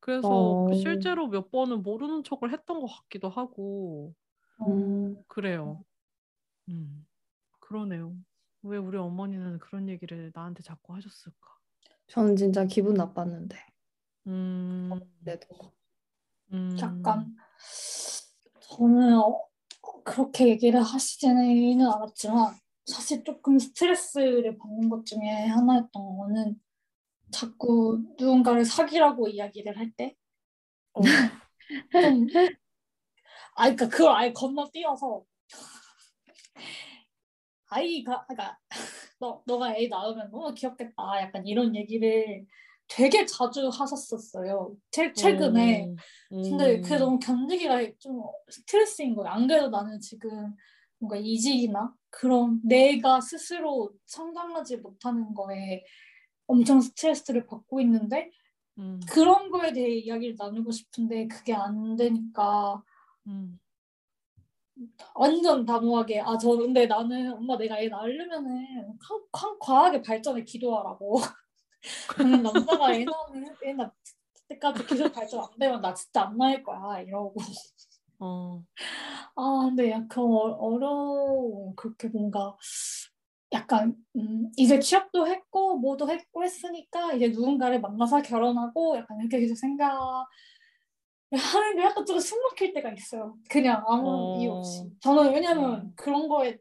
그래서 0.00 0.28
어. 0.28 0.74
실제로 0.74 1.28
몇 1.28 1.50
번은 1.50 1.82
모르는 1.82 2.24
척을 2.24 2.52
했던 2.52 2.80
것 2.80 2.86
같기도 2.86 3.28
하고. 3.30 4.14
음, 4.60 5.22
그래요. 5.28 5.84
음. 6.68 7.06
그러네요. 7.60 8.14
왜 8.62 8.76
우리 8.78 8.98
어머니는 8.98 9.58
그런 9.58 9.88
얘기를 9.88 10.30
나한테 10.34 10.62
자꾸 10.62 10.94
하셨을까? 10.94 11.56
저는 12.06 12.36
진짜 12.36 12.64
기분 12.64 12.94
나빴는데. 12.94 13.58
음, 14.26 15.00
그래도. 15.24 15.72
음. 16.52 16.78
약간 16.80 17.36
저는 18.60 19.18
어, 19.18 19.40
그렇게 20.04 20.48
얘기를 20.48 20.82
하시지는 20.82 21.80
않았지만 21.86 22.54
사실 22.86 23.22
조금 23.24 23.58
스트레스를 23.58 24.58
받는 24.58 24.88
것 24.88 25.04
중에 25.06 25.46
하나였던 25.46 26.16
거는 26.18 26.60
자꾸 27.32 28.02
누군가를 28.18 28.64
사귀라고 28.64 29.28
이야기를 29.28 29.76
할 29.78 29.92
때 29.96 30.16
어. 30.94 31.00
좀 31.92 32.28
아, 33.54 33.64
그러니까 33.64 33.88
그걸 33.88 34.14
아예 34.16 34.32
건너뛰어서 34.32 35.24
아이가, 37.68 38.26
그러니까 38.26 38.58
너 39.20 39.42
너가 39.46 39.74
애 39.76 39.88
낳으면 39.88 40.30
너무 40.30 40.52
귀엽겠다, 40.54 41.20
약간 41.22 41.46
이런 41.46 41.74
얘기를 41.76 42.46
되게 42.88 43.24
자주 43.24 43.68
하셨었어요. 43.68 44.76
최, 44.90 45.12
최근에. 45.12 45.86
음, 45.86 45.96
근데 46.30 46.76
음. 46.76 46.82
그게 46.82 46.98
너무 46.98 47.18
견디기가 47.18 47.80
좀 47.98 48.22
스트레스인 48.50 49.14
거예요. 49.14 49.30
안 49.30 49.46
그래도 49.46 49.70
나는 49.70 49.98
지금 50.00 50.54
뭔가 51.02 51.16
이직이나 51.16 51.92
그런 52.10 52.60
내가 52.62 53.20
스스로 53.20 53.92
성장하지 54.06 54.76
못하는 54.78 55.34
거에 55.34 55.84
엄청 56.46 56.80
스트레스를 56.80 57.46
받고 57.46 57.80
있는데 57.80 58.30
음, 58.78 59.00
그런 59.10 59.50
거에 59.50 59.72
대해 59.72 59.88
이야기를 59.98 60.36
나누고 60.38 60.70
싶은데 60.70 61.26
그게 61.26 61.54
안 61.54 61.96
되니까 61.96 62.82
음. 63.26 63.58
완전 65.14 65.66
단호하게 65.66 66.20
아 66.20 66.38
저 66.38 66.56
근데 66.56 66.86
나는 66.86 67.32
엄마 67.32 67.56
내가 67.58 67.78
애 67.80 67.88
낳으려면은 67.88 68.96
한, 69.00 69.20
한 69.32 69.58
과학의 69.58 70.02
발전에 70.02 70.44
기도하라고. 70.44 71.20
나는 72.18 72.42
남자가 72.80 72.94
애 72.94 73.04
낳으면 73.04 73.56
애 73.64 73.72
낳을 73.74 73.90
때까지 74.48 74.86
기술 74.86 75.10
발전 75.12 75.40
안 75.40 75.48
되면 75.58 75.80
나 75.80 75.92
진짜 75.92 76.22
안 76.22 76.36
나일 76.38 76.62
거야 76.62 77.00
이러고 77.00 77.34
어. 78.24 78.62
아 79.34 79.60
근데 79.64 79.90
약간 79.90 80.22
어, 80.24 80.28
어려워 80.28 81.74
그렇게 81.74 82.06
뭔가 82.08 82.56
약간 83.52 83.96
음, 84.16 84.50
이제 84.56 84.78
취업도 84.78 85.26
했고 85.26 85.76
뭐도 85.78 86.08
했고 86.08 86.44
했으니까 86.44 87.12
이제 87.14 87.28
누군가를 87.28 87.80
만나서 87.80 88.22
결혼하고 88.22 88.96
약간 88.96 89.18
이렇게 89.20 89.40
계속 89.40 89.56
생각 89.56 90.26
하는 91.32 91.76
게 91.76 91.82
약간 91.82 92.04
조금 92.06 92.20
숨 92.20 92.40
막힐 92.42 92.72
때가 92.74 92.92
있어요. 92.92 93.36
그냥 93.50 93.82
아무 93.88 94.08
어. 94.08 94.40
이유 94.40 94.52
없이. 94.52 94.88
저는 95.00 95.32
왜냐면 95.32 95.80
음. 95.80 95.92
그런 95.96 96.28
거에 96.28 96.58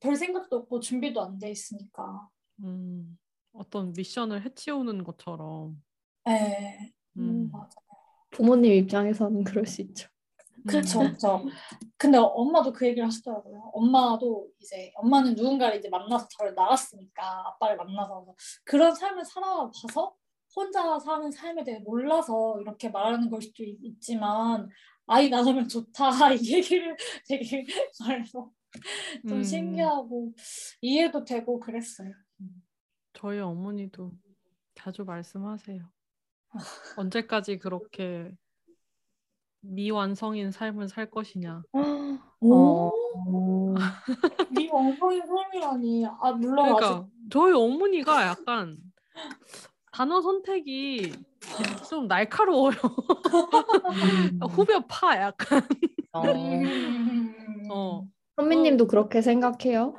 별 0.00 0.16
생각도 0.16 0.56
없고 0.56 0.80
준비도 0.80 1.20
안 1.20 1.38
돼 1.38 1.50
있으니까. 1.50 2.28
음. 2.62 3.18
어떤 3.52 3.92
미션을 3.92 4.42
해치우는 4.44 5.04
것처럼. 5.04 5.82
예. 6.28 6.92
음, 7.18 7.20
음. 7.22 7.50
맞아. 7.52 7.76
부모님 8.30 8.72
입장에서는 8.72 9.44
그럴 9.44 9.66
수 9.66 9.82
있죠. 9.82 10.08
그렇죠, 10.66 11.00
음. 11.00 11.06
그렇죠. 11.08 11.44
근데 11.98 12.18
엄마도 12.18 12.72
그 12.72 12.86
얘기를 12.86 13.06
하시더라고요. 13.06 13.70
엄마도 13.74 14.48
이제 14.60 14.92
엄마는 14.96 15.34
누군가를 15.34 15.78
이제 15.78 15.88
만나서 15.88 16.26
저를 16.38 16.54
낳았으니까 16.54 17.48
아빠를 17.48 17.76
만나서 17.76 18.34
그런 18.64 18.94
삶을 18.94 19.24
살아봐서 19.24 20.14
혼자 20.56 20.98
사는 20.98 21.30
삶에 21.30 21.64
대해 21.64 21.80
몰라서 21.80 22.58
이렇게 22.60 22.88
말하는 22.88 23.28
걸 23.28 23.42
수도 23.42 23.64
있- 23.64 23.78
있지만 23.82 24.68
아이 25.06 25.28
낳으면 25.28 25.68
좋다 25.68 26.08
이 26.40 26.54
얘기를 26.54 26.96
되게 27.28 27.66
말해서 28.00 28.50
좀 29.28 29.38
음. 29.38 29.42
신기하고 29.42 30.32
이해도 30.80 31.24
되고 31.24 31.58
그랬어요. 31.60 32.12
저희 33.12 33.38
어머니도 33.40 34.12
자주 34.74 35.04
말씀하세요. 35.04 35.88
언제까지 36.96 37.58
그렇게 37.58 38.30
미완성인 39.64 40.50
삶을 40.50 40.88
살 40.88 41.10
것이냐. 41.10 41.62
어, 41.72 42.90
네 44.50 44.68
엉덩이 44.70 45.20
삶이라니. 45.20 46.06
아 46.20 46.32
물론 46.32 46.58
아직 46.66 46.74
그러니까 46.76 47.06
저희 47.30 47.52
어머니가 47.52 48.26
약간 48.26 48.76
단어 49.92 50.20
선택이 50.20 51.12
좀 51.88 52.06
날카로워요. 52.08 52.74
음. 52.74 54.40
후벼파 54.50 55.20
약간. 55.20 55.62
어. 56.12 56.22
음. 56.22 57.68
어. 57.70 58.06
선미님도 58.36 58.86
그렇게 58.88 59.22
생각해요? 59.22 59.94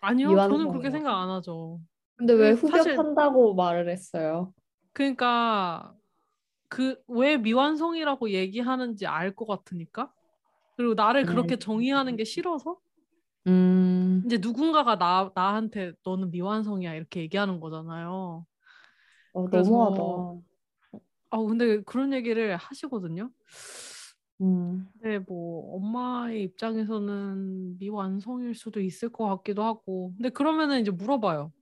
아니요. 0.00 0.34
저는 0.36 0.68
그렇게 0.68 0.90
생각 0.90 1.20
안 1.20 1.28
하죠. 1.30 1.80
근데 2.16 2.32
왜그 2.32 2.66
사실- 2.68 2.92
후벼판다고 2.92 3.54
말을 3.54 3.90
했어요? 3.90 4.52
그러니까 4.94 5.92
그 6.68 6.96
왜 7.08 7.36
미완성이라고 7.36 8.30
얘기하는지 8.30 9.06
알 9.06 9.34
것 9.34 9.46
같으니까. 9.46 10.12
그리고 10.76 10.94
나를 10.94 11.24
그렇게 11.24 11.54
음. 11.56 11.58
정의하는 11.58 12.16
게 12.16 12.24
싫어서 12.24 12.78
음, 13.46 14.22
이제 14.26 14.38
누군가가 14.38 14.98
나 14.98 15.30
나한테 15.34 15.92
너는 16.04 16.30
미완성이야 16.30 16.94
이렇게 16.94 17.20
얘기하는 17.20 17.60
거잖아요. 17.60 18.44
어, 19.32 19.44
그래서- 19.46 19.70
너무하다. 19.70 20.42
아 21.30 21.38
근데 21.38 21.82
그런 21.82 22.12
얘기를 22.12 22.56
하시거든요. 22.56 23.30
음, 24.42 24.86
근데 25.00 25.18
뭐 25.20 25.76
엄마의 25.76 26.42
입장에서는 26.44 27.78
미완성일 27.78 28.54
수도 28.54 28.80
있을 28.80 29.08
것 29.10 29.26
같기도 29.28 29.62
하고. 29.64 30.12
근데 30.16 30.28
그러면은 30.28 30.80
이제 30.80 30.90
물어봐요. 30.90 31.52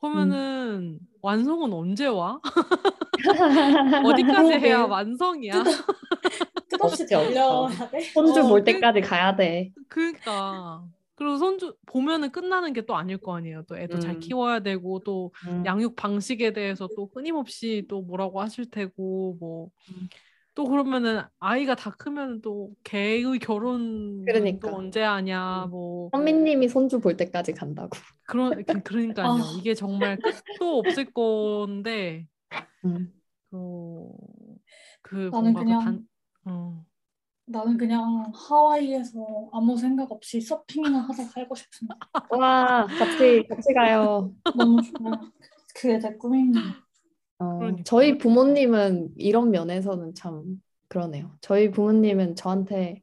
그러면은 0.00 0.98
완성은 1.22 1.72
언제 1.72 2.06
와? 2.06 2.40
어디까지 4.06 4.52
해야 4.52 4.60
그러게. 4.60 4.90
완성이야? 4.92 5.64
끝없이 6.70 7.06
돼. 7.06 7.32
손주 8.14 8.40
어, 8.40 8.48
볼 8.48 8.60
그- 8.60 8.64
때까지 8.64 9.00
가야 9.00 9.36
돼. 9.36 9.70
그러니까. 9.88 10.84
그리고 11.14 11.36
손주 11.36 11.74
보면은 11.86 12.30
끝나는 12.32 12.72
게 12.72 12.82
또 12.82 12.96
아닐 12.96 13.16
거 13.18 13.36
아니에요. 13.36 13.62
또 13.68 13.76
애도 13.78 14.00
잘 14.00 14.14
음. 14.16 14.18
키워야 14.20 14.60
되고 14.60 14.98
또 15.00 15.32
음, 15.46 15.62
양육 15.64 15.94
방식에 15.94 16.52
대해서 16.52 16.88
또 16.96 17.08
끊임없이 17.10 17.84
또 17.88 18.02
뭐라고 18.02 18.40
하실 18.40 18.68
테고 18.70 19.36
뭐 19.38 19.68
음. 19.90 20.08
또 20.54 20.64
그러면은 20.66 21.22
아이가 21.38 21.74
다 21.76 21.90
크면 21.96 22.40
또 22.42 22.70
걔의 22.84 23.38
결혼 23.38 24.24
그러니까. 24.26 24.68
또 24.68 24.76
언제 24.76 25.00
하냐 25.00 25.66
뭐 25.70 26.10
선미님이 26.12 26.68
손주 26.68 26.98
볼 27.00 27.16
때까지 27.16 27.52
간다고. 27.52 27.90
그런 28.26 28.64
그, 28.64 28.82
그러니까요. 28.82 29.26
아. 29.28 29.38
이게 29.60 29.74
정말 29.74 30.18
끝도 30.18 30.78
없을 30.78 31.04
건데 31.12 32.26
음. 32.84 33.12
그, 33.50 34.08
그 35.02 35.30
나는 35.32 35.52
그 35.54 35.60
그냥- 35.60 35.80
단, 35.84 36.08
어. 36.46 36.84
나는 37.44 37.76
그냥 37.76 38.32
하와이에서 38.34 39.50
아무 39.52 39.76
생각 39.76 40.10
없이 40.10 40.40
서핑이나 40.40 41.00
하다 41.00 41.24
살고 41.24 41.54
싶은데 41.54 41.94
와, 42.30 42.86
같이 42.86 43.44
같이 43.48 43.74
가요. 43.74 44.32
너무 44.56 44.80
좋아요. 44.80 45.12
그게 45.74 45.98
내 45.98 46.16
꿈입니다. 46.16 46.60
어, 47.38 47.58
그러니까. 47.58 47.82
저희 47.84 48.16
부모님은 48.16 49.14
이런 49.16 49.50
면에서는 49.50 50.14
참 50.14 50.62
그러네요. 50.88 51.36
저희 51.40 51.70
부모님은 51.70 52.36
저한테 52.36 53.02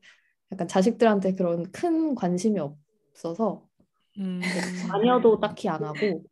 약간 0.52 0.68
자식들한테 0.68 1.36
그런 1.36 1.70
큰 1.72 2.16
관심이 2.16 2.60
없어서 2.60 3.68
음, 4.18 4.42
자녀도 4.88 5.40
딱히 5.40 5.70
안 5.70 5.84
하고 5.84 6.24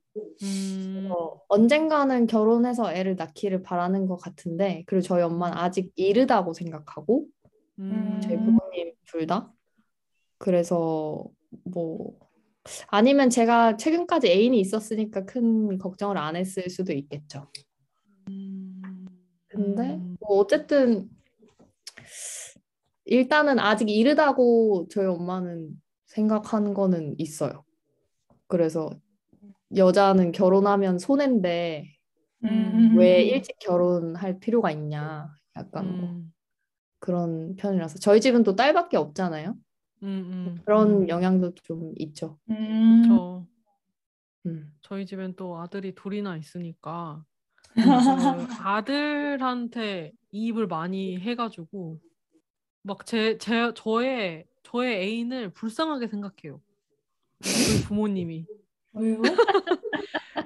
음, 0.43 1.09
어, 1.11 1.41
언젠가는 1.47 2.27
결혼해서 2.27 2.93
애를 2.93 3.15
낳기를 3.15 3.63
바라는 3.63 4.07
것 4.07 4.17
같은데 4.17 4.83
그리고 4.87 5.01
저희 5.01 5.21
엄마는 5.21 5.57
아직 5.57 5.91
이르다고 5.95 6.53
생각하고 6.53 7.25
음, 7.79 8.19
저희 8.21 8.37
부모님 8.37 8.93
둘 9.05 9.27
다. 9.27 9.51
그래서 10.37 11.25
뭐 11.63 12.13
아니면 12.87 13.29
제가 13.29 13.77
최근까지 13.77 14.27
애인이 14.27 14.59
있었으니까 14.59 15.25
큰 15.25 15.77
걱정을 15.77 16.17
안 16.17 16.35
했을 16.35 16.69
수도 16.69 16.93
있겠죠. 16.93 17.47
근데 19.47 19.95
음. 19.95 20.17
뭐 20.19 20.37
어쨌든 20.37 21.09
일단은 23.05 23.57
아직 23.59 23.89
이르다고 23.89 24.87
저희 24.91 25.07
엄마는 25.07 25.81
생각한 26.05 26.73
거는 26.73 27.15
있어요. 27.17 27.63
그래서 28.47 28.89
여자는 29.75 30.31
결혼하면 30.31 30.99
손해인데 30.99 31.93
음, 32.45 32.95
왜 32.97 33.23
일찍 33.23 33.57
결혼할 33.59 34.39
필요가 34.39 34.71
있냐 34.71 35.29
약간 35.57 35.97
뭐 35.97 36.09
음, 36.09 36.33
그런 36.99 37.55
편이라서 37.57 37.99
저희 37.99 38.21
집은 38.21 38.43
또 38.43 38.55
딸밖에 38.55 38.97
없잖아요. 38.97 39.55
음, 40.03 40.07
음, 40.07 40.61
그런 40.65 41.03
음. 41.03 41.09
영향도 41.09 41.55
좀 41.63 41.93
있죠. 41.97 42.37
음. 42.49 43.03
저 43.07 43.45
음. 44.45 44.73
저희 44.81 45.05
집엔 45.05 45.35
또 45.35 45.57
아들이 45.59 45.93
둘이나 45.95 46.37
있으니까 46.37 47.23
그. 47.73 48.47
아들한테 48.63 50.13
이입을 50.31 50.67
많이 50.67 51.19
해가지고 51.19 51.99
막 52.83 53.05
제 53.05 53.37
제 53.39 53.73
저의 53.75 54.45
저의 54.63 54.97
애인을 55.01 55.51
불쌍하게 55.53 56.07
생각해요. 56.07 56.61
저희 57.41 57.83
부모님이. 57.87 58.45
왜요? 58.99 59.21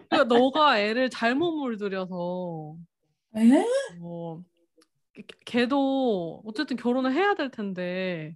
그러니까 0.10 0.24
너가 0.26 0.80
애를 0.80 1.10
잘못 1.10 1.52
물들여서 1.52 2.76
에? 3.38 3.66
뭐 4.00 4.44
걔- 5.14 5.24
걔도 5.46 6.42
어쨌든 6.46 6.78
결혼을 6.78 7.14
해야 7.14 7.34
될 7.36 7.50
텐데 7.52 8.36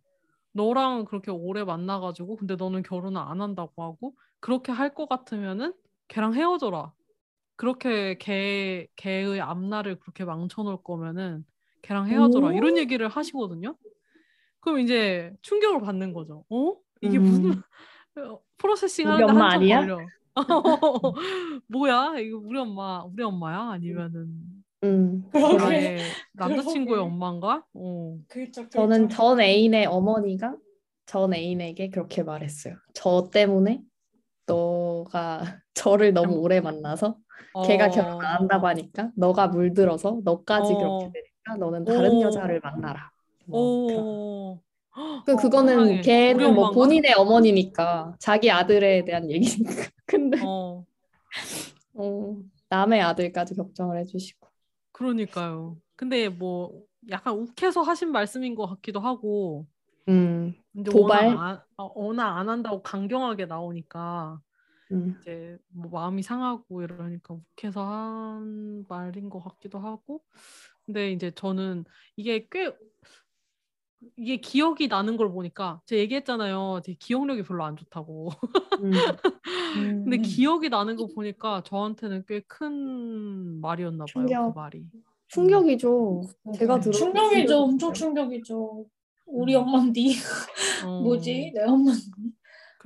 너랑 0.53 1.05
그렇게 1.05 1.31
오래 1.31 1.63
만나가지고 1.63 2.37
근데 2.37 2.55
너는 2.55 2.83
결혼을 2.83 3.19
안 3.21 3.41
한다고 3.41 3.83
하고 3.83 4.15
그렇게 4.39 4.71
할 4.71 4.93
것 4.93 5.07
같으면은 5.09 5.73
걔랑 6.07 6.33
헤어져라. 6.33 6.93
그렇게 7.57 8.17
걔 8.19 8.87
걔의 8.95 9.41
앞날을 9.41 9.99
그렇게 9.99 10.23
망쳐놓을 10.25 10.77
거면은 10.83 11.45
걔랑 11.81 12.07
헤어져라 12.07 12.47
오. 12.47 12.51
이런 12.51 12.77
얘기를 12.77 13.07
하시거든요. 13.07 13.75
그럼 14.59 14.79
이제 14.79 15.33
충격을 15.41 15.81
받는 15.81 16.13
거죠. 16.13 16.45
어? 16.49 16.75
이게 17.01 17.17
음. 17.17 17.23
무슨 17.23 17.49
어, 18.23 18.39
프로세싱 18.57 19.07
하는데 19.07 19.23
엄마 19.31 19.45
한참 19.45 19.61
아니야? 19.61 19.79
걸려. 19.81 19.99
뭐야? 21.67 22.15
이거 22.19 22.37
우리 22.43 22.59
엄마, 22.59 23.03
우리 23.03 23.23
엄마야? 23.23 23.71
아니면은 23.71 24.27
음. 24.83 25.23
그러게. 25.31 25.57
나의 25.57 25.99
남자친구의 26.33 26.97
그러게. 26.97 27.01
엄마인가? 27.01 27.63
어. 27.73 28.17
그렇죠. 28.27 28.67
저는. 28.69 29.09
전 29.09 29.39
애인의 29.39 29.85
어머니가 29.87 30.55
전 31.05 31.33
애인에게 31.33 31.89
그렇게 31.89 32.23
말했어요. 32.23 32.75
저 32.93 33.29
때문에 33.31 33.81
너가 34.45 35.41
저를 35.73 36.13
너무 36.13 36.35
오래 36.35 36.61
만나서 36.61 37.17
걔가 37.65 37.89
결혼 37.89 38.23
안 38.23 38.41
한다고 38.41 38.67
하니까 38.67 39.11
너가 39.15 39.47
물들어서 39.47 40.19
너까지 40.23 40.73
어. 40.73 40.77
그렇게 40.77 41.11
되니까 41.11 41.57
너는 41.57 41.85
다른 41.85 42.11
오. 42.15 42.21
여자를 42.21 42.59
만나라. 42.61 43.11
뭐 43.45 43.87
그런. 43.87 44.03
오. 44.03 44.59
그 45.25 45.33
어, 45.33 45.37
그거는 45.37 45.75
세상에. 45.87 46.01
걔는 46.01 46.53
뭐? 46.55 46.71
본인의 46.71 47.13
어머니니까 47.15 48.15
자기 48.19 48.51
아들에 48.51 49.03
대한 49.05 49.29
얘기니까. 49.31 49.89
근데 50.05 50.37
어. 50.39 50.85
어, 51.93 52.37
남의 52.69 53.01
아들까지 53.01 53.55
걱정을 53.55 53.99
해주시고. 53.99 54.47
그러니까요. 54.91 55.79
근데 55.95 56.29
뭐 56.29 56.83
약간 57.09 57.33
욱해서 57.35 57.81
하신 57.81 58.11
말씀인 58.11 58.55
것 58.55 58.67
같기도 58.67 58.99
하고 58.99 59.67
음, 60.07 60.53
이제 60.77 60.91
도발? 60.91 61.29
워낙 61.29 61.41
안, 61.41 61.61
어, 61.77 61.91
워낙 61.95 62.37
안 62.37 62.49
한다고 62.49 62.81
강경하게 62.81 63.45
나오니까 63.45 64.39
음, 64.91 65.15
이제 65.21 65.57
뭐 65.69 65.89
마음이 65.91 66.23
상하고 66.23 66.83
이러니까 66.83 67.35
욱해서 67.35 67.85
한 67.85 68.85
말인 68.89 69.29
것 69.29 69.41
같기도 69.41 69.79
하고 69.79 70.23
근데 70.85 71.11
이제 71.11 71.31
저는 71.31 71.85
이게 72.17 72.47
꽤 72.51 72.73
이게 74.17 74.37
기억이 74.37 74.87
나는 74.87 75.17
걸 75.17 75.31
보니까 75.31 75.81
제가 75.85 75.99
얘기했잖아요. 76.01 76.81
제 76.85 76.93
기억력이 76.99 77.43
별로 77.43 77.63
안 77.63 77.75
좋다고. 77.75 78.29
음. 78.83 78.91
근데 80.05 80.17
음. 80.17 80.21
기억이 80.21 80.69
나는 80.69 80.95
거 80.95 81.07
보니까 81.07 81.61
저한테는 81.63 82.23
꽤 82.27 82.41
큰 82.47 83.59
말이었나 83.61 84.05
봐요. 84.05 84.05
충격. 84.07 84.53
그 84.53 84.59
말이. 84.59 84.85
충격이죠. 85.27 86.21
제가 86.57 86.75
네, 86.75 86.81
들어 86.81 86.91
충격이죠. 86.93 87.57
엄청 87.63 87.93
충격이죠. 87.93 88.85
우리 89.25 89.55
음. 89.55 89.61
엄마인데 89.61 90.01
어, 90.85 91.01
뭐지? 91.03 91.51
내 91.53 91.63
엄마. 91.63 91.91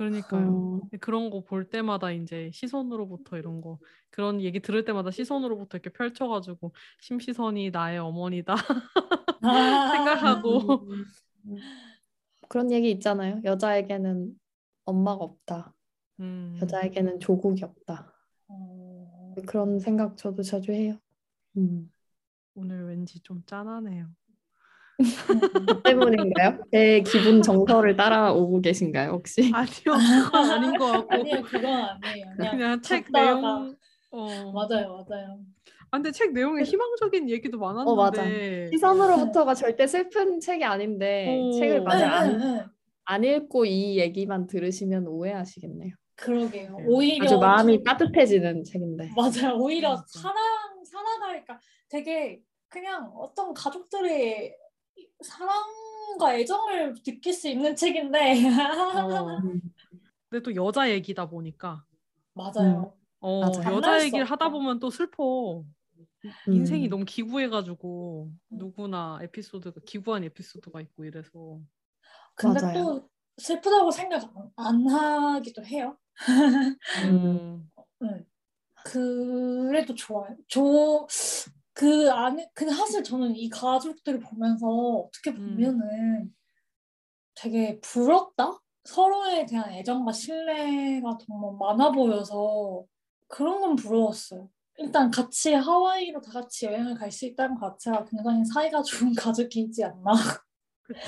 그러니까요. 0.00 0.80
어, 0.82 0.88
그런 1.00 1.28
거 1.28 1.42
볼 1.42 1.68
때마다 1.68 2.10
이제 2.10 2.50
시선으로부터 2.54 3.36
이런 3.36 3.60
거 3.60 3.78
그런 4.10 4.40
얘기 4.40 4.60
들을 4.60 4.84
때마다 4.84 5.10
시선으로부터 5.10 5.76
이렇게 5.76 5.90
펼쳐가지고 5.90 6.72
심시선이 7.00 7.70
나의 7.70 7.98
어머니다 7.98 8.54
생각하고 9.42 10.86
음. 10.88 11.04
그런 12.48 12.72
얘기 12.72 12.90
있잖아요. 12.92 13.40
여자에게는 13.44 14.34
엄마가 14.84 15.22
없다. 15.22 15.74
음, 16.20 16.58
여자에게는 16.60 17.20
조국이 17.20 17.62
없다. 17.62 18.12
어, 18.48 19.34
그런 19.46 19.78
생각 19.78 20.16
저도 20.16 20.42
자주 20.42 20.72
해요. 20.72 20.98
음. 21.56 21.92
오늘 22.54 22.86
왠지 22.86 23.20
좀 23.20 23.42
짠하네요. 23.46 24.08
그 25.02 25.82
때문인가요? 25.82 26.58
제 26.72 27.00
기분 27.02 27.42
정서를 27.42 27.96
따라오고 27.96 28.60
계신가요, 28.60 29.10
혹시? 29.12 29.50
아니요, 29.54 30.24
그건 30.24 30.50
아닌 30.50 30.76
것 30.78 30.86
같고 30.92 31.14
아니에요, 31.14 31.42
그건 31.42 31.66
아니에요. 32.02 32.26
그냥, 32.36 32.50
그냥 32.56 32.82
책 32.82 33.06
내용 33.12 33.74
어 34.12 34.52
맞아요, 34.52 35.04
맞아요. 35.08 35.38
아, 35.92 35.96
근데 35.96 36.10
책 36.12 36.32
내용에 36.32 36.62
희망적인 36.62 37.30
얘기도 37.30 37.58
많았는데 37.58 37.90
어, 37.90 37.94
맞아. 37.96 38.22
시선으로부터가 38.72 39.54
절대 39.54 39.86
슬픈 39.86 40.38
책이 40.40 40.64
아닌데 40.64 41.40
오. 41.40 41.52
책을 41.52 41.82
만약 41.82 41.98
네, 41.98 42.04
안, 42.14 42.38
네, 42.38 42.44
네. 42.58 42.64
안 43.04 43.24
읽고 43.24 43.64
이 43.64 43.98
얘기만 43.98 44.46
들으시면 44.46 45.06
오해하시겠네요. 45.08 45.94
그러게요. 46.16 46.76
네. 46.76 46.84
오히려 46.86 47.24
아주 47.24 47.38
마음이 47.38 47.78
저- 47.78 47.82
따뜻해지는 47.92 48.62
책인데. 48.64 49.10
맞아요. 49.16 49.56
오히려. 49.56 49.96
사랑 50.06 50.36
살아가니까 50.84 51.58
되게 51.88 52.40
그냥 52.68 53.10
어떤 53.16 53.52
가족들의 53.54 54.54
사랑과 55.22 56.36
애정을 56.36 56.94
느낄 57.02 57.32
수 57.32 57.48
있는 57.48 57.74
책인데 57.76 58.48
어, 58.96 59.38
음. 59.44 59.60
근데 60.28 60.42
또 60.42 60.54
여자 60.54 60.88
얘기다 60.90 61.28
보니까 61.28 61.84
맞아요. 62.34 62.96
어, 63.20 63.40
맞아. 63.40 63.72
여자 63.72 64.02
얘기를 64.04 64.24
하다. 64.24 64.48
보면 64.50 64.78
또 64.78 64.90
슬퍼. 64.90 65.62
음. 66.48 66.52
인생이 66.52 66.88
너무 66.88 67.04
기구해가지고 67.04 68.30
누구나 68.50 69.18
에피소드가 69.22 69.80
기구한 69.86 70.24
에피소드가 70.24 70.80
있고 70.82 71.04
이래서 71.04 71.58
근데 72.34 72.60
맞아요. 72.60 72.74
또 72.84 73.10
슬프다고 73.38 73.90
생각 73.90 74.22
안, 74.36 74.52
안 74.56 74.88
하기도 74.88 75.64
해요. 75.64 75.96
음. 77.04 77.14
음, 77.14 77.70
네. 78.00 78.24
그래도 78.84 79.94
좋아요. 79.94 80.36
저, 80.48 81.06
그 81.80 82.10
안에, 82.10 82.46
근데 82.52 82.74
사실 82.74 83.02
저는 83.02 83.34
이 83.36 83.48
가족들을 83.48 84.20
보면서 84.20 84.66
어떻게 84.66 85.32
보면은 85.34 86.30
되게 87.34 87.80
부럽다? 87.80 88.60
서로에 88.84 89.46
대한 89.46 89.72
애정과 89.72 90.12
신뢰가 90.12 91.16
정말 91.26 91.54
많아 91.58 91.90
보여서 91.90 92.84
그런 93.28 93.62
건 93.62 93.76
부러웠어요. 93.76 94.50
일단 94.76 95.10
같이 95.10 95.54
하와이로 95.54 96.20
다 96.20 96.32
같이 96.32 96.66
여행을 96.66 96.96
갈 96.96 97.10
수 97.10 97.24
있다는 97.24 97.54
것 97.58 97.78
자체가 97.78 98.04
굉장히 98.04 98.44
사이가 98.44 98.82
좋은 98.82 99.14
가족이지 99.16 99.82
않나. 99.84 100.12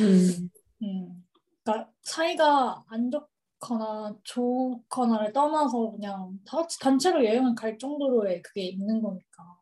음. 0.00 0.50
음. 0.82 1.26
그러니까 1.62 1.90
사이가 2.00 2.82
안 2.88 3.10
좋거나 3.10 4.16
좋거나를 4.24 5.34
떠나서 5.34 5.90
그냥 5.90 6.38
다 6.46 6.58
같이 6.62 6.78
단체로 6.78 7.22
여행을 7.26 7.54
갈 7.54 7.76
정도로의 7.76 8.40
그게 8.40 8.62
있는 8.68 9.02
거니까. 9.02 9.61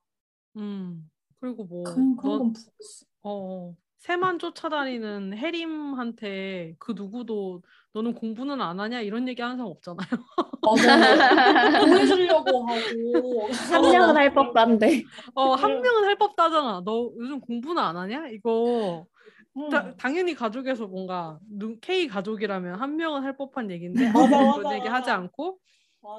음. 0.57 1.11
그리고 1.40 1.64
뭐 1.64 1.82
그, 1.84 1.94
그런 1.94 2.16
너, 2.16 2.38
건 2.38 2.53
부러웠어. 2.53 3.07
어, 3.22 3.74
새만 3.98 4.38
쫓아다니는 4.38 5.36
해림한테 5.36 6.74
그 6.78 6.92
누구도 6.92 7.62
너는 7.92 8.14
공부는 8.14 8.61
안 8.61 8.80
하냐 8.80 9.01
이런 9.01 9.28
얘기 9.28 9.42
하는 9.42 9.57
사람 9.57 9.70
없잖아요. 9.70 10.07
맞아요. 10.62 11.86
보여주려고 11.86 12.66
하고. 12.66 13.48
한 13.53 13.82
명은 13.82 14.16
할 14.16 14.32
법한데. 14.32 15.05
어, 15.34 15.55
한 15.55 15.70
음. 15.70 15.82
명은 15.82 16.05
할 16.05 16.16
법다잖아. 16.16 16.82
너 16.84 17.11
요즘 17.18 17.40
공부는 17.40 17.82
안 17.82 17.96
하냐? 17.96 18.28
이거 18.28 19.07
음. 19.57 19.68
다- 19.70 19.94
당연히 19.96 20.34
가족에서 20.34 20.86
뭔가 20.86 21.38
누- 21.51 21.78
K 21.80 22.07
가족이라면 22.09 22.80
한 22.80 22.96
명은 22.96 23.22
할 23.22 23.36
법한 23.36 23.70
얘기인데 23.70 24.11
맞아, 24.12 24.28
맞아, 24.28 24.59
그런 24.59 24.72
얘기. 24.74 24.88
하지 24.88 25.11
않고. 25.11 25.59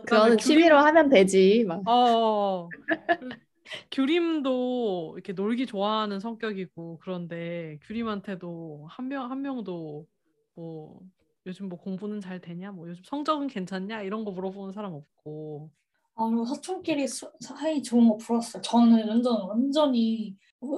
그거는 0.05 0.37
취미로 0.37 0.77
하면 0.77 1.09
되지. 1.09 1.63
막. 1.67 1.81
어 1.87 2.67
규림도 3.91 5.13
이렇게 5.15 5.33
놀기 5.33 5.65
좋아하는 5.65 6.19
성격이고 6.19 6.99
그런데 7.01 7.79
규림한테도 7.83 8.87
한 8.89 9.07
명 9.07 9.29
한 9.31 9.41
명도 9.41 10.07
뭐 10.55 10.99
요즘 11.45 11.69
뭐 11.69 11.79
공부는 11.79 12.19
잘 12.21 12.39
되냐 12.39 12.71
뭐 12.71 12.87
요즘 12.89 13.03
성적은 13.05 13.47
괜찮냐 13.47 14.01
이런 14.03 14.23
거 14.25 14.31
물어보는 14.31 14.73
사람 14.73 14.93
없고 14.93 15.71
아, 16.15 16.25
그리고 16.27 16.45
사촌끼리 16.45 17.07
수- 17.07 17.31
사이 17.39 17.81
좋은 17.81 18.07
거 18.09 18.17
부러웠어요. 18.17 18.61
저는 18.61 19.07
완전, 19.07 19.41
완전히, 19.47 20.35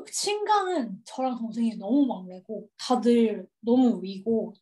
친가는 0.10 1.02
저랑 1.06 1.38
동생이 1.40 1.76
너무 1.78 2.06
막내고, 2.06 2.70
다들 2.78 3.48
너무 3.60 4.00
위고, 4.04 4.54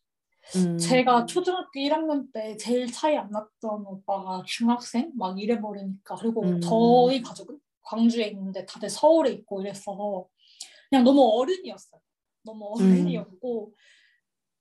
음. 0.56 0.78
제가 0.78 1.26
초등학교 1.26 1.78
1학년 1.78 2.32
때 2.32 2.56
제일 2.56 2.90
차이 2.90 3.16
안 3.16 3.30
났던 3.30 3.84
오빠가 3.86 4.42
중학생 4.46 5.12
막 5.14 5.38
이래 5.38 5.60
버리니까 5.60 6.16
그리고 6.16 6.42
음. 6.42 6.60
저희 6.60 7.20
가족은 7.22 7.58
광주에 7.82 8.28
있는데 8.28 8.64
다들 8.66 8.88
서울에 8.90 9.30
있고 9.32 9.60
이랬어서 9.62 10.26
그냥 10.90 11.04
너무 11.04 11.22
어른이었어요. 11.40 12.00
너무 12.44 12.66
음. 12.80 12.92
어른이었고 12.92 13.74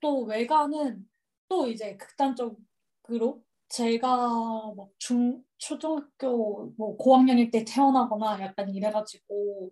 또 0.02 0.24
외가는 0.24 1.06
또 1.50 1.68
이제 1.68 1.98
극단적으로 1.98 3.44
제가 3.70 4.74
막 4.76 4.90
중 5.00 5.44
초등학교 5.58 6.74
뭐 6.78 6.98
고학년일 6.98 7.52
때 7.52 7.64
태어나거나 7.66 8.42
약간 8.42 8.70
이래가지고 8.74 9.72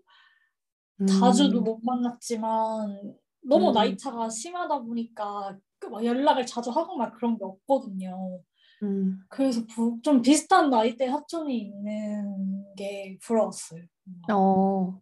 자주도 1.08 1.62
못 1.62 1.80
만났지만 1.82 3.18
너무 3.42 3.70
음. 3.70 3.74
나이 3.74 3.98
차가 3.98 4.30
심하다 4.30 4.80
보니까 4.84 5.58
그막 5.80 6.04
연락을 6.06 6.46
자주 6.46 6.70
하고 6.72 6.98
막 6.98 7.16
그런 7.16 7.38
게 7.38 7.44
없거든요. 7.46 8.42
음. 8.84 9.20
그래서 9.28 9.62
부- 9.68 10.00
좀 10.02 10.22
비슷한 10.22 10.70
나이대 10.70 11.08
사촌이 11.10 11.58
있는 11.58 12.74
게 12.76 13.18
부러웠어요. 13.22 13.82
어, 14.32 14.98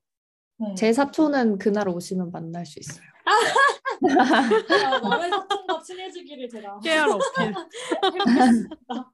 응. 0.61 0.75
제 0.75 0.91
사촌은 0.91 1.57
그날 1.59 1.87
오시면 1.87 2.31
만날 2.31 2.65
수 2.65 2.79
있어요. 2.79 3.05
아, 4.19 4.99
남의 4.99 5.29
사촌과 5.29 5.81
친해지기를 5.81 6.49
제가 6.49 6.79
깨알 6.79 7.09
어필. 7.09 7.53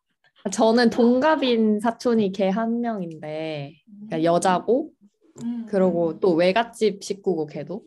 저는 0.52 0.90
동갑인 0.90 1.80
사촌이 1.80 2.32
걔 2.34 2.50
한 2.50 2.82
명인데 2.82 3.74
그러니까 4.08 4.24
여자고 4.24 4.92
음. 5.44 5.66
그러고 5.68 6.20
또 6.20 6.34
외갓집 6.34 7.02
식구고 7.04 7.48
걔도 7.48 7.84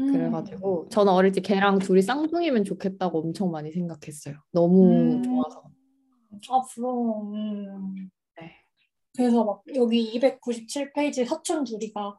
음. 0.00 0.12
그래가지고 0.12 0.88
저는 0.90 1.12
어릴 1.12 1.32
때 1.32 1.40
걔랑 1.40 1.78
둘이 1.80 2.00
쌍둥이면 2.02 2.64
좋겠다고 2.64 3.18
엄청 3.20 3.50
많이 3.50 3.72
생각했어요. 3.72 4.36
너무 4.52 4.84
음. 5.16 5.22
좋아서. 5.22 5.64
아 6.50 6.62
부러워. 6.62 7.22
음. 7.32 8.10
네. 8.40 8.52
그래서 9.16 9.44
막 9.44 9.62
여기 9.74 10.18
297페이지 10.18 11.26
사촌 11.26 11.64
둘이가 11.64 12.18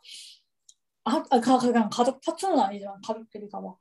아, 1.06 1.24
아 1.30 1.40
가- 1.40 1.58
그냥 1.58 1.90
가족 1.92 2.24
사촌은 2.24 2.60
아니지만 2.60 3.02
가족들이가 3.06 3.60
막 3.60 3.80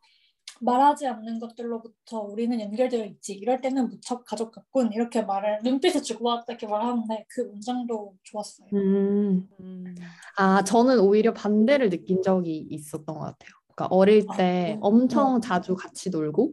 말하지 0.60 1.06
않는 1.08 1.38
것들로부터 1.40 2.20
우리는 2.20 2.58
연결되어 2.60 3.04
있지. 3.06 3.34
이럴 3.34 3.60
때는 3.60 3.88
무척 3.88 4.24
가족 4.24 4.52
같군. 4.52 4.92
이렇게 4.92 5.22
말을 5.22 5.60
눈빛을 5.64 6.02
주고받았다 6.02 6.52
이렇게 6.52 6.66
말하는데 6.66 7.26
그 7.28 7.40
문장도 7.42 8.16
좋았어요. 8.22 8.68
음. 8.74 9.48
음. 9.60 9.94
아, 10.36 10.62
저는 10.62 11.00
오히려 11.00 11.32
반대를 11.32 11.90
느낀 11.90 12.22
적이 12.22 12.66
있었던 12.70 13.06
것 13.06 13.20
같아요. 13.20 13.50
그러니까 13.74 13.86
어릴 13.94 14.26
때 14.36 14.74
아, 14.76 14.78
엄청 14.82 15.34
어. 15.36 15.40
자주 15.40 15.74
같이 15.74 16.10
놀고 16.10 16.52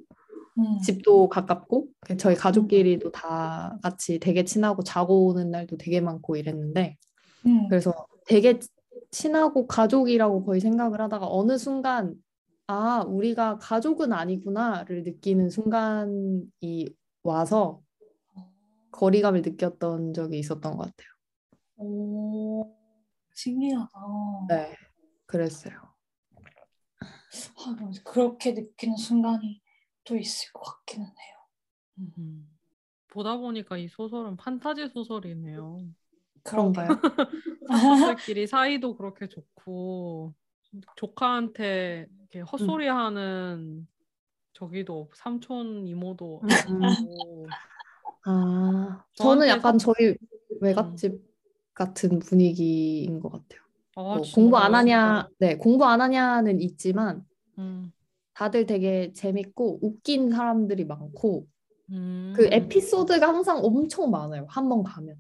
음. 0.60 0.80
집도 0.80 1.30
가깝고 1.30 1.88
저희 2.18 2.36
가족끼리도 2.36 3.12
다 3.12 3.78
같이 3.82 4.20
되게 4.20 4.44
친하고 4.44 4.84
자고 4.84 5.28
오는 5.28 5.52
날도 5.52 5.78
되게 5.78 6.02
많고 6.02 6.36
이랬는데 6.36 6.98
음. 7.46 7.68
그래서 7.70 7.94
되게 8.26 8.60
친하고 9.12 9.66
가족이라고 9.68 10.46
거의 10.46 10.60
생각을 10.60 11.02
하다가 11.02 11.28
어느 11.30 11.58
순간 11.58 12.16
아, 12.68 13.04
우리가 13.08 13.58
가족은 13.58 14.14
아니구나를 14.14 15.04
느끼는 15.04 15.50
순간이 15.50 16.46
와서 17.24 17.82
거리감을 18.92 19.42
느꼈던 19.42 20.14
적이 20.14 20.38
있었던 20.40 20.78
것 20.78 20.84
같아요. 20.84 21.08
오, 21.78 22.76
신기하다. 23.34 23.90
네, 24.50 24.76
그랬어요. 25.26 25.74
아. 27.02 27.92
그렇게 28.04 28.52
느끼는 28.52 28.98
순간이 28.98 29.62
또 30.10 30.18
있을 30.18 30.52
것 30.52 30.62
같기는 30.62 31.06
해요. 31.06 31.36
음. 32.18 32.50
보다 33.08 33.38
보니까 33.38 33.78
이 33.78 33.88
소설은 33.88 34.38
판타지 34.38 34.90
소설이네요. 34.90 35.82
그런가요? 36.44 36.88
가족들끼리 37.70 38.48
사이도 38.48 38.96
그렇게 38.96 39.28
좋고 39.28 40.34
조카한테 40.96 42.08
이렇게 42.18 42.40
헛소리하는 42.42 43.88
저기도 44.54 45.12
삼촌 45.14 45.88
이모도 45.88 46.42
음. 46.44 46.84
아니고 46.84 47.48
아, 48.26 49.04
저는 49.14 49.48
약간 49.48 49.78
저희 49.78 50.16
외갓집 50.60 51.22
같은 51.76 52.20
분위기인 52.20 53.20
것 53.20 53.32
같아요. 53.32 53.62
아, 53.96 54.02
뭐 54.02 54.22
공부 54.34 54.58
안? 54.58 54.74
하냐, 54.74 55.28
네, 55.38 55.56
공부 55.56 55.86
안 55.86 56.02
하냐는 56.02 56.60
있지만 56.62 57.26
음. 57.58 57.92
다들 58.34 58.66
되게 58.66 59.12
재밌고 59.14 59.80
웃긴 59.82 60.32
사람들이 60.32 60.86
많고 60.86 61.46
음. 61.92 62.34
그 62.36 62.48
에피소드가 62.52 63.28
항상 63.28 63.60
엄청 63.64 64.10
많아요. 64.12 64.46
한 64.50 64.70
번 64.70 64.84
가면. 64.84 65.16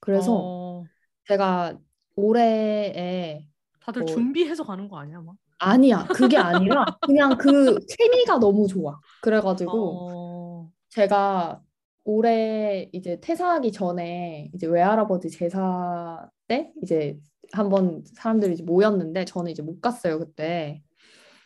그래서 0.00 0.34
어, 0.36 0.84
제가 1.28 1.78
올해에 2.16 3.46
다들 3.80 4.02
뭐- 4.02 4.12
준비해서 4.14 4.64
가는 4.64 4.88
거 4.88 4.98
아니야, 4.98 5.20
막? 5.20 5.36
아니야, 5.58 6.04
그게 6.06 6.36
아니라 6.82 6.84
그냥 7.00 7.36
그 7.38 7.78
케미가 7.86 8.38
너무 8.38 8.66
좋아. 8.66 8.98
그래 9.22 9.40
가지고 9.40 9.98
어, 10.10 10.70
제가 10.90 11.62
올해 12.04 12.88
이제 12.92 13.18
퇴사하기 13.20 13.72
전에 13.72 14.50
이제 14.54 14.66
외할아버지 14.66 15.30
제사 15.30 16.28
때 16.48 16.72
이제 16.82 17.18
한번 17.52 18.02
사람들이 18.14 18.54
이제 18.54 18.62
모였는데 18.62 19.24
저는 19.26 19.50
이제 19.52 19.62
못 19.62 19.80
갔어요 19.80 20.18
그때. 20.18 20.82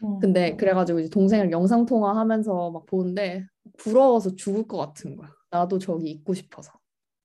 음. 0.05 0.19
근데 0.21 0.57
그래가지고 0.57 1.01
이제 1.01 1.09
동생을 1.11 1.51
영상 1.51 1.87
통화하면서 1.87 2.71
막 2.71 2.87
보는데 2.87 3.47
부러워서 3.79 4.35
죽을 4.37 4.67
것 4.67 4.77
같은 4.79 5.17
거야. 5.17 5.31
나도 5.51 5.79
저기 5.79 6.11
있고 6.11 6.35
싶어서. 6.35 6.73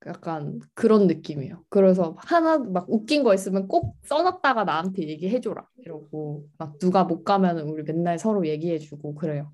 약간 0.05 0.59
그런 0.73 1.07
느낌이에요. 1.07 1.63
그래서 1.69 2.15
하나 2.17 2.57
막 2.57 2.85
웃긴 2.89 3.23
거 3.23 3.33
있으면 3.33 3.69
꼭 3.69 3.95
써놨다가 4.03 4.65
나한테 4.65 5.07
얘기해줘라 5.07 5.65
이러고 5.77 6.45
막 6.57 6.77
누가 6.77 7.05
못 7.05 7.23
가면은 7.23 7.69
우리 7.69 7.83
맨날 7.83 8.19
서로 8.19 8.45
얘기해주고 8.45 9.15
그래요. 9.15 9.51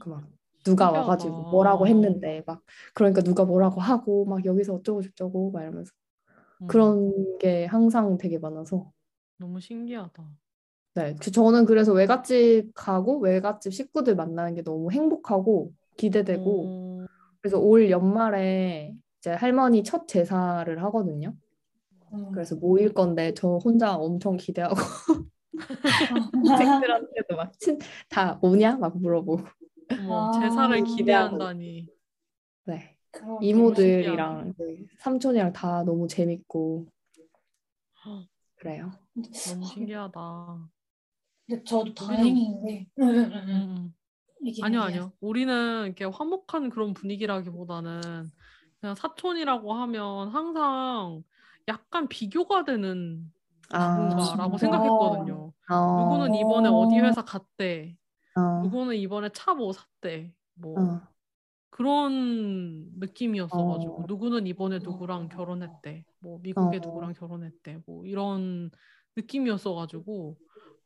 그 0.00 0.08
막 0.10 0.24
누가. 0.64 0.90
와가지고 0.90 1.50
뭐라고 1.50 1.86
했는데 1.86 2.42
막 2.46 2.62
그러니까 2.94 3.22
누가 3.22 3.44
뭐라고 3.44 3.80
하고 3.80 4.24
막 4.24 4.44
여기서 4.44 4.74
어쩌고 4.74 5.02
저쩌고 5.02 5.50
막 5.50 5.62
이러면서 5.62 5.92
음, 6.62 6.66
그런 6.66 7.38
게 7.38 7.66
항상 7.66 8.18
되게 8.18 8.38
많아서 8.38 8.90
너무 9.38 9.60
신기하다. 9.60 10.24
네, 10.98 11.14
그 11.22 11.30
저는 11.30 11.64
그래서 11.64 11.92
외갓집 11.92 12.72
가고 12.74 13.20
외갓집 13.20 13.72
식구들 13.72 14.16
만나는 14.16 14.56
게 14.56 14.62
너무 14.64 14.90
행복하고 14.90 15.72
기대되고 15.96 16.64
어, 16.66 17.06
그래서 17.40 17.60
올 17.60 17.88
연말에 17.88 18.96
이제 19.20 19.30
할머니 19.30 19.84
첫 19.84 20.08
제사를 20.08 20.82
하거든요. 20.82 21.34
음. 22.12 22.32
그래서 22.32 22.56
모일 22.56 22.92
건데 22.92 23.32
저 23.34 23.58
혼자 23.58 23.94
엄청 23.94 24.36
기대하고 24.36 24.74
동생들한테도 26.32 27.36
막다 27.36 28.38
오냐 28.42 28.76
막 28.78 28.98
물어보고 28.98 29.44
어머, 30.00 30.32
아, 30.34 30.40
제사를 30.40 30.82
기대한다니. 30.82 31.86
네. 32.64 32.96
이모들이랑 33.40 34.54
그 34.56 34.84
삼촌이랑 34.98 35.52
다 35.52 35.84
너무 35.84 36.08
재밌고 36.08 36.86
그래요. 38.56 38.90
너무 39.46 39.64
신기하다. 39.64 40.68
근데 41.48 41.64
저도 41.64 41.84
우리는- 41.92 41.94
다행인 41.94 42.66
게 42.66 42.86
응, 43.00 43.08
응, 43.08 43.16
응, 43.16 43.32
응. 43.32 43.48
음. 43.48 43.94
얘기해, 44.44 44.64
아니요. 44.66 44.80
아니요. 44.82 45.12
우리는 45.20 45.86
이렇게 45.86 46.04
화목한 46.04 46.70
그런 46.70 46.94
분위기라기보다는 46.94 48.00
그냥 48.80 48.94
사촌이라고 48.94 49.72
하면 49.72 50.28
항상 50.28 51.22
약간 51.66 52.06
비교가 52.06 52.64
되는 52.64 53.32
아, 53.70 53.96
누군가라고 53.98 54.56
진짜? 54.56 54.58
생각했거든요. 54.58 55.52
어, 55.70 56.00
누구는 56.00 56.34
이번에 56.36 56.68
어디 56.68 56.98
회사 57.00 57.22
갔대. 57.24 57.96
어, 58.36 58.62
누구는 58.62 58.94
이번에 58.96 59.30
차 59.30 59.54
뭐 59.54 59.72
샀대. 59.72 60.32
뭐 60.54 60.80
어, 60.80 61.00
그런 61.70 62.90
느낌이었어가지고 62.98 64.02
어. 64.02 64.04
누구는 64.06 64.46
이번에 64.46 64.78
누구랑 64.78 65.28
결혼했대. 65.28 66.04
뭐 66.20 66.38
미국에 66.42 66.76
어. 66.76 66.80
누구랑 66.80 67.12
결혼했대. 67.14 67.80
뭐 67.86 68.04
이런 68.06 68.70
느낌이었어가지고 69.16 70.36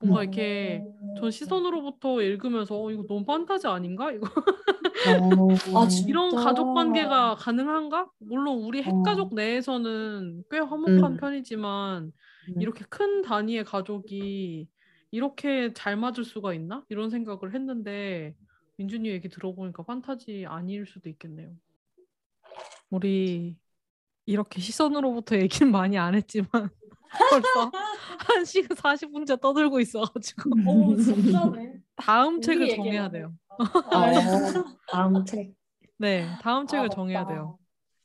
뭔가 0.02 0.20
음. 0.20 0.24
이렇게 0.24 0.84
전 1.18 1.30
시선으로부터 1.30 2.20
읽으면서 2.22 2.80
어, 2.80 2.90
이거 2.90 3.04
너무 3.06 3.24
판타지 3.24 3.66
아닌가? 3.66 4.10
이거 4.10 4.26
어, 4.26 5.48
아? 5.76 5.88
이런 6.06 6.34
가족 6.34 6.74
관계가 6.74 7.36
가능한가? 7.36 8.10
물론 8.18 8.58
우리 8.64 8.82
핵가족 8.82 9.34
내에서는 9.34 10.44
꽤 10.50 10.58
화목한 10.58 11.12
음. 11.12 11.16
편이지만 11.16 12.12
음. 12.48 12.60
이렇게 12.60 12.84
큰 12.88 13.22
단위의 13.22 13.64
가족이 13.64 14.68
이렇게 15.10 15.72
잘 15.74 15.96
맞을 15.96 16.24
수가 16.24 16.54
있나? 16.54 16.84
이런 16.88 17.10
생각을 17.10 17.54
했는데 17.54 18.34
민준이 18.76 19.08
얘기 19.08 19.28
들어보니까 19.28 19.84
판타지 19.84 20.46
아닐 20.48 20.86
수도 20.86 21.08
있겠네요. 21.08 21.52
우리 22.90 23.56
이렇게 24.26 24.60
시선으로부터 24.60 25.36
얘기는 25.40 25.70
많이 25.70 25.98
안 25.98 26.14
했지만 26.14 26.70
벌써 27.18 27.70
1시간 28.18 28.76
40분째 28.76 29.40
떠들고 29.40 29.80
있어가지고 29.80 30.50
오, 30.66 30.96
진짜네. 30.96 31.74
다음 31.96 32.34
우리 32.36 32.40
책을 32.42 32.68
정해야. 32.70 33.10
돼요. 33.10 33.32
어, 33.48 33.56
다음 34.90 35.24
책. 35.24 35.52
네, 35.98 36.26
다음 36.40 36.66
책을 36.66 36.86
아, 36.86 36.88
정해야. 36.88 37.26
돼요. 37.26 37.58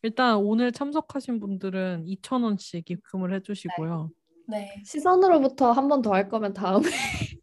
일단 0.03 0.37
오늘 0.37 0.71
참석하신 0.71 1.39
분들은 1.39 2.05
2,000원씩 2.05 2.89
입금을 2.91 3.33
해주시고요. 3.33 4.11
네. 4.49 4.81
시선으로부터 4.85 5.71
한 5.71 5.87
번 5.89 6.01
더 6.01 6.13
할 6.13 6.29
거면 6.29 6.53
다음에 6.53 6.87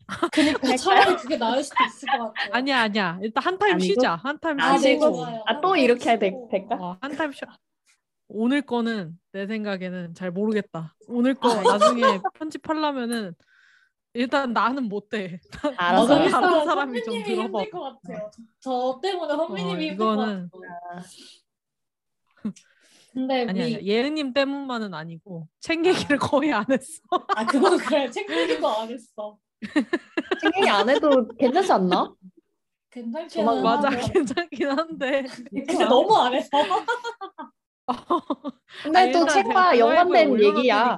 그니까 0.32 0.76
차라리 0.76 1.16
그게 1.16 1.36
나을 1.36 1.62
수도 1.62 1.76
있을 1.84 2.08
것 2.08 2.32
같아요. 2.32 2.50
아니야, 2.52 2.80
아니야. 2.82 3.18
일단 3.22 3.42
한 3.44 3.58
타임 3.58 3.74
아니고? 3.74 3.84
쉬자. 3.86 4.14
한 4.16 4.38
타임 4.38 4.60
아, 4.60 4.72
네, 4.78 4.94
쉬고. 4.94 5.24
아, 5.46 5.60
또 5.60 5.76
이렇게 5.76 6.10
해야 6.10 6.18
되- 6.18 6.32
될까? 6.50 6.76
어, 6.76 6.96
한 7.00 7.16
타임 7.16 7.32
쉬. 7.32 7.40
오늘 8.36 8.62
거는 8.62 9.16
내 9.32 9.46
생각에는 9.46 10.14
잘 10.14 10.30
모르겠다. 10.32 10.94
오늘 11.06 11.34
거 11.34 11.50
아, 11.52 11.62
나중에 11.62 12.02
편집하려면은 12.34 13.34
일단 14.12 14.52
나는 14.52 14.88
못 14.88 15.08
돼. 15.08 15.40
알아서. 15.76 16.28
다른 16.28 16.64
사람이 16.64 17.02
좀 17.04 17.22
들어봐. 17.22 17.42
힘들 17.62 17.70
것 17.70 17.80
같아요. 18.02 18.30
저, 18.60 18.70
저 18.92 19.00
때문에 19.02 19.34
선배님이 19.34 19.90
어, 19.90 19.94
이거는- 19.94 20.50
같아요. 20.50 21.04
근데 23.12 23.46
아니 23.46 23.52
우리 23.62 23.74
아니야. 23.76 23.80
예은님 23.82 24.32
때문만은 24.32 24.92
아니고 24.92 25.46
책 25.60 25.86
얘기를 25.86 26.18
거의 26.18 26.52
안 26.52 26.64
했어. 26.68 27.00
아 27.36 27.46
그거는 27.46 27.78
그래 27.78 28.10
책거안 28.10 28.90
했어. 28.90 29.38
생각이 30.42 30.68
안 30.68 30.90
해도 30.90 31.28
괜찮지 31.38 31.72
않나? 31.72 32.12
괜찮긴 32.90 33.44
맞아, 33.44 33.88
한데. 33.88 34.12
괜찮긴 34.12 34.68
한데. 34.68 35.24
근데 35.52 35.84
너무 35.84 36.16
안 36.16 36.34
해서. 36.34 36.48
근데 38.82 38.98
아니, 38.98 39.12
또 39.12 39.26
책과 39.26 39.78
연관된 39.78 40.40
얘기야. 40.40 40.96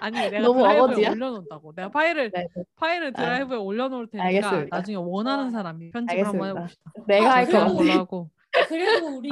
아니 0.00 0.16
내가 0.30 0.40
너무 0.40 0.60
드라이브에 0.60 0.80
어거지야? 0.82 1.10
올려놓는다고. 1.10 1.72
내가 1.74 1.88
파일을 1.90 2.30
네, 2.30 2.46
네. 2.54 2.62
파일을 2.76 3.12
드라이브에 3.12 3.56
올려놓을 3.56 4.08
테니까 4.08 4.26
알겠습니다. 4.26 4.76
나중에 4.76 4.96
원하는 4.96 5.46
아, 5.46 5.50
사람이 5.50 5.90
편집 5.90 6.18
을 6.18 6.26
한번. 6.26 6.48
해봅시다. 6.56 6.92
내가 7.06 7.30
할 7.34 7.46
그래도 7.46 7.58
거. 7.58 7.64
그런 7.72 7.76
걸로 7.86 7.92
하고. 8.00 8.30
그래도 8.68 9.06
우리 9.16 9.30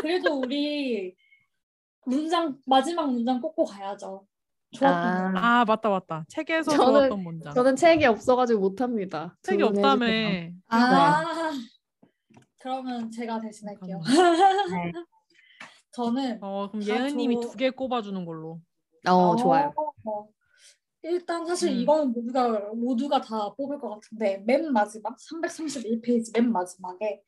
그래도 0.00 0.40
우리 0.40 1.14
문장 2.04 2.56
마지막 2.66 3.10
문장 3.10 3.40
꼭꼭 3.40 3.68
가야죠. 3.70 4.24
좋았던 4.72 5.34
거. 5.34 5.38
아 5.38 5.64
맞다 5.64 5.88
맞다. 5.90 6.24
책에서 6.28 6.72
저는- 6.72 6.76
좋았던 6.76 7.22
문장. 7.22 7.54
저는 7.54 7.76
책이 7.76 8.04
없어가지고 8.06 8.60
못합니다. 8.60 9.36
책이 9.42 9.62
없다며. 9.62 10.06
해주세요. 10.06 10.52
아 10.68 11.22
그러면 12.66 13.08
제가 13.12 13.40
대신할게요. 13.40 14.00
네. 14.00 14.92
저는 15.92 16.38
어 16.42 16.68
그럼 16.68 16.84
다 16.84 16.96
예은님이 16.96 17.40
저- 17.40 17.50
두개 17.50 17.70
꼽아주는 17.70 18.24
걸로. 18.24 18.60
어, 19.06 19.36
좋아요. 19.36 19.72
어, 19.76 20.28
일단 21.02 21.46
사실 21.46 21.70
음. 21.70 21.76
이거는 21.76 22.12
모두가 22.12 22.72
모두가 22.74 23.20
다 23.20 23.54
뽑을 23.54 23.78
것 23.78 23.90
같은데 23.90 24.42
맨 24.44 24.72
마지막 24.72 25.16
331페이지 25.16 26.36
맨 26.36 26.50
마지막에 26.50 27.22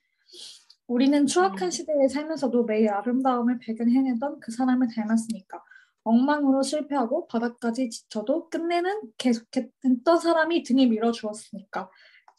우리는 0.88 1.24
추악한 1.24 1.68
음. 1.68 1.70
시대에 1.70 2.08
살면서도 2.08 2.64
매일 2.64 2.90
아름다움을 2.90 3.60
발견해내던 3.64 4.40
그 4.40 4.50
사람을 4.50 4.88
닮았으니까 4.92 5.62
엉망으로 6.02 6.62
실패하고 6.62 7.28
바닥까지 7.28 7.90
지쳐도 7.90 8.48
끝내는 8.48 9.12
계속했던 9.18 10.18
사람이 10.18 10.64
등에 10.64 10.86
밀어주었으니까 10.86 11.90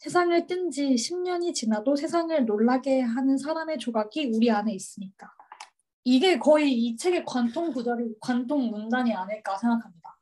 세상을 0.04 0.46
뜬 0.46 0.70
지 0.70 0.94
10년이 0.94 1.52
지나도 1.54 1.94
세상을 1.94 2.46
놀라게 2.46 3.00
하는 3.02 3.36
사람의 3.36 3.78
조각이 3.78 4.32
우리 4.34 4.50
안에 4.50 4.72
있으니까 4.72 5.30
이게 6.04 6.38
거의 6.38 6.72
이 6.72 6.96
책의 6.96 7.24
관통 7.26 7.72
구절이 7.72 8.14
관통 8.20 8.70
문단이 8.70 9.12
아닐까 9.14 9.56
생각합니다. 9.58 10.18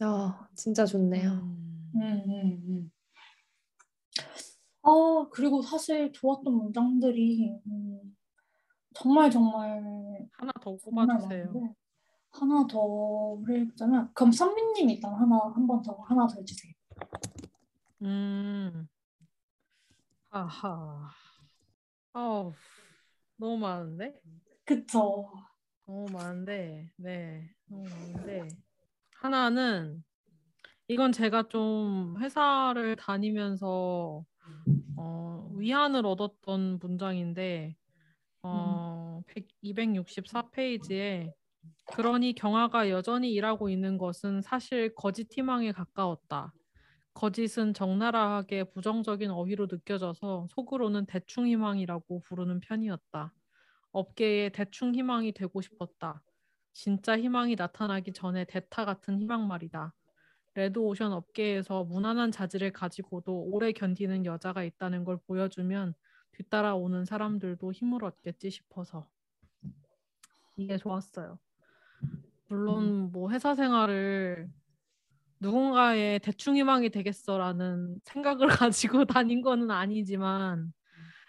아, 0.00 0.48
진짜 0.54 0.86
좋네요. 0.86 1.30
음. 1.32 1.90
음, 1.96 2.22
음, 2.28 2.62
음. 2.68 2.92
아, 4.82 5.26
그리고 5.32 5.62
사실 5.62 6.12
좋았던 6.12 6.54
문장들이 6.54 7.58
음, 7.66 8.16
정말 8.94 9.28
정말 9.30 10.28
하나 10.32 10.52
더 10.60 10.76
꼽아주세요. 10.76 11.74
하나 12.30 12.66
더를 12.68 13.62
읽자면 13.66 14.10
그럼 14.14 14.30
선미님 14.30 14.90
일단 14.90 15.12
하나 15.12 15.36
한 15.54 15.66
번 15.66 15.82
더 15.82 15.94
하나 16.06 16.24
더 16.28 16.36
해주세요. 16.38 16.72
음. 18.02 18.88
하하. 20.30 21.10
어우, 22.12 22.54
너무 23.36 23.58
많은데? 23.58 24.14
그쵸. 24.64 25.32
너무 25.86 26.06
많은데, 26.12 26.90
네, 26.96 27.50
너무 27.66 27.88
많은데. 27.88 28.48
하나는, 29.14 30.04
이건 30.88 31.12
제가 31.12 31.48
좀 31.48 32.16
회사를 32.20 32.96
다니면서, 32.96 34.24
어, 34.96 35.50
위안을 35.54 36.04
얻었던 36.04 36.78
문장인데, 36.78 37.74
어, 38.42 39.22
100, 39.26 39.48
264페이지에, 39.62 41.32
그러니 41.86 42.34
경아가 42.34 42.90
여전히 42.90 43.32
일하고 43.32 43.70
있는 43.70 43.96
것은 43.96 44.42
사실 44.42 44.94
거짓 44.94 45.28
희망에 45.32 45.72
가까웠다. 45.72 46.52
거짓은 47.18 47.74
적나라하게 47.74 48.62
부정적인 48.62 49.32
어휘로 49.32 49.66
느껴져서 49.68 50.46
속으로는 50.50 51.04
대충 51.06 51.48
희망이라고 51.48 52.20
부르는 52.20 52.60
편이었다. 52.60 53.34
업계에 53.90 54.50
대충 54.50 54.94
희망이 54.94 55.32
되고 55.32 55.60
싶었다. 55.60 56.22
진짜 56.72 57.18
희망이 57.18 57.56
나타나기 57.56 58.12
전에 58.12 58.44
대타 58.44 58.84
같은 58.84 59.18
희망 59.18 59.48
말이다. 59.48 59.92
레드오션 60.54 61.12
업계에서 61.12 61.82
무난한 61.82 62.30
자질을 62.30 62.72
가지고도 62.72 63.48
오래 63.50 63.72
견디는 63.72 64.24
여자가 64.24 64.62
있다는 64.62 65.02
걸 65.02 65.18
보여주면 65.26 65.94
뒤따라 66.30 66.76
오는 66.76 67.04
사람들도 67.04 67.72
힘을 67.72 68.04
얻겠지 68.04 68.48
싶어서 68.48 69.08
이게 70.56 70.76
좋았어요. 70.76 71.40
물론 72.46 73.10
뭐 73.10 73.32
회사 73.32 73.56
생활을 73.56 74.48
누군가의 75.40 76.20
대충 76.20 76.56
희망이 76.56 76.90
되겠어라는 76.90 78.00
생각을 78.04 78.46
가지고 79.02 79.04
다닌 79.04 79.42
거는 79.42 79.70
아니지만 79.70 80.72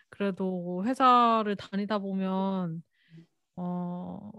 그래도 0.10 0.84
회사를 0.86 1.56
다니다 1.56 2.00
보면 2.00 2.84
어 3.56 4.32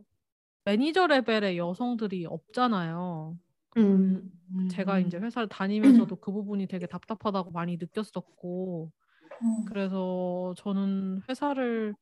매니저 0.64 1.06
레벨의 1.08 1.58
여성들이 1.58 2.26
없잖아요. 2.26 3.36
음, 3.76 4.68
제가 4.68 4.98
이제 5.00 5.18
회사를 5.18 5.48
다니면서도 5.48 6.16
그 6.16 6.32
부분이 6.32 6.66
되게 6.66 6.86
답답하다고 6.86 7.50
많이 7.52 7.76
느꼈었고 7.76 8.90
음, 9.42 9.64
그래서 9.68 10.54
저는 10.56 11.22
회사를 11.28 11.94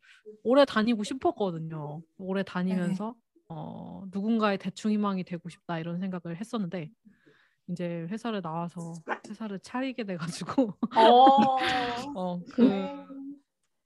오래 0.42 0.64
다니고 0.64 1.04
싶었거든요. 1.04 2.02
오래 2.18 2.42
다니면서 2.42 3.14
어, 3.48 4.04
누군가의 4.12 4.58
대충 4.58 4.90
희망이 4.92 5.24
되고 5.24 5.48
싶다 5.48 5.78
이런 5.78 5.98
생각을 6.00 6.36
했었는데 6.38 6.90
이제 7.68 8.06
회사를 8.10 8.42
나와서 8.42 8.94
회사를 9.28 9.60
차리게 9.60 10.04
돼가지고 10.04 10.74
어, 10.96 11.56
어, 12.16 12.40
그 12.52 12.88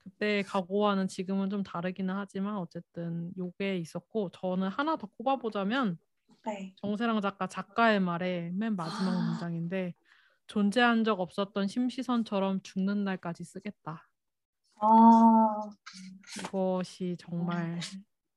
그때 0.03 0.43
각오와는 0.43 1.07
지금은 1.07 1.49
좀 1.49 1.63
다르기는 1.63 2.13
하지만 2.13 2.57
어쨌든 2.57 3.31
요게 3.37 3.77
있었고 3.77 4.29
저는 4.31 4.69
하나 4.69 4.95
더 4.95 5.07
꼽아보자면 5.07 5.97
네. 6.45 6.73
정세랑 6.77 7.21
작가 7.21 7.47
작가의 7.47 7.99
말에 7.99 8.51
맨 8.53 8.75
마지막 8.75 9.11
문장인데 9.29 9.93
존재한 10.47 11.03
적 11.03 11.19
없었던 11.19 11.67
심시선처럼 11.67 12.61
죽는 12.63 13.03
날까지 13.05 13.43
쓰겠다. 13.45 14.07
아, 14.75 15.69
이것이 16.45 17.15
정말 17.17 17.79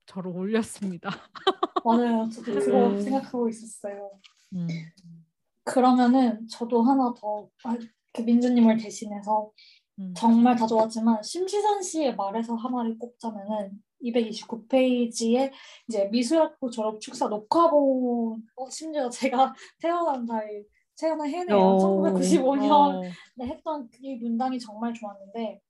저를 0.07 0.31
올렸습니다. 0.31 1.11
맞아요. 1.85 2.29
저도 2.31 2.53
그거 2.61 2.89
음. 2.91 3.01
생각하고 3.01 3.49
있었어요. 3.49 4.11
음. 4.55 4.69
그러면은 5.67 6.47
저도 6.49 6.83
하나 6.83 7.13
더 7.19 7.49
아, 7.65 7.77
그 8.15 8.23
민주님을 8.23 8.77
대신해서 8.77 9.51
음. 9.99 10.15
정말 10.17 10.55
다 10.55 10.67
좋았지만 10.67 11.23
심시선 11.23 11.83
씨의 11.83 12.15
말에서 12.15 12.55
하나를 12.55 12.97
꼽자면은 12.99 13.83
229페이지에 14.03 15.51
이제 15.89 16.05
미술학부 16.13 16.71
졸업 16.71 17.01
축사 17.01 17.27
녹화본 17.27 18.43
어, 18.55 18.71
심지어 18.71 19.11
제가 19.11 19.55
태어난 19.83 20.25
달 20.25 20.65
태어난 20.99 21.29
해네요. 21.29 21.59
어. 21.59 21.79
1995년 21.79 22.71
어, 22.71 23.03
네, 23.35 23.47
했던 23.47 23.89
이 24.01 24.15
문장이 24.15 24.61
정말 24.61 24.95
좋았는데 24.95 25.61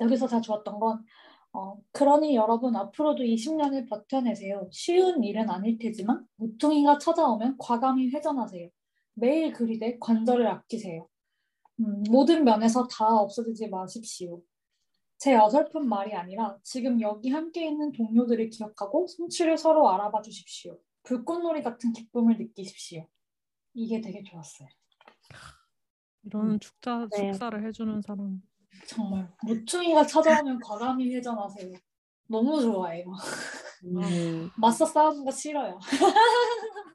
여기서 0.00 0.26
다 0.26 0.40
좋았던 0.40 0.80
건 0.80 1.04
어, 1.52 1.76
그러니 1.92 2.34
여러분 2.34 2.74
앞으로도 2.74 3.24
20년을 3.24 3.90
버텨내세요. 3.90 4.70
쉬운 4.72 5.22
일은 5.22 5.50
아닐 5.50 5.76
테지만 5.76 6.26
모퉁이가 6.36 6.96
찾아오면 6.96 7.56
과감히 7.58 8.08
회전하세요. 8.08 8.70
매일 9.14 9.52
그리되 9.52 9.98
관절을 9.98 10.46
아끼세요. 10.46 11.08
음, 11.80 12.02
모든 12.10 12.44
면에서 12.44 12.86
다 12.86 13.06
없어지지 13.06 13.68
마십시오. 13.68 14.42
제 15.18 15.36
어설픈 15.36 15.88
말이 15.88 16.14
아니라 16.14 16.58
지금 16.64 17.00
여기 17.00 17.30
함께 17.30 17.66
있는 17.68 17.92
동료들을 17.92 18.50
기억하고 18.50 19.06
성취를 19.06 19.56
서로 19.56 19.88
알아봐 19.90 20.20
주십시오. 20.22 20.78
불꽃놀이 21.04 21.62
같은 21.62 21.92
기쁨을 21.92 22.38
느끼십시오. 22.38 23.06
이게 23.74 24.00
되게 24.00 24.22
좋았어요. 24.22 24.68
이런 26.24 26.58
축사 26.60 27.08
네. 27.12 27.32
축사를 27.32 27.64
해주는 27.66 28.02
사람. 28.02 28.42
정말 28.86 29.30
모퉁이가 29.44 30.06
찾아오면 30.06 30.60
과감히 30.60 31.14
회전하세요. 31.14 31.72
너무 32.28 32.60
좋아해요. 32.60 33.06
음. 33.84 34.50
맞서 34.58 34.86
싸우는 34.86 35.24
거 35.24 35.30
싫어요. 35.30 35.78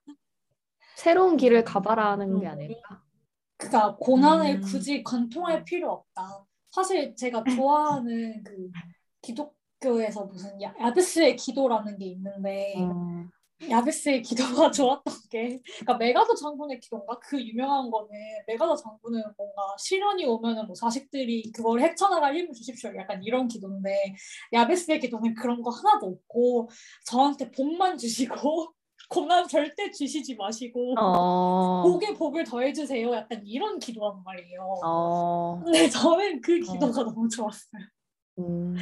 새로운 0.98 1.38
길을 1.38 1.64
가봐라는 1.64 2.40
게 2.40 2.48
음. 2.48 2.52
아닐까? 2.52 3.04
그러니까 3.56 3.96
고난을 3.98 4.56
음. 4.56 4.62
굳이 4.62 5.04
관통할 5.04 5.64
필요 5.64 5.92
없다. 5.92 6.44
사실 6.72 7.16
제가 7.16 7.44
좋아하는 7.44 8.44
그 8.44 8.72
기독교에서 9.22 10.26
무슨 10.26 10.60
야, 10.64 10.74
야베스의 10.80 11.36
기도라는 11.36 12.00
게 12.00 12.06
있는데 12.08 12.74
어, 12.78 13.28
야베스의 13.70 14.24
기도가 14.24 14.72
좋았던 14.72 15.14
게 15.30 15.62
그러니까 15.80 15.98
메가더 15.98 16.34
장군의 16.34 16.80
기도인가 16.80 17.20
그 17.20 17.40
유명한 17.46 17.92
거는 17.92 18.10
메가더 18.48 18.76
장군은 18.76 19.22
뭔가 19.38 19.76
시련이 19.78 20.26
오면은 20.26 20.66
뭐 20.66 20.74
자식들이 20.74 21.52
그걸 21.52 21.80
헤쳐나갈 21.82 22.36
힘을 22.36 22.54
주십시오 22.54 22.92
약간 22.96 23.24
이런 23.24 23.48
기도인데 23.48 24.16
야베스의 24.52 25.00
기도는 25.00 25.36
그런 25.36 25.62
거 25.62 25.70
하나도 25.70 26.08
없고 26.08 26.70
저한테 27.06 27.52
복만 27.52 27.98
주시고 27.98 28.77
고난 29.08 29.48
절대 29.48 29.90
주시지 29.92 30.36
마시고 30.36 30.96
어, 31.00 31.84
복에 31.84 32.14
복을 32.14 32.44
더해주세요 32.44 33.14
약간 33.14 33.42
이런 33.46 33.80
기도란 33.80 34.22
말이에요. 34.24 34.62
어, 34.84 35.62
근데 35.64 35.90
저는 35.90 36.42
그 36.42 36.60
기도가 36.60 37.04
너무 37.04 37.28
좋았어요. 37.30 37.82
음. 38.40 38.76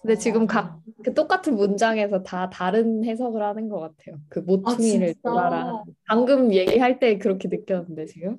근데 0.00 0.16
지금 0.16 0.46
각 0.46 0.80
그 1.02 1.14
똑같은 1.14 1.56
문장에서 1.56 2.22
다 2.22 2.50
다른 2.50 3.04
해석을 3.04 3.42
하는 3.42 3.68
것 3.68 3.80
같아요. 3.80 4.20
그 4.28 4.40
모퉁이를 4.40 5.14
진짜? 5.14 5.30
돌아라. 5.30 5.82
방금 6.06 6.52
얘기할 6.52 6.98
때 6.98 7.18
그렇게 7.18 7.48
느꼈는데 7.48 8.06
지금 8.06 8.38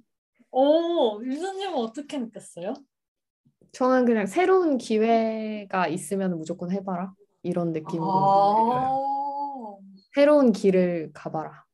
오, 0.52 1.24
유수님은 1.24 1.76
어떻게 1.76 2.18
느꼈어요? 2.18 2.74
저는 3.72 4.06
그냥 4.06 4.26
새로운 4.26 4.78
기회가 4.78 5.88
있으면 5.88 6.38
무조건 6.38 6.72
해봐라 6.72 7.14
이런 7.42 7.72
느낌으로 7.72 8.12
아, 8.12 9.00
새로운 10.14 10.52
길을 10.52 11.12
가봐라. 11.14 11.66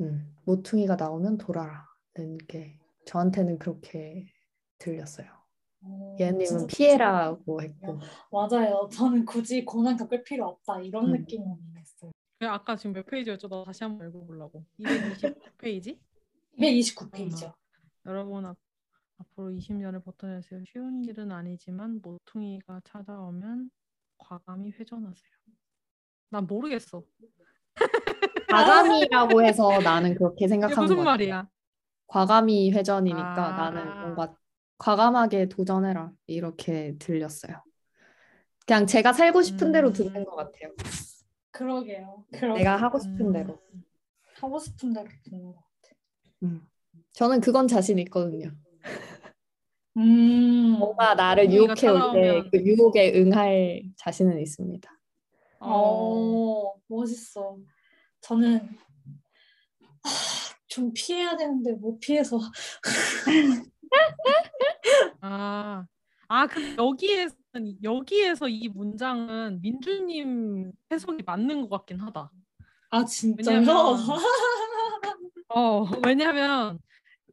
음, 0.00 0.36
모퉁이가 0.44 0.96
나오면 0.96 1.38
돌아라는 1.38 2.38
게 2.46 2.78
저한테는 3.06 3.58
그렇게 3.58 4.32
들렸어요. 4.78 5.26
예님은 6.18 6.44
진짜 6.44 6.66
피해라고 6.66 7.62
했고 7.62 8.00
맞아요. 8.30 8.88
저는 8.92 9.24
굳이 9.24 9.64
고난 9.64 9.96
겪을 9.96 10.24
필요 10.24 10.46
없다 10.46 10.80
이런 10.80 11.06
음. 11.06 11.12
느낌은 11.12 11.56
있어요. 11.80 12.10
그냥 12.38 12.54
아까 12.54 12.76
지금 12.76 12.92
몇 12.92 13.06
페이지였죠? 13.06 13.48
나 13.48 13.64
다시 13.64 13.84
한번 13.84 14.08
읽어보려고. 14.08 14.64
229페이지? 14.78 15.98
229페이지요. 16.58 17.54
여러분 18.06 18.44
앞, 18.46 18.56
앞으로 19.18 19.50
20년을 19.50 20.04
버텨내세요. 20.04 20.62
쉬운 20.66 21.04
일은 21.04 21.32
아니지만 21.32 22.00
모퉁이가 22.02 22.82
찾아오면 22.84 23.70
과감히 24.18 24.70
회전하세요. 24.72 25.30
난 26.30 26.46
모르겠어. 26.46 27.02
과감이라고 28.50 29.42
해서 29.42 29.78
나는 29.80 30.14
그렇게 30.14 30.48
생각한 30.48 30.82
무슨 30.84 30.96
것 30.96 31.02
같아. 31.02 31.10
말이야? 31.12 31.48
과감히 32.06 32.70
회전이니까 32.72 33.46
아. 33.46 33.70
나는 33.70 34.00
뭔가 34.00 34.34
과감하게 34.78 35.48
도전해라 35.48 36.12
이렇게 36.26 36.96
들렸어요. 36.98 37.62
그냥 38.66 38.86
제가 38.86 39.12
살고 39.12 39.42
싶은 39.42 39.72
대로 39.72 39.88
음. 39.88 39.92
듣는 39.92 40.24
것 40.24 40.36
같아요. 40.36 40.72
그러게요. 41.50 42.24
그러게. 42.32 42.60
내가 42.60 42.76
하고 42.76 42.98
싶은 42.98 43.26
음. 43.26 43.32
대로. 43.32 43.60
하고 44.40 44.58
싶은 44.58 44.92
대로 44.92 45.08
듣는 45.24 45.52
거. 45.52 45.62
음. 46.44 46.62
저는 47.12 47.40
그건 47.40 47.66
자신 47.66 47.98
있거든요. 48.00 48.50
음. 49.96 50.76
뭔가 50.78 51.14
나를 51.14 51.50
유혹해 51.50 51.70
올때 51.70 51.86
찾아오면. 51.86 52.50
그 52.50 52.58
유혹에 52.64 53.20
응할 53.20 53.82
자신은 53.96 54.38
있습니다. 54.40 54.97
어. 55.60 56.70
어, 56.70 56.74
멋있어. 56.88 57.58
저는 58.20 58.68
아, 60.02 60.08
좀 60.66 60.92
피해야 60.94 61.36
되는데 61.36 61.72
못 61.72 61.98
피해서 62.00 62.38
아, 65.20 65.86
아, 66.28 66.46
근데 66.46 66.76
여기에서 66.82 67.34
여기에서 67.82 68.48
이 68.48 68.68
문장은 68.68 69.60
민주님 69.60 70.72
해석이 70.92 71.22
맞는 71.24 71.62
것 71.62 71.68
같긴 71.70 72.00
하다. 72.00 72.30
아 72.90 73.04
진짜요? 73.04 73.58
왜냐면- 73.60 73.76
어, 75.48 75.84
왜냐면 76.06 76.78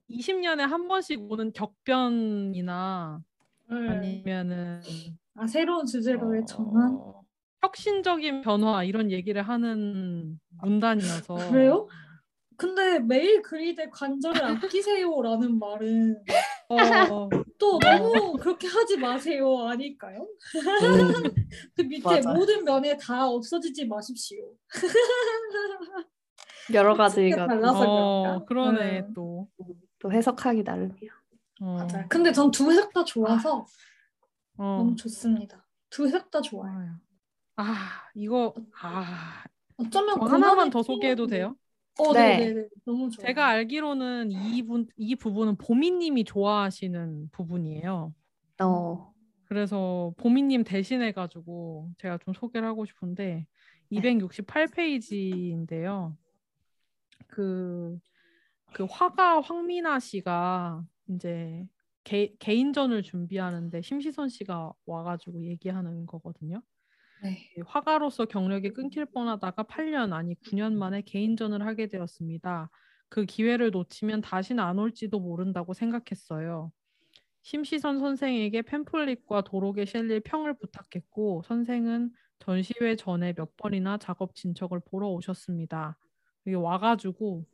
20년에 0.10 0.60
한 0.62 0.88
번씩 0.88 1.20
오는 1.30 1.52
격변이나 1.54 3.22
네. 3.70 3.76
아니면은 3.90 4.82
아 5.36 5.48
새로운 5.48 5.86
주제로의 5.86 6.42
어, 6.42 6.46
전환? 6.46 6.98
혁신적인 7.70 8.42
변화 8.42 8.84
이런 8.84 9.12
얘기를 9.12 9.42
하는 9.42 10.40
문단이어서 10.62 11.36
그래요? 11.50 11.88
근데 12.58 13.00
매일 13.00 13.42
그리되 13.42 13.90
관절을 13.90 14.42
아끼세요라는 14.44 15.60
말은 15.60 16.24
어, 16.70 17.30
또 17.58 17.80
너무 17.80 18.38
그렇게 18.38 18.68
하지 18.68 18.98
마세요 18.98 19.68
아닐까요? 19.68 20.26
그 21.76 21.82
밑에 21.82 22.04
맞아. 22.22 22.34
모든 22.34 22.64
면에 22.64 22.96
다 22.98 23.28
없어지지 23.28 23.88
마십시오. 23.88 24.54
여러 26.74 26.96
가지가 26.96 27.48
달라서 27.48 27.84
어? 27.84 28.46
그러네 28.46 29.00
음. 29.02 29.14
또. 29.14 29.50
또 30.00 30.12
해석하기 30.12 30.64
나름이야. 30.64 31.12
어, 31.62 31.66
맞아요. 31.78 32.06
근데 32.10 32.32
전 32.32 32.52
두 32.52 32.72
해석 32.72 32.94
다 32.94 33.04
좋아서 33.04 33.66
어, 34.58 34.78
너무 34.78 34.96
좋습니다. 34.96 35.66
두 35.90 36.06
해석 36.06 36.30
다 36.32 36.42
좋아요. 36.42 37.00
아, 37.58 38.10
이거 38.14 38.54
아, 38.82 39.44
어쩌면 39.78 40.20
저 40.20 40.26
하나만 40.26 40.70
더 40.70 40.84
소개해도. 40.84 41.28
돼요? 41.28 41.56
어, 41.98 42.14
네. 42.14 42.38
네, 42.38 42.48
네, 42.48 42.54
네. 42.62 42.68
너무 42.86 43.10
좋아요. 43.10 43.28
제가 43.28 43.48
알기로는 43.48 44.32
이, 44.32 44.62
분, 44.64 44.88
이 44.98 45.16
부분은 45.16 45.56
보미님이 45.56 46.26
좋아하시는 46.26 47.30
부분이에요. 47.32 48.14
어. 48.62 49.14
그래서 49.46 50.14
보미님 50.18 50.64
대신해 50.64 51.14
가지고 51.14 51.90
제가 52.00 52.18
좀 52.18 52.34
소개를 52.34 52.68
하고 52.68 52.86
싶은데 52.86 53.46
네. 53.90 54.02
268페이지인데요. 54.02 56.16
그, 57.28 57.98
그 58.74 58.86
화가 58.90 59.42
황미나 59.42 60.00
씨가 60.00 60.84
이제 61.10 61.66
개, 62.04 62.34
개인전을 62.40 63.04
준비하는데 63.04 63.82
심시선 63.82 64.30
씨가 64.30 64.74
와가지고 64.86 65.46
얘기하는 65.46 66.06
거거든요. 66.06 66.62
네. 67.24 67.50
화가로서 67.66 68.26
경력이 68.26 68.72
끊길 68.72 69.06
뻔하다가 69.06 69.64
8년 69.64 70.14
아니 70.14 70.36
9년 70.36 70.76
만에 70.76 71.02
개인전을 71.02 71.66
하게 71.66 71.88
되었습니다. 71.88 72.70
그 73.10 73.26
기회를 73.26 73.72
놓치면 73.72 74.22
다시는 74.22 74.64
안 74.64 74.78
올지도 74.80 75.20
모른다고 75.20 75.74
생각했어요. 75.74 76.72
심시선 77.44 78.00
선생에게 78.00 78.64
팸플릿과 78.64 79.46
도록에 79.46 79.86
실릴 79.86 80.20
평을 80.20 80.56
부탁했고 80.58 81.44
선생은 81.46 82.12
전시회 82.40 82.96
전에 82.96 83.34
몇 83.34 83.56
번이나 83.56 83.98
작업 83.98 84.36
진척을 84.36 84.82
보러 84.86 85.10
오셨습니다. 85.10 85.98
여기 86.48 86.56
와가지고 86.56 87.46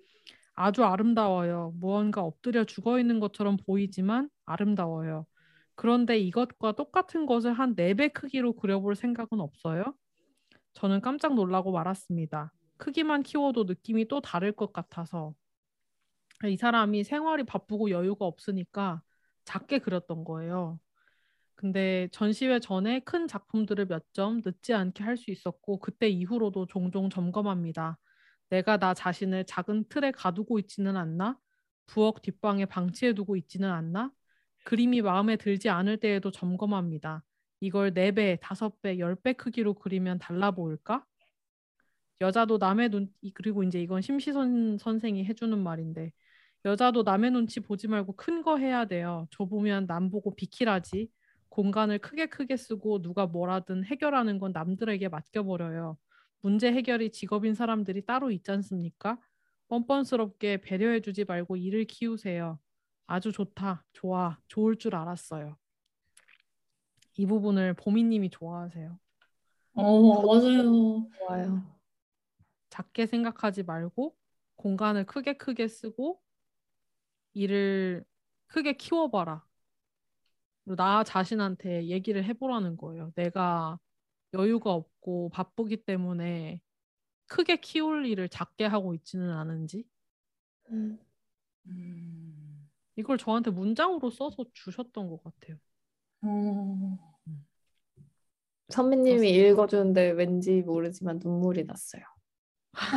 아주 0.53 0.83
아름다워요. 0.83 1.73
무언가 1.77 2.21
엎드려 2.21 2.63
죽어 2.63 2.99
있는 2.99 3.19
것처럼 3.19 3.57
보이지만 3.57 4.29
아름다워요. 4.45 5.25
그런데 5.75 6.17
이것과 6.19 6.73
똑같은 6.73 7.25
것을 7.25 7.53
한네배 7.53 8.09
크기로 8.09 8.53
그려볼 8.53 8.95
생각은 8.95 9.39
없어요? 9.39 9.95
저는 10.73 11.01
깜짝 11.01 11.35
놀라고 11.35 11.71
말았습니다. 11.71 12.51
크기만 12.77 13.23
키워도 13.23 13.65
느낌이 13.65 14.07
또 14.07 14.21
다를 14.21 14.51
것 14.53 14.73
같아서. 14.73 15.33
이 16.47 16.57
사람이 16.57 17.03
생활이 17.03 17.43
바쁘고 17.43 17.91
여유가 17.91 18.25
없으니까 18.25 19.01
작게 19.45 19.79
그렸던 19.79 20.23
거예요. 20.23 20.79
근데 21.55 22.09
전시회 22.11 22.59
전에 22.59 23.01
큰 23.01 23.27
작품들을 23.27 23.85
몇 23.87 24.03
점 24.13 24.41
늦지 24.45 24.73
않게 24.73 25.03
할 25.03 25.17
수 25.17 25.31
있었고 25.31 25.79
그때 25.79 26.09
이후로도 26.09 26.67
종종 26.67 27.09
점검합니다. 27.09 27.97
내가 28.49 28.77
나 28.77 28.93
자신을 28.93 29.45
작은 29.45 29.85
틀에 29.89 30.11
가두고 30.11 30.59
있지는 30.59 30.97
않나? 30.97 31.37
부엌 31.87 32.21
뒷방에 32.21 32.65
방치해 32.65 33.13
두고 33.13 33.35
있지는 33.37 33.69
않나? 33.71 34.11
그림이 34.63 35.01
마음에 35.01 35.35
들지 35.37 35.69
않을 35.69 35.97
때에도 35.97 36.31
점검합니다. 36.31 37.23
이걸 37.59 37.93
4배, 37.93 38.37
5배, 38.37 38.99
10배 38.99 39.33
크기로 39.33 39.73
그리면 39.75 40.19
달라 40.19 40.51
보일까? 40.51 41.05
여자도 42.21 42.57
남의 42.57 42.89
눈, 42.89 43.07
이- 43.21 43.31
그리고 43.33 43.63
이제 43.63 43.81
이건 43.81 44.01
심시선 44.01 44.77
선생이 44.77 45.25
해주는 45.25 45.57
말인데, 45.57 46.11
여자도 46.65 47.03
남의 47.03 47.31
눈치 47.31 47.59
보지 47.59 47.87
말고 47.87 48.15
큰 48.15 48.43
거 48.43 48.57
해야 48.57 48.85
돼요. 48.85 49.27
좁으면 49.31 49.87
남 49.87 50.09
보고 50.11 50.35
비키라지. 50.35 51.09
공간을 51.49 51.99
크게 51.99 52.27
크게 52.27 52.55
쓰고 52.57 53.01
누가 53.01 53.25
뭐라든 53.27 53.83
해결하는 53.85 54.39
건 54.39 54.51
남들에게 54.53 55.09
맡겨버려요. 55.09 55.97
문제 56.41 56.71
해결이 56.71 57.11
직업인 57.11 57.53
사람들이 57.55 58.05
따로 58.05 58.31
있지 58.31 58.51
않습니까? 58.51 59.19
뻔뻔스럽게 59.67 60.61
배려해주지 60.61 61.25
말고 61.25 61.57
일을 61.57 61.85
키우세요. 61.85 62.59
아주 63.11 63.33
좋다, 63.33 63.83
좋아, 63.91 64.39
좋을 64.47 64.77
줄 64.77 64.95
알았어요. 64.95 65.57
이 67.17 67.25
부분을 67.25 67.73
보미님이 67.73 68.29
좋아하세요. 68.29 68.97
어, 69.73 70.25
맞아요. 70.25 71.09
좋아요. 71.17 71.77
작게 72.69 73.07
생각하지 73.07 73.63
말고 73.63 74.15
공간을 74.55 75.05
크게 75.05 75.35
크게 75.35 75.67
쓰고 75.67 76.21
일을 77.33 78.05
크게 78.47 78.77
키워봐라. 78.77 79.45
그리고 80.63 80.77
나 80.77 81.03
자신한테 81.03 81.87
얘기를 81.87 82.23
해보라는 82.23 82.77
거예요. 82.77 83.11
내가 83.15 83.77
여유가 84.33 84.71
없고 84.71 85.31
바쁘기 85.33 85.83
때문에 85.83 86.61
크게 87.27 87.57
키울 87.59 88.05
일을 88.05 88.29
작게 88.29 88.65
하고 88.67 88.93
있지는 88.93 89.31
않은지 89.31 89.83
음. 91.67 92.50
이걸 92.95 93.17
저한테 93.17 93.51
문장으로 93.51 94.09
써서 94.09 94.45
주셨던 94.53 95.07
것 95.07 95.23
같아요. 95.23 95.57
음. 96.23 96.97
선배님이 98.69 99.29
읽어주는데 99.29 100.11
왠지 100.11 100.61
모르지만 100.61 101.19
눈물이 101.23 101.65
났어요. 101.65 102.03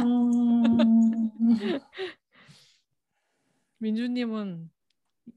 음. 0.05 1.31
민주님은 3.79 4.71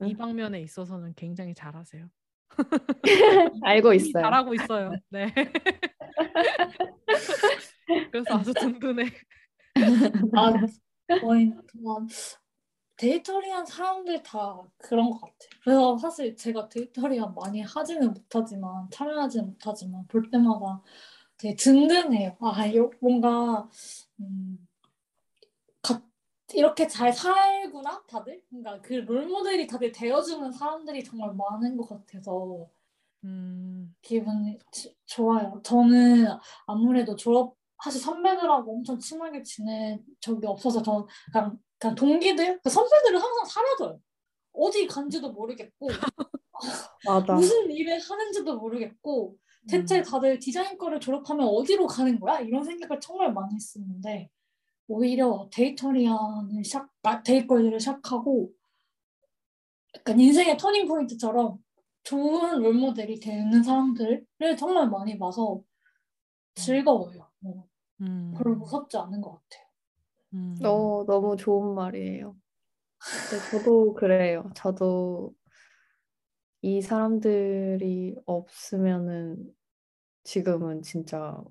이 0.01 0.03
응. 0.03 0.17
방면에 0.17 0.61
있어서는 0.61 1.13
굉장히 1.15 1.53
잘하세요. 1.53 2.09
알고 3.63 3.93
있어요. 3.93 4.23
잘하고 4.23 4.53
있어요. 4.53 4.91
네. 5.09 5.33
그래서 8.11 8.35
아주 8.35 8.53
든든해. 8.53 9.05
아, 10.35 10.51
뭐 11.21 11.35
데이터리한 12.97 13.65
사람들 13.65 14.23
다 14.23 14.59
그런 14.77 15.09
것 15.11 15.21
같아요. 15.21 15.49
그래서 15.63 15.97
사실 15.97 16.35
제가 16.35 16.67
데이터리한 16.69 17.33
많이 17.35 17.61
하지는 17.61 18.11
못하지만 18.13 18.89
참여하지는 18.91 19.45
못하지만 19.47 20.05
볼 20.07 20.29
때마다 20.31 20.81
되게 21.37 21.55
든든해요. 21.55 22.35
아, 22.41 22.53
뭔가 22.99 23.69
음, 24.19 24.67
가- 25.81 26.01
이렇게 26.53 26.87
잘 26.87 27.13
살구나 27.13 28.03
다들. 28.07 28.41
그러니까 28.49 28.81
그 28.81 28.93
롤모델이 28.93 29.67
다들 29.67 29.91
되어주는 29.91 30.51
사람들이 30.51 31.03
정말 31.03 31.33
많은 31.35 31.77
것 31.77 31.87
같아서 31.87 32.67
음, 33.23 33.93
기분이 34.01 34.57
지- 34.71 34.95
좋아요. 35.05 35.59
저는 35.63 36.25
아무래도 36.65 37.15
졸업 37.15 37.55
사실 37.83 38.01
선배들하고 38.01 38.77
엄청 38.77 38.97
친하게 38.97 39.43
지낸 39.43 40.03
적이 40.19 40.47
없어서 40.47 40.81
저 40.81 41.05
그냥, 41.31 41.59
그냥 41.79 41.95
동기들 41.95 42.59
그 42.61 42.69
선배들은 42.69 43.19
항상 43.19 43.45
사라져요. 43.45 43.99
어디 44.53 44.87
간지도 44.87 45.31
모르겠고. 45.31 45.87
무슨 47.35 47.69
일을 47.69 47.99
하는지도 47.99 48.57
모르겠고 48.57 49.37
대체 49.69 50.01
다들 50.01 50.39
디자인과를 50.39 50.99
졸업하면 50.99 51.47
어디로 51.47 51.85
가는 51.87 52.19
거야? 52.19 52.39
이런 52.39 52.63
생각을 52.63 52.99
정말 52.99 53.31
많이 53.33 53.53
했었는데 53.55 54.29
오히려 54.87 55.49
데이터리안을 55.51 56.63
시작, 56.63 56.89
아, 57.03 57.21
데이걸즈를 57.21 57.79
시작하고 57.79 58.51
약간 59.95 60.19
인생의 60.19 60.57
turning 60.57 60.87
point처럼 60.87 61.57
좋은 62.03 62.59
롤모델이 62.61 63.19
되는 63.19 63.61
사람들을 63.61 64.25
정말 64.57 64.89
많이 64.89 65.17
봐서 65.19 65.61
즐거워요. 66.55 67.29
어, 67.43 67.67
음. 68.01 68.33
별로 68.37 68.55
무섭지 68.55 68.97
않은 68.97 69.21
것 69.21 69.31
같아요. 69.31 69.66
음. 70.33 70.55
너 70.59 71.05
너무 71.07 71.37
좋은 71.37 71.73
말이에요. 71.75 72.35
근데 73.29 73.49
저도 73.51 73.93
그래요. 73.93 74.49
저도 74.55 75.33
이 76.61 76.81
사람들이 76.81 78.15
없으면은 78.25 79.53
지금은 80.23 80.81
진짜 80.81 81.41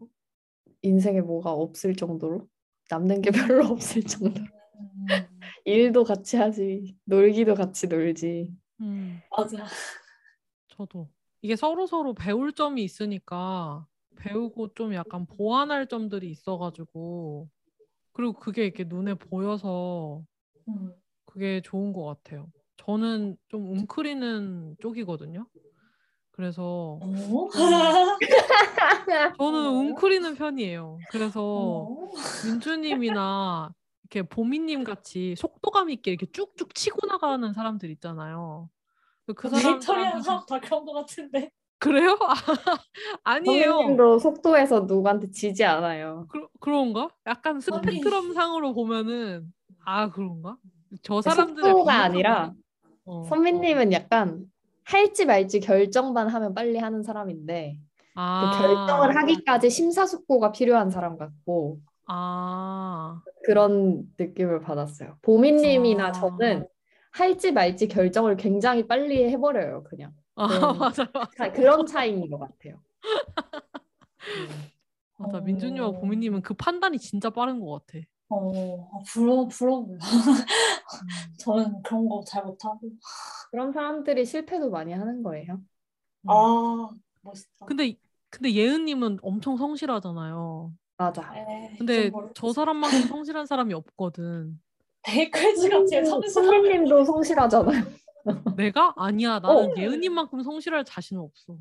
인생에 0.82 1.20
뭐가 1.20 1.52
없을 1.52 1.94
정도로 1.94 2.48
남는 2.90 3.22
게 3.22 3.30
별로 3.62 3.66
없을 3.66 4.02
정도로 4.02 4.44
음, 4.78 5.16
일도 5.64 6.04
같이 6.04 6.36
하지 6.36 6.96
놀기도 7.04 7.54
같이 7.54 7.86
놀지. 7.86 8.52
음. 8.80 9.22
맞아. 9.30 9.64
저도 10.68 11.08
이게 11.40 11.56
서로 11.56 11.86
서로 11.86 12.12
배울 12.14 12.52
점이 12.52 12.82
있으니까 12.84 13.86
배우고 14.16 14.74
좀 14.74 14.94
약간 14.94 15.26
보완할 15.26 15.86
점들이 15.86 16.30
있어가지고 16.30 17.48
그리고 18.16 18.32
그게 18.32 18.64
이렇게 18.64 18.84
눈에 18.84 19.12
보여서 19.12 20.22
음. 20.68 20.94
그게 21.26 21.60
좋은 21.60 21.92
것 21.92 22.02
같아요. 22.06 22.50
저는 22.78 23.36
좀 23.48 23.70
웅크리는 23.70 24.76
쪽이거든요. 24.80 25.46
그래서 26.30 26.98
어? 27.02 27.48
저는 29.38 29.66
웅크리는 29.68 30.34
편이에요. 30.34 30.98
그래서 31.10 31.42
어? 31.42 32.10
민주님이나 32.46 33.70
이렇게 34.04 34.22
보미님 34.26 34.84
같이 34.84 35.34
속도감 35.36 35.90
있게 35.90 36.12
이렇게 36.12 36.24
쭉쭉 36.32 36.74
치고 36.74 37.06
나가는 37.06 37.52
사람들 37.52 37.90
있잖아요. 37.90 38.70
그 39.26 39.50
데이터리안 39.50 39.80
사람들한테 39.82 40.22
사람 40.22 40.46
다 40.46 40.58
그런 40.60 40.86
것 40.86 40.94
같은데. 40.94 41.50
그래요? 41.78 42.18
아니에요. 43.24 43.70
선생님도 43.72 44.18
속도에서 44.18 44.80
누구한테 44.80 45.30
지지 45.30 45.64
않아요. 45.64 46.26
그, 46.28 46.46
그런가? 46.60 47.10
약간 47.26 47.60
스펙트럼 47.60 48.32
상으로 48.32 48.74
보면은 48.74 49.52
아 49.84 50.10
그런가? 50.10 50.56
저 51.02 51.20
사람들의 51.20 51.70
속도가 51.70 51.94
아니라 51.94 52.48
거지. 52.48 52.60
어. 53.04 53.24
선배님은 53.24 53.92
약간 53.92 54.44
할지 54.84 55.26
말지 55.26 55.60
결정만 55.60 56.28
하면 56.28 56.54
빨리 56.54 56.78
하는 56.78 57.02
사람인데 57.02 57.78
그 57.78 58.20
아, 58.20 58.58
결정을 58.58 59.14
하기까지 59.16 59.68
심사숙고가 59.68 60.52
필요한 60.52 60.90
사람 60.90 61.18
같고 61.18 61.80
아, 62.06 63.20
그런 63.44 64.04
느낌을 64.18 64.60
받았어요. 64.60 65.18
보미님이나 65.22 66.06
아. 66.06 66.12
저는 66.12 66.66
할지 67.10 67.52
말지 67.52 67.88
결정을 67.88 68.36
굉장히 68.36 68.86
빨리 68.86 69.28
해버려요, 69.30 69.84
그냥. 69.84 70.12
아 70.36 70.46
네. 70.48 70.58
맞아 70.78 71.08
맞아 71.12 71.30
차- 71.36 71.52
그런 71.52 71.86
차이인 71.86 72.30
것 72.30 72.38
같아요. 72.38 72.80
음. 74.36 74.48
맞아 75.18 75.38
어. 75.38 75.40
민준이와 75.40 75.92
보미님은 75.92 76.42
그 76.42 76.54
판단이 76.54 76.98
진짜 76.98 77.30
빠른 77.30 77.60
것 77.60 77.86
같아. 77.86 78.04
어, 78.28 78.88
아, 78.92 78.98
부러워. 79.06 79.44
음. 79.88 79.98
저는 81.38 81.82
그런 81.82 82.08
거 82.08 82.22
잘 82.26 82.44
못하고. 82.44 82.80
그런 83.50 83.72
사람들이 83.72 84.24
실패도 84.24 84.70
많이 84.70 84.92
하는 84.92 85.22
거예요. 85.22 85.54
음. 85.54 86.30
아, 86.30 86.90
멋있다. 87.22 87.66
근데 87.66 87.96
근데 88.28 88.52
예은님은 88.52 89.18
엄청 89.22 89.56
성실하잖아요. 89.56 90.72
맞아. 90.98 91.32
에이, 91.36 91.76
근데 91.78 92.10
좀저 92.10 92.52
사람만큼 92.52 93.02
성실한 93.02 93.46
사람이 93.46 93.72
없거든. 93.74 94.60
데이컬즈가 95.02 95.84
제일 95.86 96.04
성실한 96.04 96.44
선배님도 96.44 97.04
성실하잖아요. 97.04 97.84
내가 98.56 98.92
아니야 98.96 99.38
나는 99.38 99.70
어. 99.70 99.74
예은님만큼 99.76 100.42
성실할 100.42 100.84
자신은 100.84 101.22
없어. 101.22 101.56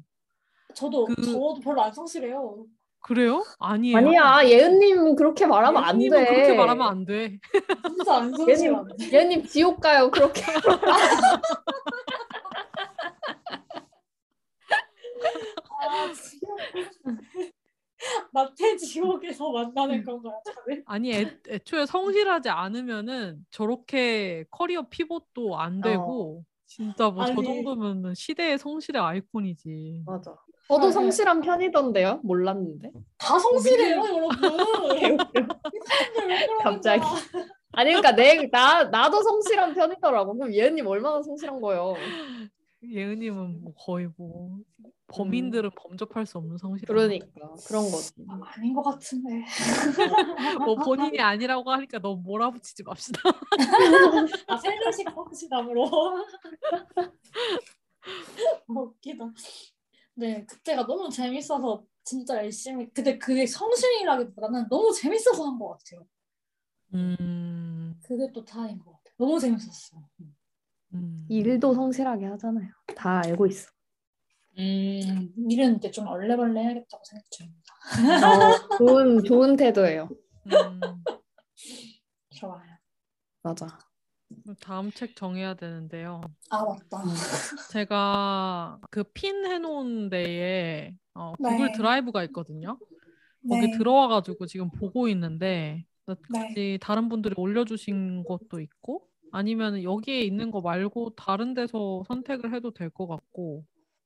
저도 0.74 1.06
그- 1.06 1.16
저도 1.26 1.60
별로 1.64 1.82
안 1.82 1.94
성실해요. 1.94 2.66
그래요? 3.02 3.44
아니에요. 3.60 3.98
아니야, 3.98 4.42
예은님 4.46 5.16
그렇게 5.16 5.46
말하면 5.46 5.84
안 5.84 6.00
돼. 6.00 6.08
그렇게 6.10 6.54
말하면 6.56 6.88
안 6.88 7.06
돼. 7.06 7.40
진짜 7.88 8.16
안 8.18 8.32
성실한데. 8.34 9.12
예은님 9.12 9.46
지옥 9.46 9.80
가요, 9.80 10.10
그렇게. 10.10 10.42
아. 15.80 16.12
나태 18.34 18.78
지옥에서 18.78 19.52
만나는 19.52 20.04
건가요, 20.04 20.40
다들? 20.46 20.84
아니 20.86 21.14
애, 21.14 21.32
애초에 21.48 21.86
성실하지 21.86 22.50
않으면은 22.50 23.46
저렇게 23.50 24.46
커리어 24.52 24.88
피봇도 24.90 25.58
안 25.58 25.82
되고 25.82 26.44
진짜 26.76 27.10
뭐 27.10 27.26
저 27.26 27.32
아니. 27.34 27.44
정도면은 27.44 28.14
시대의 28.16 28.58
성실의 28.58 29.02
아이콘이지. 29.02 30.04
맞아. 30.06 30.36
저도 30.68 30.92
성실한 30.92 31.42
편이던데요? 31.42 32.20
몰랐는데. 32.24 32.92
다 33.18 33.38
성실해요, 33.40 33.96
여러분. 33.98 34.30
왜 36.28 36.48
갑자기. 36.64 37.04
아니 37.72 37.92
그러니까 37.94 38.12
내 38.14 38.50
나 38.52 38.84
나도 38.86 39.22
성실한 39.22 39.74
편이더라고. 39.76 40.38
그럼 40.38 40.54
예은님 40.54 40.86
얼마나 40.88 41.22
성실한 41.22 41.62
거예요? 41.62 41.96
예은님은 42.84 43.62
뭐 43.62 43.74
거의 43.78 44.10
뭐 44.18 44.58
범인들은 45.08 45.72
범접할 45.76 46.26
수 46.26 46.38
없는 46.38 46.58
성실. 46.58 46.88
그러니까 46.88 47.28
그런 47.68 47.90
거지. 47.92 48.14
아, 48.28 48.40
아닌 48.56 48.74
것 48.74 48.82
같은데. 48.84 49.46
뭐 50.66 50.76
본인이 50.76 51.20
아니라고 51.20 51.72
하니까 51.72 52.00
너무 52.00 52.22
몰아붙이지 52.24 52.84
맙시다. 52.84 53.20
아, 54.48 54.58
셀레식 54.58 55.10
성실함으로. 55.14 55.90
아, 58.68 58.74
웃기다. 58.74 59.32
네, 60.16 60.46
그때가 60.46 60.86
너무 60.86 61.10
재밌어서 61.10 61.84
진짜 62.04 62.38
열심히. 62.38 62.90
근데 62.94 63.18
그게 63.18 63.46
성실이라기보다는 63.46 64.68
너무 64.70 64.92
재밌어서 64.94 65.46
한 65.46 65.60
것 65.60 65.78
같아요. 65.78 66.06
음, 66.94 68.00
그게 68.04 68.32
또 68.32 68.44
다인 68.46 68.78
것 68.80 68.92
같아요. 68.92 69.16
너무 69.18 69.40
재밌었어. 69.40 69.98
음. 70.94 71.26
일도 71.30 71.74
성실하게 71.74 72.26
하잖아요. 72.28 72.70
다 72.96 73.22
알고 73.26 73.48
있어. 73.48 73.70
음, 74.58 75.34
일은 75.50 75.78
이제 75.78 75.92
좀 75.92 76.08
얼레벌레 76.08 76.62
해야겠다고 76.62 77.04
생각 77.06 77.26
중입니다. 77.32 77.74
어, 78.28 78.78
좋은 78.78 79.24
좋은 79.24 79.56
태도예요. 79.58 80.10
음, 80.48 80.80
좋아요. 82.32 82.62
맞아. 83.44 83.68
다음 84.62 84.92
책 84.92 85.16
정해야 85.16 85.54
되는데요. 85.56 86.22
아, 86.50 86.64
맞다. 86.66 87.04
제가 87.72 88.80
그 88.90 89.04
핀 89.14 89.46
해놓은 89.46 90.10
데에 90.10 90.94
어, 91.14 91.34
구글 91.38 91.68
네. 91.68 91.72
드라이브가 91.74 92.24
있거든요. 92.26 92.78
거기 93.48 93.68
네. 93.68 93.78
들어와가지고 93.78 94.48
지금 94.48 94.72
보고 94.72 95.08
있는데 95.10 95.86
네. 96.56 96.78
다른 96.80 97.10
분들이 97.10 97.36
올려주신 97.38 98.24
것도 98.24 98.60
있고 98.60 99.08
아니면 99.32 99.84
여기에 99.84 100.22
있는 100.22 100.50
거 100.52 100.62
말고 100.62 101.14
다른 101.16 101.54
데서 101.54 102.04
선택을 102.08 102.54
해도 102.56 102.72
될 102.72 102.90
것 102.90 103.08
같고 103.08 103.64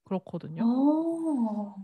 그렇거든요. 0.10 0.64
오. 0.66 1.76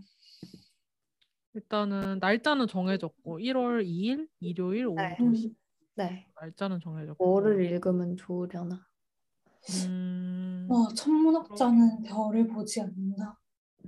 일단은 1.54 2.18
날짜는 2.20 2.66
정해졌고 2.66 3.38
1월 3.38 3.84
2일 3.84 4.28
일요일 4.40 4.86
오후 4.88 4.96
네. 4.96 5.16
2시 5.16 5.50
음. 5.50 5.54
네. 5.94 6.28
날짜는 6.38 6.80
정해졌고 6.80 7.24
뭐를 7.24 7.64
읽으면 7.64 8.16
좋으려나? 8.16 8.84
음, 9.86 10.66
와, 10.68 10.86
천문학자는 10.94 12.02
별을 12.02 12.46
보지 12.48 12.82
않는다. 12.82 13.40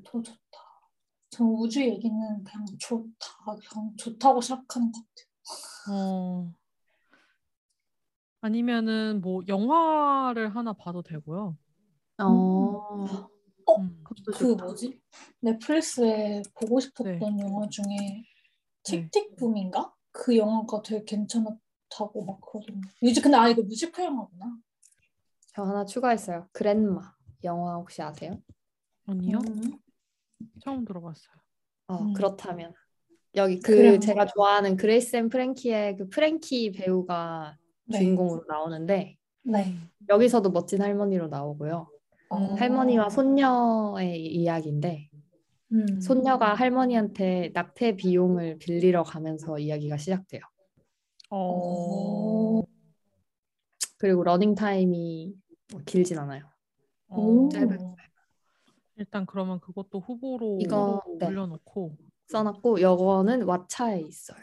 더 0.05 0.23
좋다. 0.23 0.59
저 1.31 1.44
우주 1.44 1.82
얘기는 1.82 2.44
그냥 2.44 2.65
좋다. 2.78 3.10
그냥 3.44 3.93
좋다고 3.97 4.40
시작하는 4.40 4.90
것 4.90 5.01
같아요. 5.01 5.97
어, 5.97 6.55
아니면은 8.40 9.20
뭐 9.20 9.43
영화를 9.47 10.55
하나 10.55 10.73
봐도 10.73 11.02
되고요. 11.02 11.56
어. 12.20 13.28
음. 13.76 14.00
그것도 14.04 14.38
그. 14.38 14.44
뭐지? 14.62 15.00
넷플릭스에 15.40 16.42
보고 16.54 16.80
싶었던 16.80 17.36
네. 17.36 17.42
영화 17.42 17.68
중에 17.68 18.24
Tick 18.84 19.10
Tick 19.10 19.35
Boom인가? 19.35 19.92
그 20.12 20.36
영화가 20.36 20.82
되게 20.82 21.04
괜찮다고 21.04 22.24
막 22.24 22.40
그러던데. 22.40 22.88
뮤직 23.02 23.22
근데 23.22 23.36
아 23.36 23.48
이거 23.48 23.62
뮤지컬 23.62 24.06
영화구나. 24.06 24.56
저 25.54 25.62
하나 25.62 25.84
추가했어요. 25.84 26.48
Grandma 26.52 27.14
영화 27.44 27.74
혹시 27.74 28.02
아세요? 28.02 28.40
아니요? 29.06 29.38
음. 29.46 29.78
처음 30.62 30.84
들어봤어요. 30.84 31.34
어, 31.88 31.98
음. 31.98 32.12
그렇다면 32.12 32.72
여기 33.34 33.60
그 33.60 33.74
Grandma. 33.76 33.98
제가 33.98 34.26
좋아하는 34.26 34.76
Grace 34.76 35.16
and 35.16 35.28
Frankie의 35.28 35.96
그 35.96 36.08
프랭키 36.08 36.72
배우가 36.72 37.56
네. 37.84 37.98
주인공으로 37.98 38.44
나오는데 38.48 39.16
네. 39.42 39.74
여기서도 40.08 40.50
멋진 40.50 40.82
할머니로 40.82 41.28
나오고요. 41.28 41.90
어. 42.30 42.55
할머니와 42.55 43.09
손녀의 43.10 44.26
이야기인데 44.26 45.10
음. 45.72 46.00
손녀가 46.00 46.55
할머니한테 46.55 47.50
낙태 47.55 47.96
비용을 47.96 48.59
빌리러 48.59 49.02
가면서 49.02 49.59
이야기가 49.59 49.96
시작돼요. 49.96 50.42
어. 51.30 52.62
그리고 53.98 54.22
러닝 54.24 54.55
타임이 54.55 55.34
뭐 55.72 55.80
길진 55.84 56.18
않아요. 56.18 56.48
어. 57.09 57.48
짧아요. 57.50 57.96
일단 58.96 59.26
그러면 59.26 59.60
그것도 59.60 60.00
후보로 60.00 60.59
이거, 60.60 61.02
네. 61.18 61.26
올려놓고. 61.26 61.96
써놨고 62.28 62.78
이거는 62.78 63.46
왓챠에 63.46 64.06
있어요. 64.06 64.40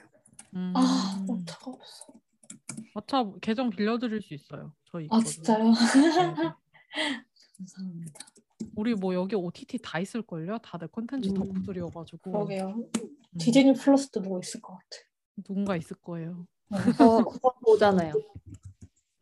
음. 0.55 0.73
아, 0.75 1.25
오타가 1.27 1.71
없어. 1.71 2.13
왓챠 2.95 3.41
계정 3.41 3.69
빌려드릴 3.69 4.21
수 4.21 4.33
있어요. 4.33 4.73
저희. 4.85 5.07
아, 5.11 5.17
있거든요. 5.17 5.31
진짜요? 5.31 5.73
네, 7.57 7.65
네. 7.65 7.73
감사합니다. 7.73 8.19
우리 8.75 8.95
뭐 8.95 9.13
여기 9.13 9.35
OTT 9.35 9.79
다 9.81 9.99
있을걸요? 9.99 10.59
다들 10.59 10.87
콘텐츠 10.87 11.29
음. 11.29 11.33
덕후들이어가지고. 11.35 12.31
그러게요. 12.31 12.69
음, 12.69 13.37
디즈니 13.37 13.73
플러스도 13.73 14.21
누구 14.21 14.39
있을 14.39 14.61
것 14.61 14.73
같아. 14.73 14.87
누군가 15.43 15.75
있을 15.75 15.97
거예요. 15.97 16.47
그거 16.97 17.23
그거 17.23 17.53
보잖아요. 17.65 18.13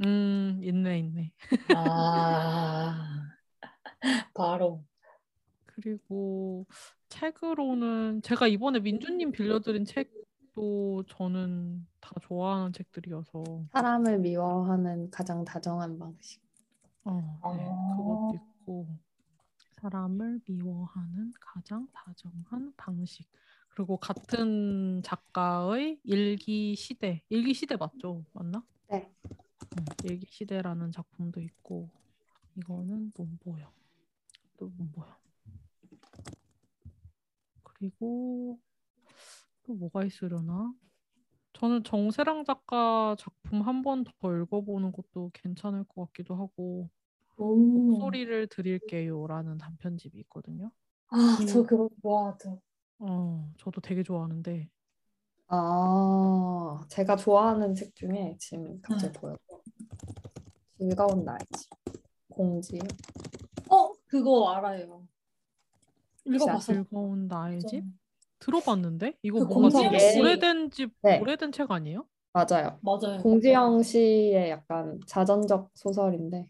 음, 0.05 0.59
있네, 0.61 0.99
있네. 0.99 1.33
아, 1.75 3.29
바로. 4.33 4.83
그리고 5.65 6.65
책으로는 7.09 8.21
제가 8.21 8.47
이번에 8.47 8.79
민주님 8.79 9.31
빌려드린 9.31 9.85
책도 9.85 11.03
저는 11.07 11.87
다 11.99 12.11
좋아하는 12.21 12.73
책들이어서 12.73 13.65
사람을 13.71 14.19
미워하는 14.19 15.09
가장 15.09 15.43
다정한 15.43 15.97
방식. 15.97 16.42
어, 17.05 17.19
네, 17.57 17.69
아. 17.69 17.95
그것도 17.97 18.33
있고 18.35 18.87
사람을 19.81 20.39
미워하는 20.45 21.33
가장 21.39 21.87
다정한 21.91 22.73
방식 22.77 23.27
그리고 23.69 23.97
같은 23.97 25.01
작가의 25.03 25.99
일기 26.03 26.75
시대 26.75 27.23
일기 27.29 27.53
시대 27.53 27.75
맞죠? 27.75 28.23
맞나? 28.33 28.63
네. 28.89 29.11
음, 29.77 29.85
일기 30.03 30.25
시대라는 30.29 30.91
작품도 30.91 31.41
있고 31.41 31.89
이거는 32.55 33.11
문보요. 33.15 33.67
또 34.57 34.71
문보요. 34.77 35.13
그리고 37.63 38.59
또 39.63 39.73
뭐가 39.73 40.05
있으려나? 40.05 40.73
저는 41.63 41.83
정세랑 41.85 42.43
작가 42.43 43.15
작품 43.17 43.61
한 43.61 43.81
번 43.81 44.03
더 44.03 44.35
읽어보는 44.35 44.91
것도 44.91 45.31
괜찮을 45.33 45.85
것 45.85 46.07
같기도 46.07 46.35
하고 46.35 46.89
오. 47.37 47.79
목소리를 47.79 48.47
드릴게요라는 48.47 49.57
단편집이 49.59 50.19
있거든요. 50.23 50.71
아, 51.07 51.37
저 51.49 51.63
그거 51.63 51.89
좋아하죠. 52.01 52.59
어, 52.99 53.49
저도 53.57 53.79
되게 53.79 54.03
좋아하는데 54.03 54.69
아, 55.47 56.81
제가 56.89 57.15
좋아하는 57.15 57.73
책 57.75 57.95
중에 57.95 58.35
지금 58.39 58.81
갑자기 58.81 59.13
보여요. 59.17 59.37
즐거운 60.77 61.23
날지. 61.23 61.69
공지. 62.29 62.79
어, 63.69 63.93
그거 64.07 64.49
알아요. 64.51 65.07
읽어봤어요. 66.25 66.83
즐거운 66.83 67.27
나의 67.29 67.59
집 67.61 67.69
좀. 67.69 67.99
들어봤는데 68.43 69.17
이거 69.23 69.39
그 69.39 69.43
뭔가 69.43 69.69
공지영 69.69 69.91
되게 69.91 69.99
씨. 69.99 70.19
오래된 70.19 70.71
집 70.71 70.93
네. 71.01 71.19
오래된 71.19 71.51
책 71.51 71.71
아니에요? 71.71 72.05
맞아요. 72.33 72.79
맞아요. 72.81 73.21
공지영 73.21 73.83
씨의 73.83 74.49
약간 74.49 74.99
자전적 75.07 75.69
소설인데, 75.75 76.47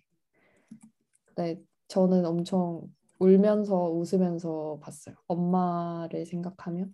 네, 1.36 1.60
저는 1.88 2.26
엄청 2.26 2.82
울면서 3.20 3.90
웃으면서 3.92 4.80
봤어요. 4.82 5.16
엄마를 5.28 6.26
생각하며. 6.26 6.86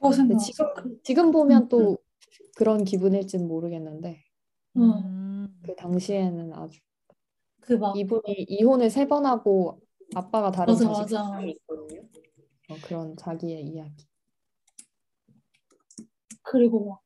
어, 0.00 0.10
근데 0.10 0.34
생각. 0.34 0.38
지금 0.38 1.00
지금 1.02 1.30
보면 1.30 1.68
또 1.68 1.98
그런 2.56 2.84
기분일진 2.84 3.46
모르겠는데, 3.48 4.22
응. 4.76 4.82
음, 4.82 5.60
그 5.62 5.74
당시에는 5.76 6.52
아주 6.54 6.80
그막 7.60 7.96
이분이 7.96 8.46
이혼을 8.48 8.90
세 8.90 9.06
번 9.06 9.26
하고 9.26 9.80
아빠가 10.14 10.50
다른 10.50 10.74
맞아, 10.74 10.88
자식 10.88 11.02
맞아. 11.02 11.24
사람이 11.24 11.50
있거든요. 11.52 12.02
어, 12.68 12.76
그런 12.82 13.16
자기의 13.16 13.62
이야기. 13.66 14.06
그리고 16.42 16.90
막 16.90 17.02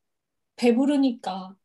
배부르니까 0.55 1.55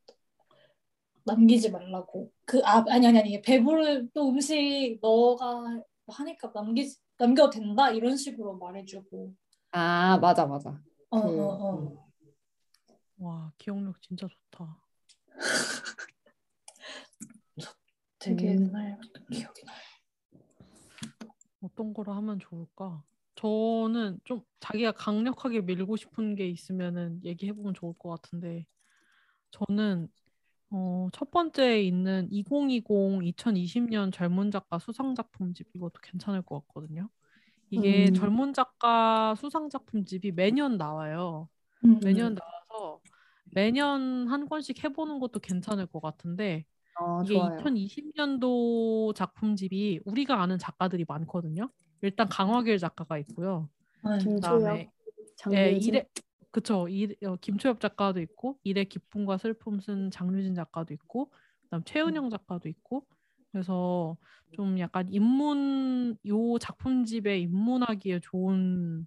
남기지 1.25 1.71
말라고. 1.71 2.33
그 2.47 2.61
아 2.65 2.85
아니 2.89 3.07
아니 3.07 3.19
아니 3.19 3.43
배부를 3.43 4.11
또 4.13 4.31
음식 4.31 4.99
너가 5.01 5.83
하니까 6.09 6.51
남기지 6.55 6.99
남겨도 7.19 7.51
된다 7.51 7.91
이런 7.91 8.17
식으로 8.17 8.57
말해주고. 8.57 9.35
아, 9.73 10.19
맞아, 10.19 10.47
맞아. 10.47 10.81
어 11.11 11.23
그, 11.23 11.41
어, 11.41 11.47
어. 11.47 11.79
음. 11.79 11.97
와 13.19 13.53
기억력 13.59 14.01
진짜 14.03 14.27
좋다. 14.27 14.77
되게 18.19 18.55
음. 18.55 18.67
옛날 18.67 18.99
기억이 19.31 19.65
나. 19.65 19.73
어떤 21.63 21.93
거를 21.93 22.15
하면 22.17 22.39
좋을까? 22.39 23.05
저는 23.41 24.19
좀 24.25 24.43
자기가 24.61 24.93
강력하게 24.93 25.63
밀고 25.63 25.97
싶은 25.97 26.35
게 26.35 26.47
있으면은 26.49 27.21
얘기해보면 27.25 27.73
좋을 27.73 27.95
것 27.99 28.11
같은데 28.11 28.67
저는 29.51 30.09
어, 30.71 31.09
첫 31.13 31.31
번째에 31.31 31.83
있는 31.83 32.29
2020 32.31 32.85
2020년 33.23 34.13
젊은 34.13 34.51
작가 34.51 34.79
수상 34.79 35.15
작품집 35.15 35.69
이것도 35.75 35.95
괜찮을 36.03 36.43
것 36.43 36.67
같거든요. 36.67 37.09
이게 37.71 38.09
음. 38.09 38.15
젊은 38.15 38.53
작가 38.53 39.35
수상 39.37 39.71
작품집이 39.71 40.33
매년 40.33 40.77
나와요. 40.77 41.49
음, 41.85 41.99
매년 42.05 42.33
음. 42.33 42.35
나와서 42.35 43.01
매년 43.53 44.29
한 44.29 44.49
권씩 44.49 44.85
해보는 44.85 45.19
것도 45.19 45.41
괜찮을 45.41 45.87
것 45.87 46.03
같은데 46.03 46.67
어, 47.01 47.23
이게 47.25 47.35
좋아요. 47.35 47.57
2020년도 47.57 49.15
작품집이 49.15 50.01
우리가 50.05 50.43
아는 50.43 50.59
작가들이 50.59 51.07
많거든요. 51.09 51.71
일단 52.03 52.29
강화길 52.29 52.79
작가가 52.79 53.19
있고요. 53.19 53.69
네. 54.05 54.19
김초엽, 54.19 54.77
예, 54.77 54.91
장유진. 55.37 55.89
일의 55.95 56.07
그쵸. 56.51 56.89
일, 56.89 57.17
어, 57.25 57.37
김초엽 57.37 57.81
작가도 57.81 58.21
있고 58.23 58.59
일의 58.65 58.87
기쁨과 58.89 59.39
슬픔 59.39 59.81
쓴 59.81 60.11
장류진 60.11 60.55
작가도 60.55 60.95
있고 60.95 61.31
그다음 61.63 61.85
최은영 61.85 62.31
작가도 62.31 62.69
있고 62.69 63.07
그래서 63.53 64.17
좀 64.53 64.79
약간 64.79 65.09
입문 65.13 66.17
요 66.27 66.59
작품집에 66.59 67.39
입문하기에 67.39 68.21
좋은 68.21 69.07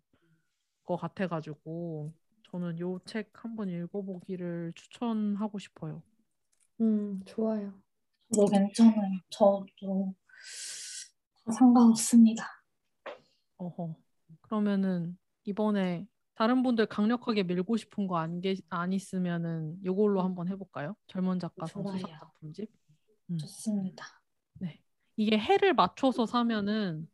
것 0.84 0.96
같아가지고 0.98 2.14
저는 2.52 2.80
요 2.80 3.00
책 3.06 3.32
한번 3.34 3.70
읽어보기를 3.70 4.74
추천하고 4.76 5.60
싶어요. 5.60 6.02
음, 6.82 7.22
좋아요. 7.26 7.74
저도 8.32 8.48
괜찮아요. 8.48 9.20
저도 9.30 9.66
상관없습니다. 11.52 12.63
어허. 13.58 13.96
그러면은 14.42 15.18
이번에 15.46 16.08
다른 16.36 16.64
분들 16.64 16.88
강력하게 16.88 17.44
밀고 17.44 17.78
싶은 17.78 18.08
거 18.08 18.18
안 18.18 18.42
계, 18.42 18.56
안 18.70 18.92
있으면은 18.94 19.78
이걸로 19.84 20.22
한번 20.22 20.48
해볼까요? 20.48 20.96
젊은 21.08 21.40
작가상 21.40 21.84
수상 21.84 22.00
좋아요. 22.00 22.18
작품집. 22.20 22.70
좋습니다. 23.38 24.06
이게 25.16 25.38
해를 25.38 25.76
맞춰서 25.76 26.26
사면은 26.26 27.08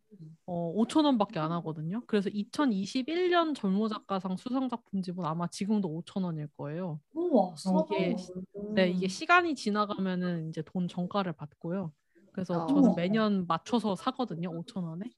어, 0.46 0.74
5천 0.74 1.04
원밖에 1.04 1.38
안 1.38 1.52
하거든요. 1.52 2.02
그래서 2.08 2.30
2021년 2.30 3.54
젊은 3.54 3.90
작가상 3.90 4.38
수상 4.38 4.70
작품집은 4.70 5.26
아마 5.26 5.48
지금도 5.48 5.90
5천 5.90 6.24
원일 6.24 6.48
거예요. 6.56 7.02
우와. 7.14 7.54
이게 7.92 8.16
네, 8.74 8.90
이게 8.90 9.08
시간이 9.10 9.54
지나가면은 9.54 10.48
이제 10.48 10.62
돈 10.62 10.88
정가를 10.88 11.34
받고요. 11.34 11.92
그래서 12.32 12.64
어. 12.64 12.68
저는 12.68 12.96
매년 12.96 13.46
맞춰서 13.48 13.98
사거든요. 13.98 14.50
5천 14.50 14.86
원에. 14.86 15.12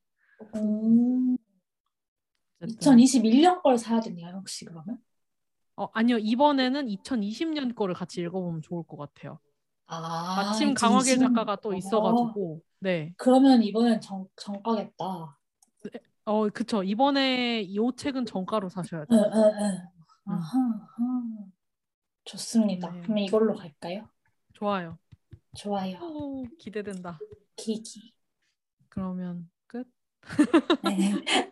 음, 0.55 1.37
어쨌든. 2.61 2.97
2021년 2.97 3.61
걸 3.61 3.77
사야 3.77 3.99
되나요, 3.99 4.35
혹시 4.37 4.65
그러면? 4.65 4.97
어, 5.75 5.87
아니요. 5.93 6.17
이번에는 6.17 6.87
2020년 6.87 7.73
거를 7.75 7.95
같이 7.95 8.21
읽어보면 8.21 8.61
좋을 8.61 8.83
것 8.83 8.97
같아요. 8.97 9.39
아, 9.87 10.35
마침 10.37 10.73
강화길 10.73 11.13
2020 11.13 11.19
작가가 11.19 11.55
또 11.55 11.73
있어가지고, 11.73 12.61
네. 12.79 13.13
그러면 13.17 13.63
이번엔 13.63 14.01
정, 14.01 14.27
정가겠다. 14.35 15.37
어, 16.25 16.49
그쵸. 16.49 16.83
이번에 16.83 17.61
이 17.61 17.77
책은 17.97 18.25
정가로 18.25 18.69
사셔야 18.69 19.05
응, 19.11 19.17
돼요. 19.17 19.31
응, 19.33 19.41
응. 20.27 20.33
아하, 20.33 20.59
아하. 20.59 21.45
좋습니다. 22.25 22.91
네. 22.91 23.01
그러면 23.01 23.23
이걸로 23.23 23.55
갈까요? 23.55 24.07
좋아요. 24.53 24.97
좋아요. 25.55 25.97
오, 25.99 26.45
기대된다. 26.57 27.19
기기. 27.55 28.13
그러면 28.89 29.49
끝. 29.49 29.50
네. 30.83 31.11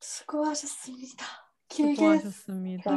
수고하셨습니다. 0.00 1.24
길게 1.68 1.94
수고하셨습니다. 1.94 2.90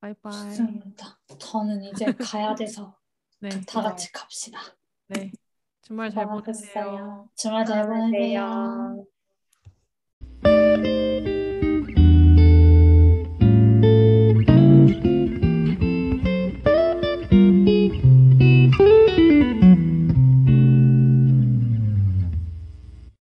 바이바이. 0.00 0.32
좋습니다. 0.50 1.18
저는 1.38 1.82
이제 1.84 2.06
가야 2.18 2.54
돼서 2.54 2.98
네, 3.40 3.48
다 3.66 3.82
같이 3.82 4.12
갑시다. 4.12 4.60
네. 5.08 5.32
주말 5.82 6.10
잘 6.10 6.26
보내세요. 6.26 7.28
주말 7.34 7.64
잘 7.64 7.86
보내세요. 7.86 9.06
안녕하세요. 10.42 11.43